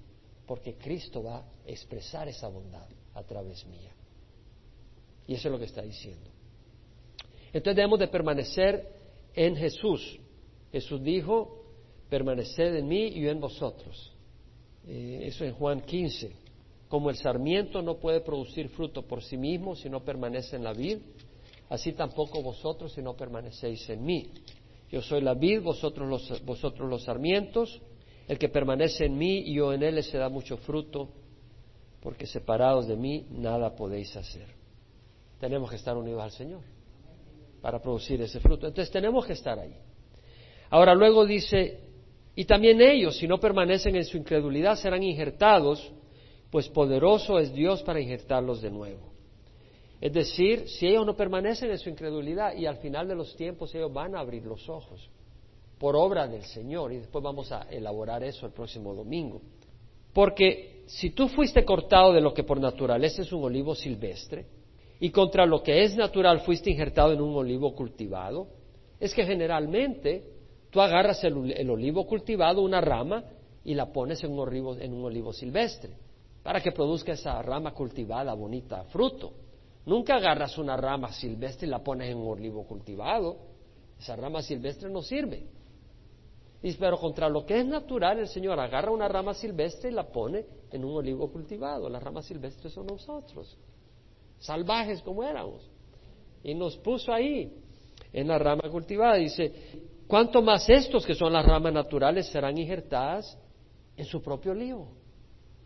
porque 0.45 0.75
Cristo 0.75 1.23
va 1.23 1.37
a 1.37 1.45
expresar 1.65 2.27
esa 2.27 2.47
bondad 2.47 2.87
a 3.13 3.23
través 3.23 3.65
mía. 3.65 3.96
Y 5.27 5.35
eso 5.35 5.49
es 5.49 5.51
lo 5.51 5.59
que 5.59 5.65
está 5.65 5.81
diciendo. 5.81 6.29
Entonces 7.53 7.75
debemos 7.75 7.99
de 7.99 8.07
permanecer 8.07 8.87
en 9.33 9.55
Jesús. 9.55 10.19
Jesús 10.71 11.01
dijo, 11.03 11.63
permaneced 12.09 12.75
en 12.75 12.87
mí 12.87 13.07
y 13.07 13.21
yo 13.21 13.29
en 13.29 13.39
vosotros. 13.39 14.13
Eh, 14.87 15.21
eso 15.23 15.43
en 15.43 15.53
Juan 15.53 15.81
15. 15.81 16.31
Como 16.87 17.09
el 17.09 17.17
sarmiento 17.17 17.81
no 17.81 17.97
puede 17.97 18.21
producir 18.21 18.69
fruto 18.69 19.01
por 19.01 19.21
sí 19.21 19.37
mismo 19.37 19.75
si 19.75 19.89
no 19.89 20.03
permanece 20.03 20.55
en 20.55 20.63
la 20.63 20.73
vid, 20.73 20.99
así 21.69 21.91
tampoco 21.91 22.41
vosotros 22.41 22.93
si 22.93 23.01
no 23.01 23.15
permanecéis 23.15 23.89
en 23.89 24.05
mí. 24.05 24.31
Yo 24.89 25.01
soy 25.01 25.21
la 25.21 25.33
vid, 25.33 25.61
vosotros 25.61 26.07
los, 26.07 26.45
vosotros 26.45 26.89
los 26.89 27.03
sarmientos. 27.03 27.81
El 28.27 28.37
que 28.37 28.49
permanece 28.49 29.05
en 29.05 29.17
mí 29.17 29.39
y 29.39 29.55
yo 29.55 29.73
en 29.73 29.83
él 29.83 30.01
se 30.03 30.17
da 30.17 30.29
mucho 30.29 30.57
fruto, 30.57 31.09
porque 32.01 32.25
separados 32.25 32.87
de 32.87 32.95
mí 32.95 33.25
nada 33.31 33.75
podéis 33.75 34.15
hacer. 34.15 34.56
Tenemos 35.39 35.69
que 35.69 35.75
estar 35.75 35.95
unidos 35.95 36.21
al 36.21 36.31
Señor 36.31 36.61
para 37.61 37.81
producir 37.81 38.21
ese 38.21 38.39
fruto. 38.39 38.67
Entonces 38.67 38.91
tenemos 38.91 39.25
que 39.25 39.33
estar 39.33 39.57
ahí. 39.59 39.75
Ahora 40.69 40.95
luego 40.95 41.25
dice, 41.25 41.79
y 42.35 42.45
también 42.45 42.81
ellos, 42.81 43.17
si 43.17 43.27
no 43.27 43.39
permanecen 43.39 43.95
en 43.95 44.05
su 44.05 44.17
incredulidad, 44.17 44.75
serán 44.75 45.03
injertados, 45.03 45.91
pues 46.51 46.69
poderoso 46.69 47.39
es 47.39 47.53
Dios 47.53 47.83
para 47.83 47.99
injertarlos 47.99 48.61
de 48.61 48.71
nuevo. 48.71 49.11
Es 49.99 50.13
decir, 50.13 50.67
si 50.69 50.87
ellos 50.87 51.05
no 51.05 51.15
permanecen 51.15 51.71
en 51.71 51.79
su 51.79 51.89
incredulidad 51.89 52.55
y 52.55 52.65
al 52.65 52.77
final 52.77 53.07
de 53.07 53.15
los 53.15 53.35
tiempos 53.35 53.73
ellos 53.73 53.91
van 53.91 54.15
a 54.15 54.19
abrir 54.19 54.43
los 54.45 54.69
ojos 54.69 55.09
por 55.79 55.95
obra 55.95 56.27
del 56.27 56.43
Señor, 56.43 56.91
y 56.91 56.97
después 56.97 57.23
vamos 57.23 57.51
a 57.51 57.67
elaborar 57.69 58.23
eso 58.23 58.45
el 58.45 58.51
próximo 58.51 58.93
domingo. 58.95 59.41
Porque 60.11 60.83
si 60.87 61.11
tú 61.11 61.27
fuiste 61.27 61.63
cortado 61.63 62.13
de 62.13 62.21
lo 62.21 62.33
que 62.33 62.43
por 62.43 62.59
naturaleza 62.59 63.21
es 63.21 63.31
un 63.31 63.43
olivo 63.43 63.75
silvestre, 63.75 64.45
y 64.99 65.11
contra 65.11 65.45
lo 65.45 65.61
que 65.61 65.83
es 65.83 65.95
natural 65.95 66.41
fuiste 66.41 66.71
injertado 66.71 67.13
en 67.13 67.21
un 67.21 67.35
olivo 67.35 67.75
cultivado, 67.75 68.47
es 68.99 69.13
que 69.13 69.25
generalmente 69.25 70.23
tú 70.71 70.81
agarras 70.81 71.23
el, 71.23 71.69
olivo 71.69 72.07
cultivado, 72.07 72.61
una 72.61 72.81
rama, 72.81 73.23
y 73.63 73.75
la 73.75 73.91
pones 73.91 74.23
en 74.23 74.31
un, 74.31 74.39
olivo, 74.39 74.75
en 74.77 74.93
un 74.93 75.05
olivo 75.05 75.33
silvestre, 75.33 75.93
para 76.41 76.61
que 76.61 76.71
produzca 76.71 77.11
esa 77.11 77.41
rama 77.41 77.73
cultivada 77.73 78.33
bonita 78.33 78.85
fruto. 78.85 79.33
Nunca 79.85 80.15
agarras 80.15 80.57
una 80.57 80.75
rama 80.75 81.11
silvestre 81.11 81.67
y 81.67 81.69
la 81.69 81.83
pones 81.83 82.09
en 82.09 82.17
un 82.17 82.27
olivo 82.29 82.65
cultivado. 82.65 83.37
Esa 83.99 84.15
rama 84.15 84.41
silvestre 84.41 84.89
no 84.89 85.01
sirve. 85.01 85.45
Y, 86.63 86.73
pero 86.73 86.97
contra 86.97 87.29
lo 87.29 87.45
que 87.45 87.59
es 87.59 87.65
natural, 87.65 88.19
el 88.19 88.27
Señor 88.27 88.59
agarra 88.59 88.91
una 88.91 89.07
rama 89.07 89.33
silvestre 89.33 89.91
y 89.91 89.93
la 89.93 90.07
pone 90.07 90.45
en 90.71 90.83
un 90.83 90.95
olivo 90.95 91.29
cultivado. 91.31 91.87
Las 91.87 92.01
ramas 92.01 92.25
silvestres 92.25 92.73
son 92.73 92.87
nosotros 92.87 93.57
salvajes 94.39 95.01
como 95.01 95.23
éramos. 95.23 95.69
Y 96.43 96.53
nos 96.53 96.77
puso 96.77 97.11
ahí, 97.11 97.51
en 98.13 98.27
la 98.27 98.37
rama 98.37 98.69
cultivada. 98.69 99.15
Dice, 99.15 99.51
¿cuánto 100.07 100.41
más 100.41 100.69
estos 100.69 101.05
que 101.05 101.15
son 101.15 101.33
las 101.33 101.45
ramas 101.45 101.73
naturales 101.73 102.27
serán 102.27 102.57
injertadas 102.57 103.37
en 103.95 104.05
su 104.05 104.21
propio 104.21 104.51
olivo? 104.51 104.91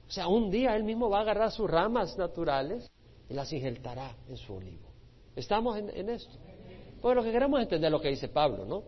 O 0.08 0.12
sea, 0.12 0.28
un 0.28 0.52
día 0.52 0.76
él 0.76 0.84
mismo 0.84 1.10
va 1.10 1.20
a 1.20 1.22
agarrar 1.22 1.52
sus 1.52 1.70
ramas 1.70 2.18
naturales 2.18 2.90
y 3.30 3.34
las 3.34 3.52
injertará 3.54 4.16
en 4.28 4.38
su 4.38 4.54
olivo. 4.54 4.90
¿Estamos 5.36 5.78
en, 5.78 6.10
esto? 6.10 6.38
Pues 7.02 7.16
lo 7.16 7.24
que 7.24 7.32
queremos 7.32 7.62
entender 7.62 7.90
lo 7.90 8.02
que 8.02 8.10
dice 8.10 8.28
Pablo, 8.28 8.66
¿no? 8.66 8.84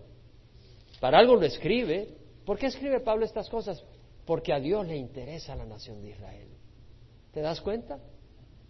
Para 0.99 1.19
algo 1.19 1.36
lo 1.36 1.43
escribe. 1.43 2.09
¿Por 2.45 2.57
qué 2.57 2.65
escribe 2.67 2.99
Pablo 2.99 3.23
estas 3.23 3.49
cosas? 3.49 3.81
Porque 4.25 4.51
a 4.51 4.59
Dios 4.59 4.86
le 4.86 4.97
interesa 4.97 5.55
la 5.55 5.65
nación 5.65 6.01
de 6.01 6.09
Israel. 6.09 6.49
¿Te 7.31 7.39
das 7.39 7.61
cuenta? 7.61 7.99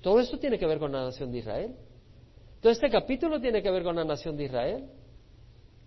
Todo 0.03 0.19
esto 0.19 0.37
tiene 0.37 0.59
que 0.59 0.67
ver 0.67 0.79
con 0.79 0.91
la 0.91 1.05
nación 1.05 1.31
de 1.31 1.37
Israel. 1.37 1.75
Todo 2.59 2.73
este 2.73 2.89
capítulo 2.89 3.39
tiene 3.39 3.63
que 3.63 3.71
ver 3.71 3.83
con 3.83 3.95
la 3.95 4.03
nación 4.03 4.35
de 4.35 4.43
Israel. 4.43 4.89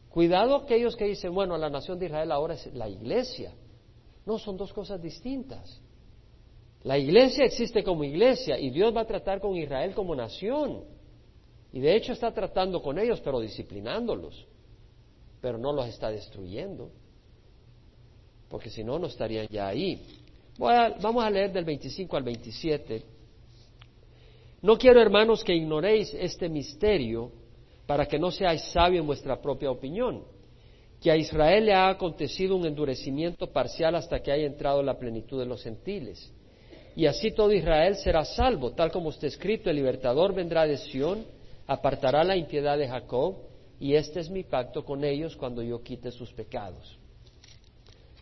Cuidado 0.08 0.56
aquellos 0.56 0.96
que 0.96 1.04
dicen, 1.04 1.34
bueno, 1.34 1.58
la 1.58 1.68
nación 1.68 1.98
de 1.98 2.06
Israel 2.06 2.32
ahora 2.32 2.54
es 2.54 2.72
la 2.72 2.88
iglesia. 2.88 3.52
No, 4.24 4.38
son 4.38 4.56
dos 4.56 4.72
cosas 4.72 5.02
distintas. 5.02 5.82
La 6.82 6.96
iglesia 6.96 7.44
existe 7.44 7.84
como 7.84 8.04
iglesia 8.04 8.58
y 8.58 8.70
Dios 8.70 8.96
va 8.96 9.02
a 9.02 9.06
tratar 9.06 9.38
con 9.38 9.54
Israel 9.54 9.94
como 9.94 10.16
nación. 10.16 10.84
Y 11.70 11.80
de 11.80 11.94
hecho 11.94 12.14
está 12.14 12.32
tratando 12.32 12.80
con 12.80 12.98
ellos, 12.98 13.20
pero 13.20 13.38
disciplinándolos. 13.38 14.46
Pero 15.42 15.58
no 15.58 15.74
los 15.74 15.88
está 15.88 16.10
destruyendo. 16.10 16.90
Porque 18.48 18.70
si 18.70 18.82
no, 18.82 18.98
no 18.98 19.08
estarían 19.08 19.46
ya 19.48 19.68
ahí. 19.68 20.00
vamos 20.58 21.22
a 21.22 21.28
leer 21.28 21.52
del 21.52 21.66
25 21.66 22.16
al 22.16 22.22
27 22.22 23.15
no 24.66 24.76
quiero, 24.76 25.00
hermanos, 25.00 25.44
que 25.44 25.54
ignoréis 25.54 26.12
este 26.12 26.48
misterio 26.48 27.30
para 27.86 28.04
que 28.04 28.18
no 28.18 28.32
seáis 28.32 28.62
sabios 28.72 29.02
en 29.02 29.06
vuestra 29.06 29.40
propia 29.40 29.70
opinión, 29.70 30.24
que 31.00 31.08
a 31.08 31.16
Israel 31.16 31.66
le 31.66 31.72
ha 31.72 31.88
acontecido 31.88 32.56
un 32.56 32.66
endurecimiento 32.66 33.46
parcial 33.52 33.94
hasta 33.94 34.18
que 34.18 34.32
haya 34.32 34.44
entrado 34.44 34.82
la 34.82 34.98
plenitud 34.98 35.38
de 35.38 35.46
los 35.46 35.62
gentiles. 35.62 36.32
Y 36.96 37.06
así 37.06 37.30
todo 37.30 37.52
Israel 37.52 37.94
será 37.94 38.24
salvo, 38.24 38.72
tal 38.72 38.90
como 38.90 39.10
está 39.10 39.28
escrito, 39.28 39.70
el 39.70 39.76
libertador 39.76 40.34
vendrá 40.34 40.66
de 40.66 40.78
Sión, 40.78 41.24
apartará 41.68 42.24
la 42.24 42.36
impiedad 42.36 42.76
de 42.76 42.88
Jacob, 42.88 43.36
y 43.78 43.94
este 43.94 44.18
es 44.18 44.30
mi 44.30 44.42
pacto 44.42 44.84
con 44.84 45.04
ellos 45.04 45.36
cuando 45.36 45.62
yo 45.62 45.80
quite 45.80 46.10
sus 46.10 46.32
pecados. 46.32 46.98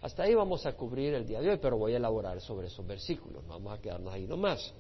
Hasta 0.02 0.24
ahí 0.24 0.34
vamos 0.34 0.66
a 0.66 0.76
cubrir 0.76 1.14
el 1.14 1.26
día 1.26 1.40
de 1.40 1.48
hoy, 1.48 1.58
pero 1.62 1.78
voy 1.78 1.94
a 1.94 1.96
elaborar 1.96 2.38
sobre 2.42 2.66
esos 2.66 2.86
versículos, 2.86 3.42
no 3.44 3.54
vamos 3.54 3.78
a 3.78 3.80
quedarnos 3.80 4.12
ahí 4.12 4.26
nomás. 4.26 4.74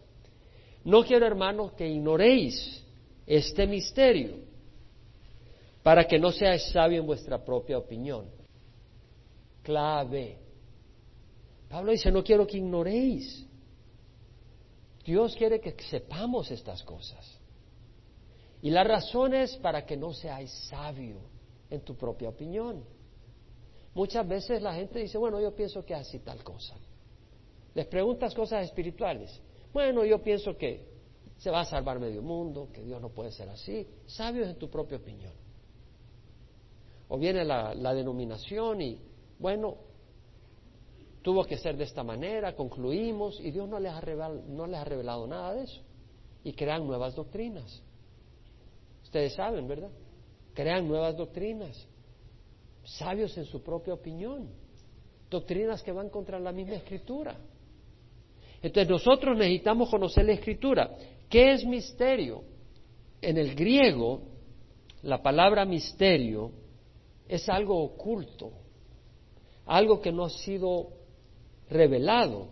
No 0.84 1.02
quiero, 1.02 1.26
hermanos, 1.26 1.72
que 1.72 1.88
ignoréis 1.88 2.84
este 3.26 3.66
misterio, 3.66 4.36
para 5.82 6.06
que 6.06 6.18
no 6.18 6.30
seáis 6.30 6.70
sabios 6.70 7.00
en 7.00 7.06
vuestra 7.06 7.42
propia 7.42 7.78
opinión. 7.78 8.26
Clave. 9.62 10.38
Pablo 11.68 11.92
dice, 11.92 12.10
no 12.10 12.22
quiero 12.22 12.46
que 12.46 12.58
ignoréis. 12.58 13.46
Dios 15.04 15.34
quiere 15.36 15.60
que 15.60 15.74
sepamos 15.84 16.50
estas 16.50 16.82
cosas. 16.82 17.38
Y 18.62 18.70
la 18.70 18.84
razón 18.84 19.34
es 19.34 19.56
para 19.56 19.84
que 19.84 19.96
no 19.96 20.12
seáis 20.12 20.50
sabio 20.68 21.18
en 21.68 21.80
tu 21.82 21.94
propia 21.96 22.30
opinión. 22.30 22.82
Muchas 23.94 24.26
veces 24.26 24.62
la 24.62 24.74
gente 24.74 24.98
dice, 24.98 25.18
bueno, 25.18 25.40
yo 25.40 25.54
pienso 25.54 25.84
que 25.84 25.94
así 25.94 26.18
tal 26.20 26.42
cosa. 26.42 26.74
Les 27.74 27.86
preguntas 27.86 28.34
cosas 28.34 28.64
espirituales. 28.64 29.38
Bueno, 29.74 30.04
yo 30.04 30.22
pienso 30.22 30.56
que 30.56 30.86
se 31.36 31.50
va 31.50 31.62
a 31.62 31.64
salvar 31.64 31.98
medio 31.98 32.22
mundo, 32.22 32.68
que 32.72 32.80
Dios 32.80 33.00
no 33.00 33.08
puede 33.08 33.32
ser 33.32 33.48
así. 33.48 33.84
Sabios 34.06 34.48
en 34.48 34.56
tu 34.56 34.70
propia 34.70 34.98
opinión. 34.98 35.32
O 37.08 37.18
viene 37.18 37.44
la, 37.44 37.92
denominación 37.92 38.80
y, 38.80 39.00
bueno, 39.36 39.76
tuvo 41.22 41.44
que 41.44 41.58
ser 41.58 41.76
de 41.76 41.84
esta 41.84 42.04
manera, 42.04 42.54
concluimos, 42.54 43.40
y 43.40 43.50
Dios 43.50 43.68
no 43.68 43.80
les, 43.80 43.92
ha 43.92 44.00
revelado, 44.00 44.42
no 44.46 44.68
les 44.68 44.78
ha 44.78 44.84
revelado 44.84 45.26
nada 45.26 45.54
de 45.54 45.64
eso. 45.64 45.82
Y 46.44 46.52
crean 46.52 46.86
nuevas 46.86 47.16
doctrinas. 47.16 47.82
Ustedes 49.02 49.34
saben, 49.34 49.66
¿verdad? 49.66 49.90
Crean 50.54 50.86
nuevas 50.86 51.16
doctrinas. 51.16 51.84
Sabios 52.84 53.36
en 53.36 53.44
su 53.44 53.60
propia 53.60 53.94
opinión. 53.94 54.48
doctrinas 55.28 55.82
que 55.82 55.90
van 55.90 56.10
contra 56.10 56.38
la 56.38 56.52
misma 56.52 56.76
escritura. 56.76 57.36
Entonces 58.64 58.88
nosotros 58.88 59.36
necesitamos 59.36 59.90
conocer 59.90 60.24
la 60.24 60.32
escritura. 60.32 60.96
¿Qué 61.28 61.52
es 61.52 61.66
misterio? 61.66 62.44
En 63.20 63.36
el 63.36 63.54
griego, 63.54 64.22
la 65.02 65.22
palabra 65.22 65.66
misterio 65.66 66.50
es 67.28 67.46
algo 67.50 67.78
oculto, 67.82 68.52
algo 69.66 70.00
que 70.00 70.10
no 70.10 70.24
ha 70.24 70.30
sido 70.30 70.88
revelado 71.68 72.48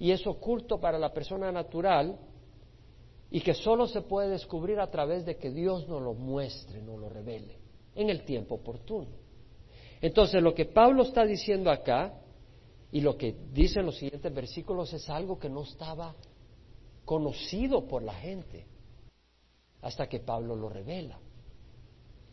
y 0.00 0.10
es 0.10 0.26
oculto 0.26 0.80
para 0.80 0.98
la 0.98 1.12
persona 1.12 1.52
natural 1.52 2.18
y 3.30 3.40
que 3.40 3.54
solo 3.54 3.86
se 3.86 4.02
puede 4.02 4.30
descubrir 4.30 4.80
a 4.80 4.90
través 4.90 5.24
de 5.24 5.36
que 5.36 5.52
Dios 5.52 5.86
nos 5.86 6.02
lo 6.02 6.14
muestre, 6.14 6.82
nos 6.82 6.98
lo 6.98 7.08
revele 7.08 7.56
en 7.94 8.10
el 8.10 8.24
tiempo 8.24 8.56
oportuno. 8.56 9.10
Entonces, 10.00 10.42
lo 10.42 10.54
que 10.54 10.64
Pablo 10.64 11.04
está 11.04 11.24
diciendo 11.24 11.70
acá 11.70 12.20
y 12.94 13.00
lo 13.00 13.16
que 13.18 13.34
dice 13.52 13.80
en 13.80 13.86
los 13.86 13.96
siguientes 13.96 14.32
versículos 14.32 14.92
es 14.92 15.10
algo 15.10 15.36
que 15.36 15.48
no 15.48 15.64
estaba 15.64 16.14
conocido 17.04 17.88
por 17.88 18.04
la 18.04 18.14
gente 18.14 18.66
hasta 19.82 20.08
que 20.08 20.20
Pablo 20.20 20.54
lo 20.54 20.68
revela. 20.68 21.18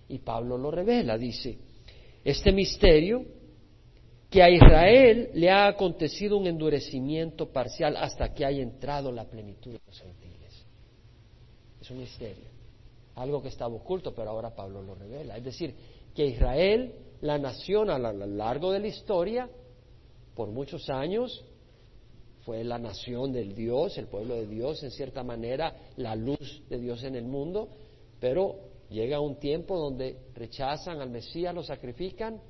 Y 0.07 0.19
Pablo 0.19 0.59
lo 0.59 0.69
revela, 0.69 1.17
dice, 1.17 1.57
este 2.23 2.51
misterio 2.51 3.25
que 4.29 4.43
a 4.43 4.51
Israel 4.51 5.31
le 5.33 5.49
ha 5.49 5.65
acontecido 5.65 6.37
un 6.37 6.45
endurecimiento 6.45 7.51
parcial 7.51 7.97
hasta 7.97 8.31
que 8.31 8.45
haya 8.45 8.61
entrado 8.61 9.11
la 9.11 9.25
plenitud 9.25 9.71
de 9.71 9.81
los 9.87 9.99
gentiles. 9.99 10.63
Es 11.81 11.89
un 11.89 11.97
misterio, 11.97 12.49
algo 13.15 13.41
que 13.41 13.47
estaba 13.47 13.73
oculto, 13.73 14.13
pero 14.13 14.29
ahora 14.29 14.53
Pablo 14.53 14.83
lo 14.83 14.93
revela. 14.93 15.37
Es 15.37 15.43
decir, 15.43 15.73
que 16.13 16.27
Israel, 16.27 16.93
la 17.21 17.39
nación 17.39 17.89
a 17.89 17.97
lo 17.97 18.13
largo 18.27 18.71
de 18.71 18.79
la 18.79 18.87
historia, 18.87 19.49
por 20.35 20.49
muchos 20.49 20.89
años, 20.89 21.43
fue 22.41 22.63
la 22.63 22.79
nación 22.79 23.31
del 23.31 23.53
Dios, 23.53 23.97
el 23.97 24.07
pueblo 24.07 24.35
de 24.35 24.47
Dios, 24.47 24.81
en 24.83 24.91
cierta 24.91 25.23
manera, 25.23 25.75
la 25.97 26.15
luz 26.15 26.63
de 26.69 26.79
Dios 26.79 27.03
en 27.03 27.15
el 27.15 27.25
mundo, 27.25 27.69
pero 28.19 28.55
llega 28.89 29.19
un 29.19 29.37
tiempo 29.39 29.77
donde 29.77 30.17
rechazan 30.33 30.99
al 31.01 31.09
Mesías, 31.09 31.53
lo 31.53 31.63
sacrifican, 31.63 32.41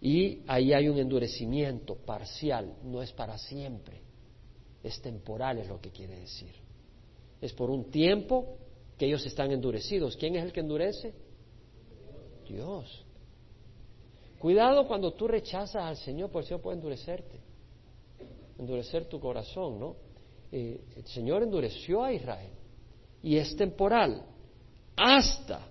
y 0.00 0.42
ahí 0.46 0.74
hay 0.74 0.88
un 0.88 0.98
endurecimiento 0.98 1.96
parcial, 1.96 2.76
no 2.82 3.00
es 3.02 3.12
para 3.12 3.38
siempre, 3.38 4.02
es 4.82 5.00
temporal, 5.00 5.58
es 5.58 5.68
lo 5.68 5.80
que 5.80 5.90
quiere 5.90 6.20
decir. 6.20 6.52
Es 7.40 7.52
por 7.52 7.70
un 7.70 7.90
tiempo 7.90 8.58
que 8.98 9.06
ellos 9.06 9.24
están 9.26 9.50
endurecidos. 9.50 10.16
¿Quién 10.16 10.36
es 10.36 10.44
el 10.44 10.52
que 10.52 10.60
endurece? 10.60 11.14
Dios. 12.46 13.03
Cuidado 14.44 14.86
cuando 14.86 15.14
tú 15.14 15.26
rechazas 15.26 15.82
al 15.82 15.96
Señor, 15.96 16.30
porque 16.30 16.42
el 16.42 16.48
Señor 16.48 16.60
puede 16.60 16.76
endurecerte, 16.76 17.40
endurecer 18.58 19.06
tu 19.06 19.18
corazón, 19.18 19.80
¿no? 19.80 19.96
Eh, 20.52 20.84
el 20.96 21.06
Señor 21.06 21.42
endureció 21.42 22.04
a 22.04 22.12
Israel 22.12 22.50
y 23.22 23.38
es 23.38 23.56
temporal 23.56 24.22
hasta 24.96 25.66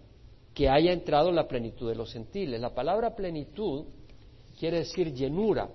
que 0.55 0.67
haya 0.67 0.91
entrado 0.91 1.31
la 1.31 1.47
plenitud 1.47 1.87
de 1.87 1.93
los 1.93 2.11
gentiles. 2.11 2.59
La 2.59 2.73
palabra 2.73 3.15
plenitud 3.15 3.85
quiere 4.57 4.79
decir 4.79 5.13
llenura, 5.13 5.69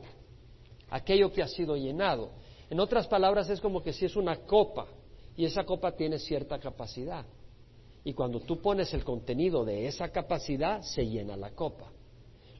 aquello 0.90 1.32
que 1.32 1.44
ha 1.44 1.46
sido 1.46 1.76
llenado. 1.76 2.30
En 2.68 2.80
otras 2.80 3.06
palabras 3.06 3.48
es 3.48 3.60
como 3.60 3.80
que 3.80 3.92
si 3.92 4.06
es 4.06 4.16
una 4.16 4.38
copa 4.38 4.88
y 5.36 5.44
esa 5.44 5.62
copa 5.62 5.92
tiene 5.92 6.18
cierta 6.18 6.58
capacidad. 6.58 7.24
Y 8.02 8.12
cuando 8.12 8.40
tú 8.40 8.60
pones 8.60 8.92
el 8.92 9.04
contenido 9.04 9.64
de 9.64 9.86
esa 9.86 10.08
capacidad, 10.08 10.82
se 10.82 11.06
llena 11.06 11.36
la 11.36 11.52
copa. 11.52 11.92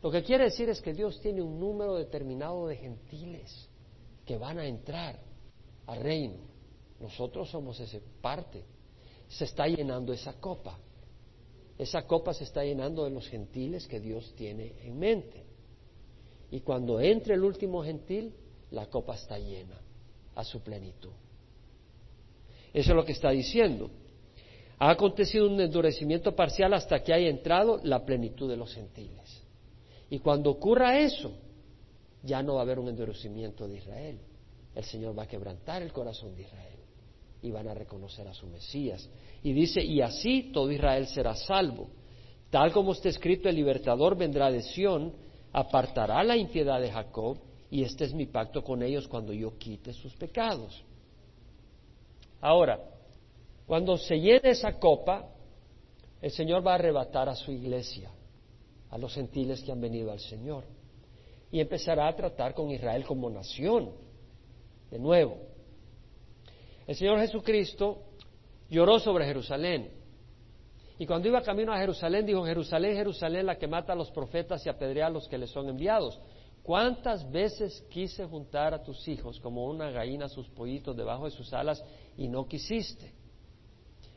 Lo 0.02 0.10
que 0.10 0.22
quiere 0.22 0.44
decir 0.44 0.68
es 0.68 0.80
que 0.80 0.92
Dios 0.92 1.20
tiene 1.20 1.42
un 1.42 1.58
número 1.58 1.96
determinado 1.96 2.66
de 2.68 2.76
gentiles 2.76 3.68
que 4.24 4.36
van 4.36 4.58
a 4.58 4.66
entrar 4.66 5.18
al 5.86 6.00
reino. 6.00 6.36
Nosotros 7.00 7.50
somos 7.50 7.80
esa 7.80 7.98
parte. 8.20 8.64
Se 9.28 9.44
está 9.44 9.66
llenando 9.66 10.12
esa 10.12 10.34
copa. 10.34 10.78
Esa 11.76 12.02
copa 12.06 12.34
se 12.34 12.44
está 12.44 12.64
llenando 12.64 13.04
de 13.04 13.10
los 13.10 13.28
gentiles 13.28 13.86
que 13.86 14.00
Dios 14.00 14.34
tiene 14.36 14.74
en 14.82 14.98
mente. 14.98 15.44
Y 16.50 16.60
cuando 16.60 17.00
entre 17.00 17.34
el 17.34 17.44
último 17.44 17.82
gentil, 17.82 18.34
la 18.70 18.86
copa 18.86 19.14
está 19.14 19.38
llena 19.38 19.80
a 20.34 20.44
su 20.44 20.60
plenitud. 20.60 21.12
Eso 22.72 22.90
es 22.90 22.96
lo 22.96 23.04
que 23.04 23.12
está 23.12 23.30
diciendo. 23.30 23.90
Ha 24.78 24.90
acontecido 24.90 25.48
un 25.48 25.60
endurecimiento 25.60 26.34
parcial 26.34 26.72
hasta 26.74 27.02
que 27.02 27.12
haya 27.12 27.28
entrado 27.28 27.80
la 27.82 28.04
plenitud 28.04 28.48
de 28.48 28.56
los 28.56 28.72
gentiles. 28.74 29.37
Y 30.10 30.20
cuando 30.20 30.50
ocurra 30.50 30.98
eso, 30.98 31.32
ya 32.22 32.42
no 32.42 32.54
va 32.54 32.60
a 32.60 32.62
haber 32.62 32.78
un 32.78 32.88
endurecimiento 32.88 33.68
de 33.68 33.76
Israel. 33.78 34.18
El 34.74 34.84
Señor 34.84 35.18
va 35.18 35.24
a 35.24 35.28
quebrantar 35.28 35.82
el 35.82 35.92
corazón 35.92 36.34
de 36.34 36.42
Israel 36.42 36.78
y 37.42 37.50
van 37.50 37.68
a 37.68 37.74
reconocer 37.74 38.26
a 38.26 38.34
su 38.34 38.46
Mesías. 38.46 39.08
Y 39.42 39.52
dice, 39.52 39.82
y 39.82 40.00
así 40.00 40.50
todo 40.52 40.70
Israel 40.70 41.06
será 41.06 41.34
salvo. 41.34 41.88
Tal 42.50 42.72
como 42.72 42.92
está 42.92 43.08
escrito, 43.08 43.48
el 43.48 43.56
libertador 43.56 44.16
vendrá 44.16 44.50
de 44.50 44.62
Sión 44.62 45.12
apartará 45.52 46.22
la 46.22 46.36
impiedad 46.36 46.80
de 46.80 46.90
Jacob 46.90 47.38
y 47.70 47.82
este 47.82 48.04
es 48.04 48.14
mi 48.14 48.26
pacto 48.26 48.62
con 48.62 48.82
ellos 48.82 49.08
cuando 49.08 49.32
yo 49.32 49.56
quite 49.58 49.92
sus 49.92 50.14
pecados. 50.14 50.82
Ahora, 52.40 52.80
cuando 53.66 53.96
se 53.96 54.16
llene 54.16 54.50
esa 54.50 54.78
copa, 54.78 55.28
el 56.20 56.30
Señor 56.30 56.66
va 56.66 56.72
a 56.72 56.74
arrebatar 56.76 57.28
a 57.28 57.34
su 57.34 57.52
iglesia, 57.52 58.10
a 58.90 58.98
los 58.98 59.14
gentiles 59.14 59.62
que 59.62 59.72
han 59.72 59.80
venido 59.80 60.10
al 60.10 60.20
Señor, 60.20 60.64
y 61.50 61.60
empezará 61.60 62.08
a 62.08 62.16
tratar 62.16 62.54
con 62.54 62.70
Israel 62.70 63.04
como 63.04 63.30
nación, 63.30 63.90
de 64.90 64.98
nuevo. 64.98 65.38
El 66.86 66.96
Señor 66.96 67.18
Jesucristo 67.20 68.02
lloró 68.68 68.98
sobre 68.98 69.26
Jerusalén, 69.26 69.90
y 70.98 71.06
cuando 71.06 71.28
iba 71.28 71.40
camino 71.42 71.72
a 71.72 71.78
Jerusalén, 71.78 72.26
dijo, 72.26 72.44
Jerusalén, 72.44 72.96
Jerusalén, 72.96 73.46
la 73.46 73.56
que 73.56 73.68
mata 73.68 73.92
a 73.92 73.96
los 73.96 74.10
profetas 74.10 74.66
y 74.66 74.68
apedrea 74.68 75.06
a 75.06 75.10
los 75.10 75.28
que 75.28 75.38
le 75.38 75.46
son 75.46 75.68
enviados. 75.68 76.18
¿Cuántas 76.64 77.30
veces 77.30 77.82
quise 77.88 78.26
juntar 78.26 78.74
a 78.74 78.82
tus 78.82 79.06
hijos 79.06 79.38
como 79.40 79.66
una 79.66 79.90
gallina 79.90 80.28
sus 80.28 80.48
pollitos 80.48 80.96
debajo 80.96 81.24
de 81.24 81.30
sus 81.30 81.52
alas 81.52 81.82
y 82.16 82.26
no 82.26 82.46
quisiste? 82.46 83.14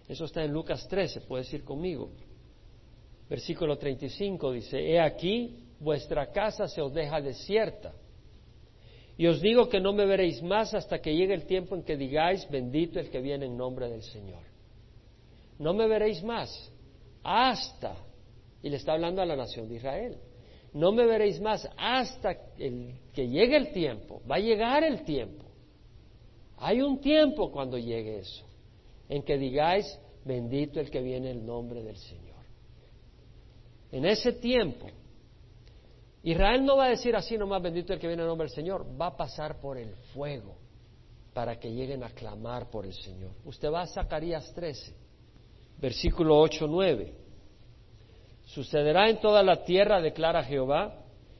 Eso 0.07 0.25
está 0.25 0.43
en 0.43 0.51
Lucas 0.51 0.87
13, 0.89 1.21
puedes 1.21 1.53
ir 1.53 1.63
conmigo. 1.63 2.09
Versículo 3.31 3.77
35 3.77 4.51
dice, 4.51 4.77
He 4.77 4.99
aquí, 4.99 5.55
vuestra 5.79 6.33
casa 6.33 6.67
se 6.67 6.81
os 6.81 6.93
deja 6.93 7.21
desierta. 7.21 7.93
Y 9.17 9.25
os 9.25 9.39
digo 9.39 9.69
que 9.69 9.79
no 9.79 9.93
me 9.93 10.05
veréis 10.05 10.43
más 10.43 10.73
hasta 10.73 10.99
que 10.99 11.15
llegue 11.15 11.33
el 11.33 11.45
tiempo 11.45 11.73
en 11.73 11.83
que 11.83 11.95
digáis, 11.95 12.45
bendito 12.49 12.99
el 12.99 13.09
que 13.09 13.21
viene 13.21 13.45
en 13.45 13.55
nombre 13.55 13.87
del 13.87 14.03
Señor. 14.03 14.43
No 15.59 15.73
me 15.73 15.87
veréis 15.87 16.21
más 16.21 16.73
hasta, 17.23 17.95
y 18.61 18.69
le 18.69 18.75
está 18.75 18.91
hablando 18.91 19.21
a 19.21 19.25
la 19.25 19.37
nación 19.37 19.69
de 19.69 19.75
Israel, 19.75 20.17
no 20.73 20.91
me 20.91 21.05
veréis 21.05 21.39
más 21.39 21.65
hasta 21.77 22.35
el, 22.57 22.95
que 23.13 23.29
llegue 23.29 23.55
el 23.55 23.71
tiempo, 23.71 24.21
va 24.29 24.35
a 24.35 24.39
llegar 24.39 24.83
el 24.83 25.05
tiempo. 25.05 25.45
Hay 26.57 26.81
un 26.81 26.99
tiempo 26.99 27.49
cuando 27.49 27.77
llegue 27.77 28.19
eso, 28.19 28.45
en 29.07 29.23
que 29.23 29.37
digáis, 29.37 29.85
bendito 30.25 30.81
el 30.81 30.91
que 30.91 31.01
viene 31.01 31.31
en 31.31 31.45
nombre 31.45 31.81
del 31.81 31.95
Señor. 31.95 32.30
En 33.91 34.05
ese 34.05 34.33
tiempo, 34.33 34.87
Israel 36.23 36.63
no 36.63 36.77
va 36.77 36.85
a 36.85 36.89
decir 36.89 37.15
así 37.15 37.37
nomás, 37.37 37.61
bendito 37.61 37.93
el 37.93 37.99
que 37.99 38.07
viene 38.07 38.21
en 38.21 38.27
nombre 38.27 38.47
del 38.47 38.55
Señor, 38.55 38.85
va 38.99 39.07
a 39.07 39.17
pasar 39.17 39.59
por 39.59 39.77
el 39.77 39.95
fuego 40.13 40.55
para 41.33 41.59
que 41.59 41.71
lleguen 41.71 42.03
a 42.03 42.09
clamar 42.09 42.69
por 42.69 42.85
el 42.85 42.93
Señor. 42.93 43.31
Usted 43.45 43.71
va 43.71 43.81
a 43.81 43.87
Zacarías 43.87 44.53
13 44.53 45.01
versículo 45.81 46.39
8, 46.39 46.67
9. 46.67 47.13
Sucederá 48.45 49.09
en 49.09 49.19
toda 49.19 49.41
la 49.41 49.63
tierra, 49.63 49.99
declara 49.99 50.43
Jehová, 50.43 50.99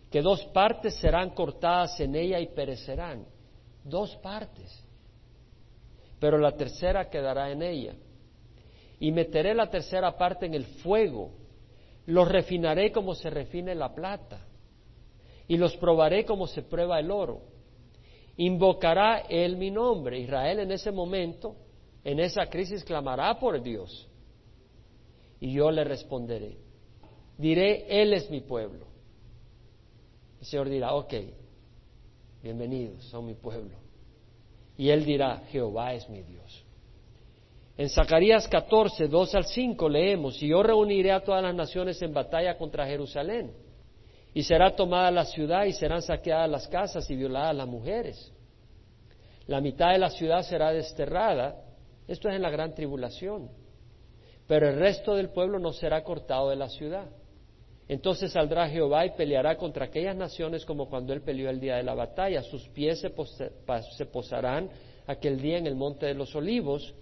que 0.09 0.21
dos 0.21 0.43
partes 0.45 0.95
serán 0.95 1.29
cortadas 1.29 1.99
en 1.99 2.15
ella 2.15 2.39
y 2.39 2.47
perecerán. 2.47 3.25
Dos 3.83 4.15
partes. 4.17 4.83
Pero 6.19 6.37
la 6.37 6.51
tercera 6.55 7.09
quedará 7.09 7.51
en 7.51 7.61
ella. 7.61 7.93
Y 8.99 9.11
meteré 9.11 9.53
la 9.53 9.69
tercera 9.69 10.17
parte 10.17 10.45
en 10.45 10.53
el 10.53 10.65
fuego. 10.65 11.31
Los 12.11 12.27
refinaré 12.27 12.91
como 12.91 13.15
se 13.15 13.29
refine 13.29 13.73
la 13.73 13.95
plata. 13.95 14.45
Y 15.47 15.55
los 15.55 15.77
probaré 15.77 16.25
como 16.25 16.45
se 16.45 16.61
prueba 16.61 16.99
el 16.99 17.09
oro. 17.09 17.41
Invocará 18.35 19.19
él 19.29 19.55
mi 19.55 19.71
nombre. 19.71 20.19
Israel 20.19 20.59
en 20.59 20.71
ese 20.71 20.91
momento, 20.91 21.55
en 22.03 22.19
esa 22.19 22.47
crisis, 22.47 22.83
clamará 22.83 23.39
por 23.39 23.61
Dios 23.61 24.09
y 25.39 25.53
yo 25.53 25.71
le 25.71 25.85
responderé. 25.85 26.57
Diré, 27.37 28.01
Él 28.01 28.13
es 28.13 28.29
mi 28.29 28.41
pueblo. 28.41 28.85
El 30.39 30.45
Señor 30.45 30.69
dirá, 30.69 30.93
ok, 30.93 31.13
bienvenidos, 32.43 33.05
son 33.05 33.25
mi 33.25 33.35
pueblo. 33.35 33.77
Y 34.77 34.89
Él 34.89 35.05
dirá, 35.05 35.43
Jehová 35.49 35.93
es 35.93 36.09
mi 36.09 36.21
Dios. 36.23 36.65
En 37.81 37.89
Zacarías 37.89 38.47
14, 38.47 39.07
2 39.07 39.33
al 39.33 39.45
5 39.45 39.89
leemos, 39.89 40.39
y 40.43 40.49
yo 40.49 40.61
reuniré 40.61 41.11
a 41.11 41.23
todas 41.23 41.41
las 41.41 41.55
naciones 41.55 41.99
en 42.03 42.13
batalla 42.13 42.55
contra 42.55 42.85
Jerusalén, 42.85 43.53
Y 44.35 44.43
será 44.43 44.75
tomada 44.75 45.09
la 45.09 45.25
ciudad 45.25 45.65
y 45.65 45.73
serán 45.73 46.03
saqueadas 46.03 46.47
las 46.47 46.67
casas 46.67 47.09
y 47.09 47.15
violadas 47.15 47.55
las 47.55 47.67
mujeres. 47.67 48.31
La 49.47 49.61
mitad 49.61 49.93
de 49.93 49.97
la 49.97 50.11
ciudad 50.11 50.43
será 50.43 50.71
desterrada. 50.71 51.55
Esto 52.07 52.29
es 52.29 52.35
en 52.35 52.43
la 52.43 52.51
gran 52.51 52.75
tribulación. 52.75 53.49
Pero 54.47 54.69
el 54.69 54.75
resto 54.75 55.15
del 55.15 55.29
pueblo 55.29 55.57
no 55.57 55.73
será 55.73 56.03
cortado 56.03 56.51
de 56.51 56.57
la 56.57 56.69
ciudad. 56.69 57.09
Entonces 57.87 58.31
saldrá 58.31 58.69
Jehová 58.69 59.07
y 59.07 59.15
peleará 59.15 59.57
contra 59.57 59.85
aquellas 59.85 60.15
naciones 60.15 60.65
como 60.65 60.87
cuando 60.87 61.13
él 61.13 61.23
peleó 61.23 61.49
el 61.49 61.59
día 61.59 61.77
de 61.77 61.83
la 61.83 61.95
batalla. 61.95 62.43
Sus 62.43 62.69
pies 62.69 62.99
se, 62.99 64.05
posarán 64.05 64.69
aquel 65.07 65.41
día 65.41 65.57
en 65.57 65.65
el 65.65 65.75
monte 65.75 66.05
de 66.05 66.13
los 66.13 66.35
olivos, 66.35 66.93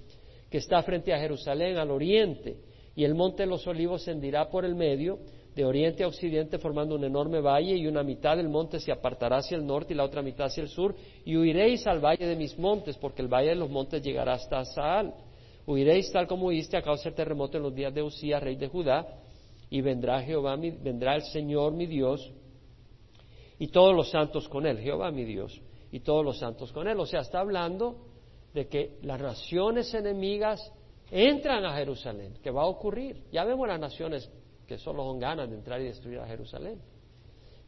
que 0.50 0.58
está 0.58 0.82
frente 0.84 1.14
a 1.14 1.20
Jerusalén 1.20 1.78
al 1.78 1.91
oriente, 1.91 2.58
y 2.95 3.04
el 3.04 3.16
monte 3.16 3.43
de 3.43 3.50
los 3.50 3.66
olivos 3.68 4.04
se 4.04 4.12
hendirá 4.12 4.50
por 4.50 4.66
el 4.66 4.76
medio, 4.76 5.20
de 5.56 5.66
oriente 5.66 6.04
a 6.04 6.08
occidente, 6.08 6.58
formando 6.58 6.95
un 6.95 7.04
enorme 7.04 7.41
valle, 7.41 7.76
y 7.76 7.88
una 7.88 8.04
mitad 8.04 8.38
del 8.38 8.50
monte 8.50 8.80
se 8.80 8.91
apartará 8.91 9.38
hacia 9.38 9.58
el 9.58 9.66
norte 9.66 9.93
y 9.93 9.97
la 9.97 10.04
otra 10.04 10.22
mitad 10.22 10.47
hacia 10.47 10.64
el 10.64 10.70
sur, 10.70 10.95
y 11.26 11.36
huiréis 11.38 11.86
al 11.88 12.00
valle 12.00 12.26
de 12.26 12.36
mis 12.36 12.58
montes, 12.58 12.97
porque 12.97 13.22
el 13.22 13.28
valle 13.28 13.50
de 13.50 13.56
los 13.56 13.70
montes 13.70 14.02
llegará 14.02 14.34
hasta 14.34 14.64
Saal. 14.66 15.14
Huiréis 15.66 16.12
tal 16.12 16.28
como 16.28 16.47
huiste 16.47 16.78
a 16.78 16.82
causa 16.82 17.06
del 17.06 17.16
terremoto 17.16 17.58
en 17.58 17.64
los 17.64 17.76
días 17.76 17.93
de 17.93 18.02
Usías, 18.02 18.41
rey 18.41 18.56
de 18.56 18.68
Judá, 18.68 19.06
y 19.70 19.82
vendrá 19.82 20.22
Jehová, 20.22 20.56
vendrá 20.56 21.16
el 21.16 21.22
Señor 21.24 21.74
mi 21.74 21.86
Dios 21.86 22.32
y 23.60 23.68
todos 23.68 23.95
los 23.95 24.10
santos 24.10 24.47
con 24.47 24.66
él, 24.66 24.80
Jehová 24.80 25.12
mi 25.12 25.26
Dios 25.26 25.62
y 25.91 26.00
todos 26.00 26.26
los 26.26 26.39
santos 26.39 26.72
con 26.72 26.88
él. 26.88 27.00
O 27.00 27.06
sea, 27.06 27.22
está 27.22 27.41
hablando 27.41 27.97
de 28.54 28.68
que 28.68 28.97
las 29.04 29.20
naciones 29.20 29.93
enemigas 29.93 30.60
entran 31.12 31.66
a 31.66 31.76
Jerusalén, 31.76 32.34
que 32.41 32.52
va 32.52 32.64
a 32.64 32.68
ocurrir. 32.68 33.24
Ya 33.32 33.43
vemos 33.43 33.68
las 33.68 33.80
naciones 33.80 34.30
que 34.68 34.78
solo 34.78 35.04
son 35.04 35.20
ganas 35.20 35.50
de 35.50 35.56
entrar 35.56 35.82
y 35.82 35.86
destruir 35.86 36.20
a 36.20 36.28
Jerusalén. 36.28 36.80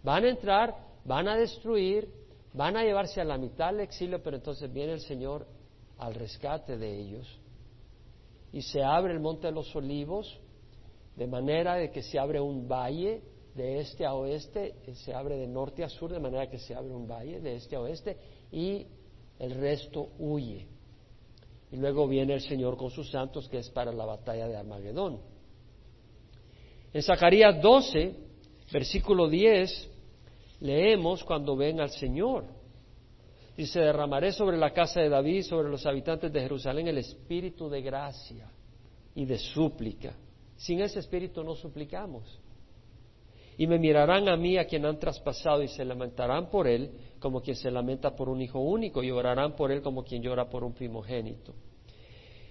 Van 0.04 0.24
a 0.24 0.30
entrar, 0.30 0.76
van 1.06 1.28
a 1.28 1.36
destruir, 1.36 2.10
van 2.54 2.78
a 2.78 2.84
llevarse 2.84 3.22
a 3.22 3.26
la 3.26 3.38
mitad 3.38 3.72
del 3.72 3.82
exilio, 3.82 4.22
pero 4.22 4.38
entonces 4.38 4.72
viene 4.72 4.94
el 4.94 5.02
Señor 5.02 5.48
al 5.98 6.14
rescate 6.14 6.78
de 6.78 7.00
ellos. 7.00 7.40
Y 8.54 8.62
se 8.62 8.84
abre 8.84 9.14
el 9.14 9.20
monte 9.20 9.48
de 9.48 9.54
los 9.54 9.76
olivos 9.76 10.40
de 11.16 11.28
manera 11.28 11.76
de 11.76 11.92
que 11.92 12.02
se 12.02 12.18
abre 12.18 12.40
un 12.40 12.68
valle 12.68 13.22
de 13.56 13.80
este 13.80 14.06
a 14.06 14.14
oeste, 14.14 14.76
eh, 14.86 14.96
se 14.96 15.14
abre 15.14 15.38
de 15.38 15.48
norte 15.48 15.84
a 15.84 15.90
sur, 15.90 16.12
de 16.12 16.20
manera 16.20 16.50
que 16.50 16.58
se 16.58 16.74
abre 16.74 16.94
un 16.94 17.08
valle 17.08 17.40
de 17.42 17.56
este 17.56 17.76
a 17.76 17.82
oeste 17.82 18.18
y 18.52 18.88
el 19.40 19.52
resto 19.56 20.10
huye. 20.20 20.68
Y 21.72 21.78
luego 21.78 22.08
viene 22.08 22.34
el 22.34 22.42
Señor 22.42 22.78
con 22.78 22.92
sus 22.92 23.10
santos, 23.10 23.48
que 23.48 23.60
es 23.60 23.70
para 23.70 23.92
la 23.92 24.06
batalla 24.06 24.48
de 24.48 24.58
Armagedón. 24.58 25.20
En 26.94 27.02
Zacarías 27.02 27.62
12, 27.62 28.16
versículo 28.72 29.30
10, 29.30 29.90
leemos 30.60 31.24
cuando 31.24 31.56
ven 31.56 31.80
al 31.80 31.90
Señor. 31.90 32.46
Dice, 33.56 33.80
derramaré 33.80 34.32
sobre 34.32 34.58
la 34.58 34.72
casa 34.72 35.02
de 35.02 35.10
David, 35.10 35.44
sobre 35.44 35.70
los 35.70 35.86
habitantes 35.86 36.32
de 36.32 36.42
Jerusalén, 36.42 36.88
el 36.88 36.98
espíritu 36.98 37.70
de 37.70 37.82
gracia 37.82 38.52
y 39.16 39.26
de 39.26 39.38
súplica 39.38 40.16
sin 40.62 40.80
ese 40.80 41.00
espíritu 41.00 41.44
no 41.44 41.56
suplicamos. 41.56 42.40
Y 43.58 43.66
me 43.66 43.80
mirarán 43.80 44.30
a 44.30 44.38
mí 44.38 44.58
a 44.58 44.66
quien 44.66 44.86
han 44.86 45.00
traspasado 45.00 45.64
y 45.64 45.68
se 45.68 45.84
lamentarán 45.84 46.52
por 46.52 46.68
él 46.68 46.92
como 47.22 47.42
quien 47.42 47.56
se 47.56 47.70
lamenta 47.70 48.16
por 48.16 48.28
un 48.28 48.42
hijo 48.42 48.60
único 48.60 49.04
y 49.04 49.12
orarán 49.12 49.56
por 49.56 49.72
él 49.72 49.82
como 49.82 50.04
quien 50.04 50.24
llora 50.24 50.50
por 50.50 50.64
un 50.64 50.74
primogénito. 50.74 51.54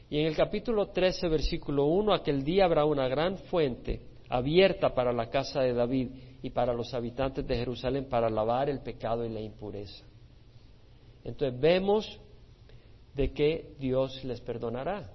Y 0.09 0.21
en 0.21 0.27
el 0.27 0.37
capítulo 0.37 0.89
13, 0.89 1.29
versículo 1.29 1.87
1, 1.87 2.15
aquel 2.15 2.45
día 2.45 2.65
habrá 2.65 2.85
una 2.85 3.09
gran 3.09 3.37
fuente 3.37 4.01
abierta 4.29 4.95
para 4.95 5.13
la 5.13 5.29
casa 5.29 5.61
de 5.61 5.75
David 5.75 6.11
y 6.41 6.51
para 6.51 6.73
los 6.73 6.95
habitantes 6.95 7.45
de 7.47 7.57
Jerusalén 7.57 8.09
para 8.09 8.31
lavar 8.31 8.71
el 8.71 8.81
pecado 8.81 9.27
y 9.27 9.29
la 9.29 9.41
impureza. 9.41 10.05
Entonces 11.25 11.61
vemos 11.61 12.21
de 13.15 13.33
que 13.33 13.75
Dios 13.79 14.25
les 14.25 14.41
perdonará. 14.41 15.13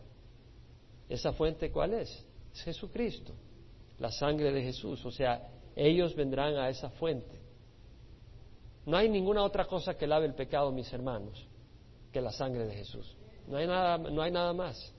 ¿Esa 1.07 1.31
fuente 1.31 1.71
cuál 1.71 1.93
es? 1.93 2.25
es 2.53 2.61
Jesucristo, 2.61 3.33
la 3.99 4.11
sangre 4.11 4.51
de 4.51 4.63
Jesús. 4.63 5.05
O 5.05 5.11
sea, 5.11 5.47
ellos 5.77 6.13
vendrán 6.13 6.57
a 6.57 6.69
esa 6.69 6.89
fuente. 6.89 7.44
No 8.85 8.97
hay 8.97 9.09
ninguna 9.09 9.43
otra 9.43 9.65
cosa 9.65 9.95
que 9.95 10.07
lave 10.07 10.25
el 10.25 10.35
pecado, 10.35 10.71
mis 10.71 10.91
hermanos, 10.93 11.47
que 12.11 12.21
la 12.21 12.31
sangre 12.31 12.65
de 12.65 12.75
Jesús. 12.75 13.17
No 13.47 13.57
hay 13.57 13.67
nada, 13.67 13.97
no 13.97 14.21
hay 14.21 14.31
nada 14.31 14.53
más. 14.53 14.93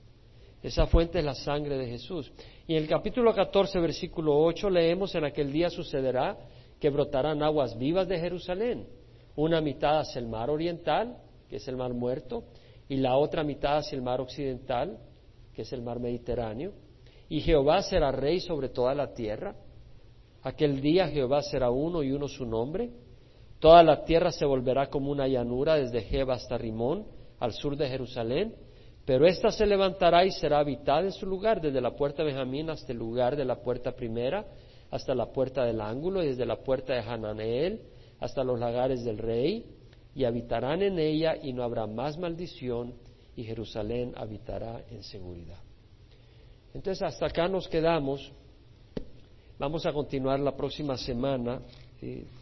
Esa 0.61 0.87
fuente 0.87 1.19
es 1.19 1.25
la 1.25 1.35
sangre 1.35 1.77
de 1.77 1.87
Jesús. 1.87 2.31
Y 2.67 2.75
en 2.75 2.83
el 2.83 2.89
capítulo 2.89 3.33
14, 3.33 3.79
versículo 3.79 4.37
8, 4.39 4.69
leemos, 4.69 5.13
en 5.15 5.25
aquel 5.25 5.51
día 5.51 5.69
sucederá 5.69 6.37
que 6.79 6.89
brotarán 6.89 7.41
aguas 7.43 7.77
vivas 7.77 8.07
de 8.07 8.19
Jerusalén. 8.19 8.87
Una 9.35 9.61
mitad 9.61 9.99
hacia 9.99 10.19
el 10.19 10.27
mar 10.27 10.49
oriental, 10.49 11.17
que 11.49 11.57
es 11.57 11.67
el 11.67 11.77
mar 11.77 11.93
muerto, 11.93 12.43
y 12.89 12.97
la 12.97 13.15
otra 13.17 13.43
mitad 13.43 13.77
hacia 13.77 13.95
el 13.95 14.01
mar 14.01 14.19
occidental, 14.19 14.97
que 15.53 15.61
es 15.61 15.71
el 15.73 15.81
mar 15.81 15.99
Mediterráneo 15.99 16.73
y 17.29 17.41
Jehová 17.41 17.81
será 17.81 18.11
rey 18.11 18.39
sobre 18.39 18.69
toda 18.69 18.95
la 18.95 19.13
tierra. 19.13 19.55
Aquel 20.43 20.81
día 20.81 21.07
Jehová 21.09 21.41
será 21.41 21.69
uno 21.69 22.03
y 22.03 22.11
uno 22.11 22.27
su 22.27 22.45
nombre. 22.45 22.89
Toda 23.59 23.81
la 23.83 24.05
tierra 24.05 24.31
se 24.31 24.45
volverá 24.45 24.87
como 24.87 25.11
una 25.11 25.27
llanura 25.27 25.75
desde 25.75 26.01
Jeba 26.01 26.35
hasta 26.35 26.57
Rimón, 26.57 27.05
al 27.39 27.53
sur 27.53 27.75
de 27.75 27.87
Jerusalén. 27.87 28.55
Pero 29.05 29.25
ésta 29.25 29.51
se 29.51 29.65
levantará 29.65 30.25
y 30.25 30.31
será 30.31 30.59
habitada 30.59 31.01
en 31.01 31.13
su 31.13 31.25
lugar, 31.25 31.61
desde 31.61 31.79
la 31.79 31.95
puerta 31.95 32.23
de 32.23 32.29
Benjamín 32.29 32.69
hasta 32.69 32.91
el 32.91 32.97
lugar 32.97 33.35
de 33.35 33.45
la 33.45 33.61
puerta 33.61 33.93
primera, 33.93 34.45
hasta 34.91 35.15
la 35.15 35.27
puerta 35.31 35.65
del 35.65 35.79
ángulo, 35.81 36.21
y 36.21 36.27
desde 36.27 36.45
la 36.45 36.57
puerta 36.57 36.93
de 36.93 36.99
Hananeel 36.99 37.81
hasta 38.19 38.43
los 38.43 38.59
lagares 38.59 39.03
del 39.05 39.17
rey, 39.17 39.65
y 40.13 40.25
habitarán 40.25 40.81
en 40.81 40.99
ella, 40.99 41.37
y 41.41 41.53
no 41.53 41.63
habrá 41.63 41.87
más 41.87 42.17
maldición, 42.17 42.95
y 43.35 43.43
Jerusalén 43.43 44.13
habitará 44.17 44.81
en 44.89 45.03
seguridad. 45.03 45.59
Entonces, 46.73 47.03
hasta 47.03 47.27
acá 47.27 47.47
nos 47.47 47.67
quedamos. 47.67 48.31
Vamos 49.57 49.85
a 49.85 49.93
continuar 49.93 50.39
la 50.39 50.55
próxima 50.55 50.97
semana. 50.97 51.61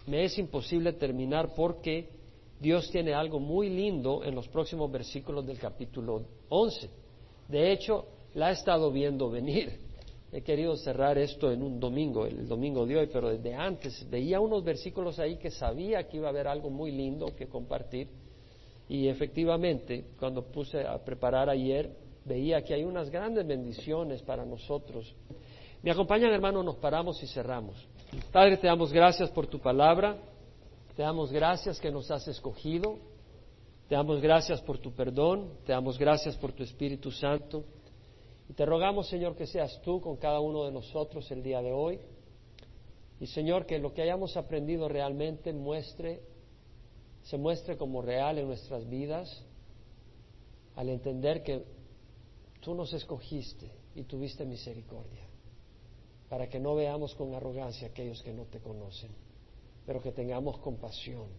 Me 0.07 0.25
es 0.25 0.37
imposible 0.37 0.93
terminar 0.93 1.53
porque 1.55 2.09
Dios 2.59 2.89
tiene 2.91 3.13
algo 3.13 3.39
muy 3.39 3.69
lindo 3.69 4.23
en 4.23 4.35
los 4.35 4.47
próximos 4.47 4.91
versículos 4.91 5.45
del 5.45 5.59
capítulo 5.59 6.23
11. 6.49 6.89
De 7.47 7.71
hecho, 7.71 8.05
la 8.33 8.49
he 8.49 8.53
estado 8.53 8.91
viendo 8.91 9.29
venir. 9.29 9.79
He 10.31 10.41
querido 10.41 10.75
cerrar 10.75 11.17
esto 11.17 11.51
en 11.51 11.63
un 11.63 11.79
domingo, 11.79 12.25
el 12.25 12.47
domingo 12.47 12.85
de 12.85 12.97
hoy, 12.97 13.09
pero 13.11 13.29
desde 13.29 13.53
antes 13.53 14.05
veía 14.09 14.41
unos 14.41 14.63
versículos 14.63 15.17
ahí 15.19 15.37
que 15.37 15.51
sabía 15.51 16.07
que 16.07 16.17
iba 16.17 16.27
a 16.27 16.31
haber 16.31 16.47
algo 16.47 16.69
muy 16.69 16.91
lindo 16.91 17.27
que 17.35 17.47
compartir. 17.47 18.09
Y 18.89 19.07
efectivamente, 19.07 20.05
cuando 20.19 20.43
puse 20.43 20.85
a 20.85 20.97
preparar 21.03 21.49
ayer, 21.49 21.89
veía 22.25 22.61
que 22.63 22.73
hay 22.73 22.83
unas 22.83 23.09
grandes 23.09 23.47
bendiciones 23.47 24.21
para 24.23 24.45
nosotros. 24.45 25.13
Me 25.81 25.91
acompañan, 25.91 26.33
hermano, 26.33 26.61
nos 26.63 26.75
paramos 26.77 27.21
y 27.23 27.27
cerramos. 27.27 27.75
Padre, 28.31 28.57
te 28.57 28.67
damos 28.67 28.91
gracias 28.93 29.29
por 29.31 29.47
tu 29.47 29.59
palabra, 29.59 30.17
te 30.95 31.01
damos 31.01 31.31
gracias 31.31 31.79
que 31.79 31.91
nos 31.91 32.09
has 32.11 32.27
escogido, 32.27 32.97
te 33.89 33.95
damos 33.95 34.21
gracias 34.21 34.61
por 34.61 34.77
tu 34.77 34.93
perdón, 34.93 35.49
te 35.65 35.71
damos 35.71 35.97
gracias 35.97 36.35
por 36.37 36.51
tu 36.53 36.63
Espíritu 36.63 37.11
Santo. 37.11 37.65
Y 38.47 38.53
te 38.53 38.65
rogamos, 38.65 39.07
Señor, 39.07 39.35
que 39.35 39.47
seas 39.47 39.81
tú 39.81 39.99
con 40.01 40.17
cada 40.17 40.39
uno 40.39 40.65
de 40.65 40.71
nosotros 40.71 41.29
el 41.31 41.43
día 41.43 41.61
de 41.61 41.71
hoy. 41.71 41.99
Y, 43.19 43.27
Señor, 43.27 43.65
que 43.65 43.79
lo 43.79 43.93
que 43.93 44.01
hayamos 44.01 44.37
aprendido 44.37 44.87
realmente 44.87 45.51
muestre, 45.53 46.21
se 47.23 47.37
muestre 47.37 47.77
como 47.77 48.01
real 48.01 48.37
en 48.37 48.47
nuestras 48.47 48.87
vidas, 48.87 49.43
al 50.75 50.89
entender 50.89 51.41
que 51.41 51.63
tú 52.61 52.75
nos 52.75 52.93
escogiste 52.93 53.71
y 53.95 54.03
tuviste 54.03 54.45
misericordia, 54.45 55.25
para 56.35 56.49
que 56.49 56.59
no 56.59 56.75
veamos 56.75 57.15
con 57.15 57.33
arrogancia 57.33 57.87
a 57.87 57.91
aquellos 57.91 58.21
que 58.21 58.33
no 58.33 58.43
te 58.43 58.59
conocen, 58.59 59.09
pero 59.85 60.01
que 60.01 60.11
tengamos 60.11 60.57
compasión 60.57 61.29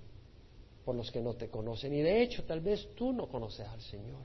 por 0.86 0.94
los 0.94 1.10
que 1.10 1.20
no 1.20 1.34
te 1.34 1.50
conocen. 1.50 1.92
Y 1.92 2.00
de 2.00 2.22
hecho, 2.22 2.44
tal 2.44 2.62
vez 2.62 2.88
tú 2.94 3.12
no 3.12 3.28
conoces 3.28 3.68
al 3.68 3.82
Señor. 3.82 4.22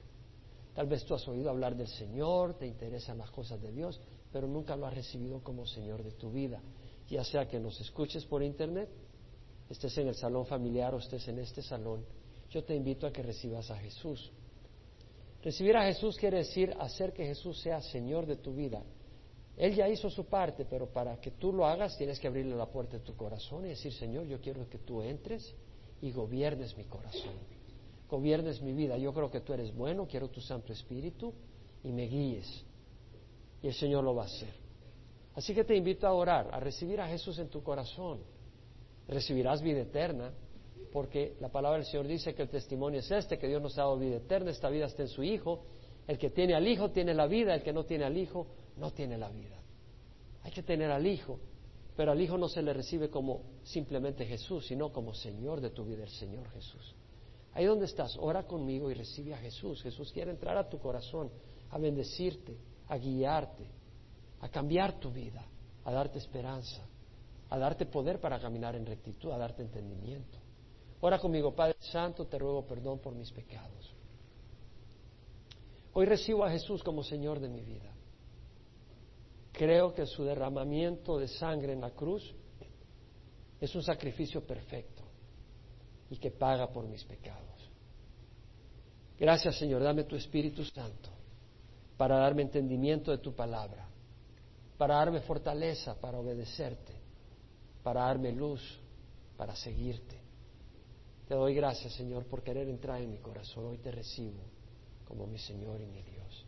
Tal 0.74 0.88
vez 0.88 1.04
tú 1.04 1.14
has 1.14 1.28
oído 1.28 1.50
hablar 1.50 1.76
del 1.76 1.90
Señor, 1.90 2.54
te 2.54 2.66
interesan 2.66 3.18
las 3.18 3.30
cosas 3.32 3.62
de 3.62 3.70
Dios, 3.70 4.00
pero 4.32 4.48
nunca 4.48 4.78
lo 4.78 4.86
has 4.86 4.96
recibido 4.96 5.44
como 5.44 5.66
Señor 5.66 6.04
de 6.04 6.14
tu 6.14 6.32
vida. 6.32 6.62
Ya 7.10 7.26
sea 7.26 7.50
que 7.50 7.60
nos 7.60 7.78
escuches 7.82 8.24
por 8.24 8.42
internet, 8.42 8.88
estés 9.70 9.98
en 9.98 10.08
el 10.08 10.16
salón 10.16 10.46
familiar 10.46 10.96
o 10.96 11.00
estés 11.00 11.28
en 11.28 11.40
este 11.40 11.62
salón, 11.62 12.06
yo 12.50 12.64
te 12.64 12.74
invito 12.74 13.06
a 13.06 13.12
que 13.12 13.24
recibas 13.24 13.70
a 13.72 13.76
Jesús 13.76 14.32
Recibir 15.44 15.76
a 15.76 15.86
Jesús 15.86 16.18
quiere 16.18 16.38
decir 16.38 16.74
hacer 16.80 17.14
que 17.14 17.26
Jesús 17.26 17.60
sea 17.60 17.82
Señor 17.82 18.26
de 18.26 18.38
tu 18.38 18.54
vida. 18.54 18.84
Él 19.62 19.76
ya 19.76 19.88
hizo 19.88 20.10
su 20.10 20.26
parte, 20.26 20.66
pero 20.66 20.88
para 20.88 21.22
que 21.22 21.30
tú 21.30 21.54
lo 21.54 21.68
hagas 21.68 21.96
tienes 21.96 22.20
que 22.20 22.28
abrirle 22.28 22.56
la 22.56 22.66
puerta 22.66 22.98
de 22.98 23.04
tu 23.04 23.16
corazón 23.16 23.64
y 23.68 23.70
decir, 23.70 23.94
Señor, 23.94 24.26
yo 24.26 24.42
quiero 24.42 24.68
que 24.68 24.80
tú 24.80 25.04
entres 25.04 25.54
y 26.02 26.12
gobiernes 26.12 26.76
mi 26.76 26.86
corazón, 26.86 27.36
gobiernes 28.10 28.60
mi 28.60 28.74
vida. 28.74 28.98
Yo 28.98 29.14
creo 29.14 29.30
que 29.30 29.42
tú 29.42 29.54
eres 29.54 29.72
bueno, 29.76 30.08
quiero 30.08 30.30
tu 30.30 30.42
Santo 30.42 30.74
Espíritu 30.74 31.32
y 31.84 31.92
me 31.92 32.08
guíes. 32.08 32.66
Y 33.62 33.68
el 33.68 33.76
Señor 33.76 34.04
lo 34.04 34.16
va 34.16 34.24
a 34.24 34.26
hacer. 34.26 34.50
Así 35.36 35.54
que 35.54 35.64
te 35.64 35.76
invito 35.76 36.08
a 36.08 36.14
orar, 36.14 36.50
a 36.52 36.60
recibir 36.60 37.00
a 37.00 37.08
Jesús 37.08 37.38
en 37.38 37.48
tu 37.48 37.62
corazón 37.62 38.20
recibirás 39.08 39.62
vida 39.62 39.82
eterna, 39.82 40.32
porque 40.92 41.36
la 41.40 41.50
palabra 41.50 41.78
del 41.78 41.86
Señor 41.86 42.08
dice 42.08 42.34
que 42.34 42.42
el 42.42 42.50
testimonio 42.50 43.00
es 43.00 43.12
este, 43.12 43.38
que 43.38 43.48
Dios 43.48 43.62
nos 43.62 43.78
ha 43.78 43.82
dado 43.82 44.00
vida 44.00 44.16
eterna, 44.16 44.50
esta 44.50 44.70
vida 44.70 44.88
está 44.88 45.04
en 45.04 45.10
su 45.10 45.22
Hijo, 45.22 45.66
el 46.08 46.18
que 46.18 46.32
tiene 46.32 46.56
al 46.56 46.68
Hijo 46.68 46.90
tiene 46.90 47.14
la 47.14 47.28
vida, 47.28 47.54
el 47.54 47.62
que 47.62 47.74
no 47.74 47.86
tiene 47.86 48.06
al 48.06 48.18
Hijo 48.18 48.48
no 48.78 48.92
tiene 48.92 49.18
la 49.18 49.30
vida. 49.30 49.60
Hay 50.44 50.52
que 50.52 50.64
tener 50.64 50.92
al 50.92 51.06
Hijo, 51.06 51.40
pero 51.96 52.12
al 52.12 52.22
Hijo 52.22 52.38
no 52.38 52.48
se 52.48 52.62
le 52.62 52.74
recibe 52.74 53.10
como 53.10 53.42
simplemente 53.64 54.26
Jesús, 54.26 54.66
sino 54.68 54.92
como 54.92 55.14
Señor 55.14 55.62
de 55.62 55.70
tu 55.70 55.86
vida, 55.86 56.04
el 56.04 56.10
Señor 56.10 56.50
Jesús. 56.52 56.96
Ahí 57.54 57.66
donde 57.66 57.86
estás, 57.86 58.18
ora 58.18 58.44
conmigo 58.44 58.90
y 58.90 58.94
recibe 58.94 59.34
a 59.34 59.38
Jesús. 59.38 59.82
Jesús 59.84 60.12
quiere 60.12 60.32
entrar 60.32 60.58
a 60.58 60.70
tu 60.70 60.80
corazón, 60.80 61.30
a 61.70 61.78
bendecirte, 61.78 62.58
a 62.88 62.98
guiarte, 62.98 63.68
a 64.40 64.50
cambiar 64.50 65.00
tu 65.00 65.12
vida, 65.12 65.46
a 65.84 65.92
darte 65.92 66.18
esperanza, 66.18 66.82
a 67.50 67.58
darte 67.58 67.86
poder 67.86 68.20
para 68.20 68.40
caminar 68.40 68.76
en 68.76 68.86
rectitud, 68.86 69.32
a 69.32 69.38
darte 69.38 69.62
entendimiento. 69.62 70.38
Ora 71.02 71.20
conmigo, 71.20 71.54
Padre 71.54 71.76
Santo, 71.80 72.26
te 72.26 72.38
ruego 72.38 72.66
perdón 72.66 73.00
por 73.00 73.14
mis 73.14 73.32
pecados. 73.32 73.94
Hoy 75.94 76.06
recibo 76.06 76.46
a 76.46 76.52
Jesús 76.52 76.82
como 76.84 77.04
Señor 77.04 77.40
de 77.40 77.50
mi 77.50 77.64
vida. 77.64 77.92
Creo 79.62 79.94
que 79.94 80.08
su 80.08 80.24
derramamiento 80.24 81.20
de 81.20 81.28
sangre 81.28 81.74
en 81.74 81.82
la 81.82 81.92
cruz 81.92 82.34
es 83.60 83.76
un 83.76 83.84
sacrificio 83.84 84.44
perfecto 84.44 85.04
y 86.10 86.18
que 86.18 86.32
paga 86.32 86.72
por 86.72 86.88
mis 86.88 87.04
pecados. 87.04 87.70
Gracias 89.20 89.60
Señor, 89.60 89.84
dame 89.84 90.06
tu 90.06 90.16
Espíritu 90.16 90.66
Santo 90.66 91.12
para 91.96 92.18
darme 92.18 92.42
entendimiento 92.42 93.12
de 93.12 93.20
tu 93.20 93.36
palabra, 93.36 93.88
para 94.80 94.96
darme 94.96 95.22
fortaleza 95.22 95.94
para 96.02 96.18
obedecerte, 96.18 96.94
para 97.84 98.06
darme 98.06 98.32
luz 98.32 98.80
para 99.38 99.56
seguirte. 99.56 100.20
Te 101.28 101.36
doy 101.36 101.54
gracias 101.54 101.94
Señor 101.94 102.26
por 102.26 102.42
querer 102.42 102.68
entrar 102.68 103.00
en 103.00 103.12
mi 103.12 103.20
corazón. 103.20 103.68
Hoy 103.68 103.78
te 103.78 103.92
recibo 103.92 104.42
como 105.08 105.28
mi 105.28 105.38
Señor 105.38 105.80
y 105.82 105.86
mi 105.86 106.02
Dios. 106.02 106.48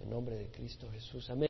En 0.00 0.10
nombre 0.10 0.34
de 0.34 0.50
Cristo 0.50 0.90
Jesús. 0.90 1.30
Amén. 1.30 1.40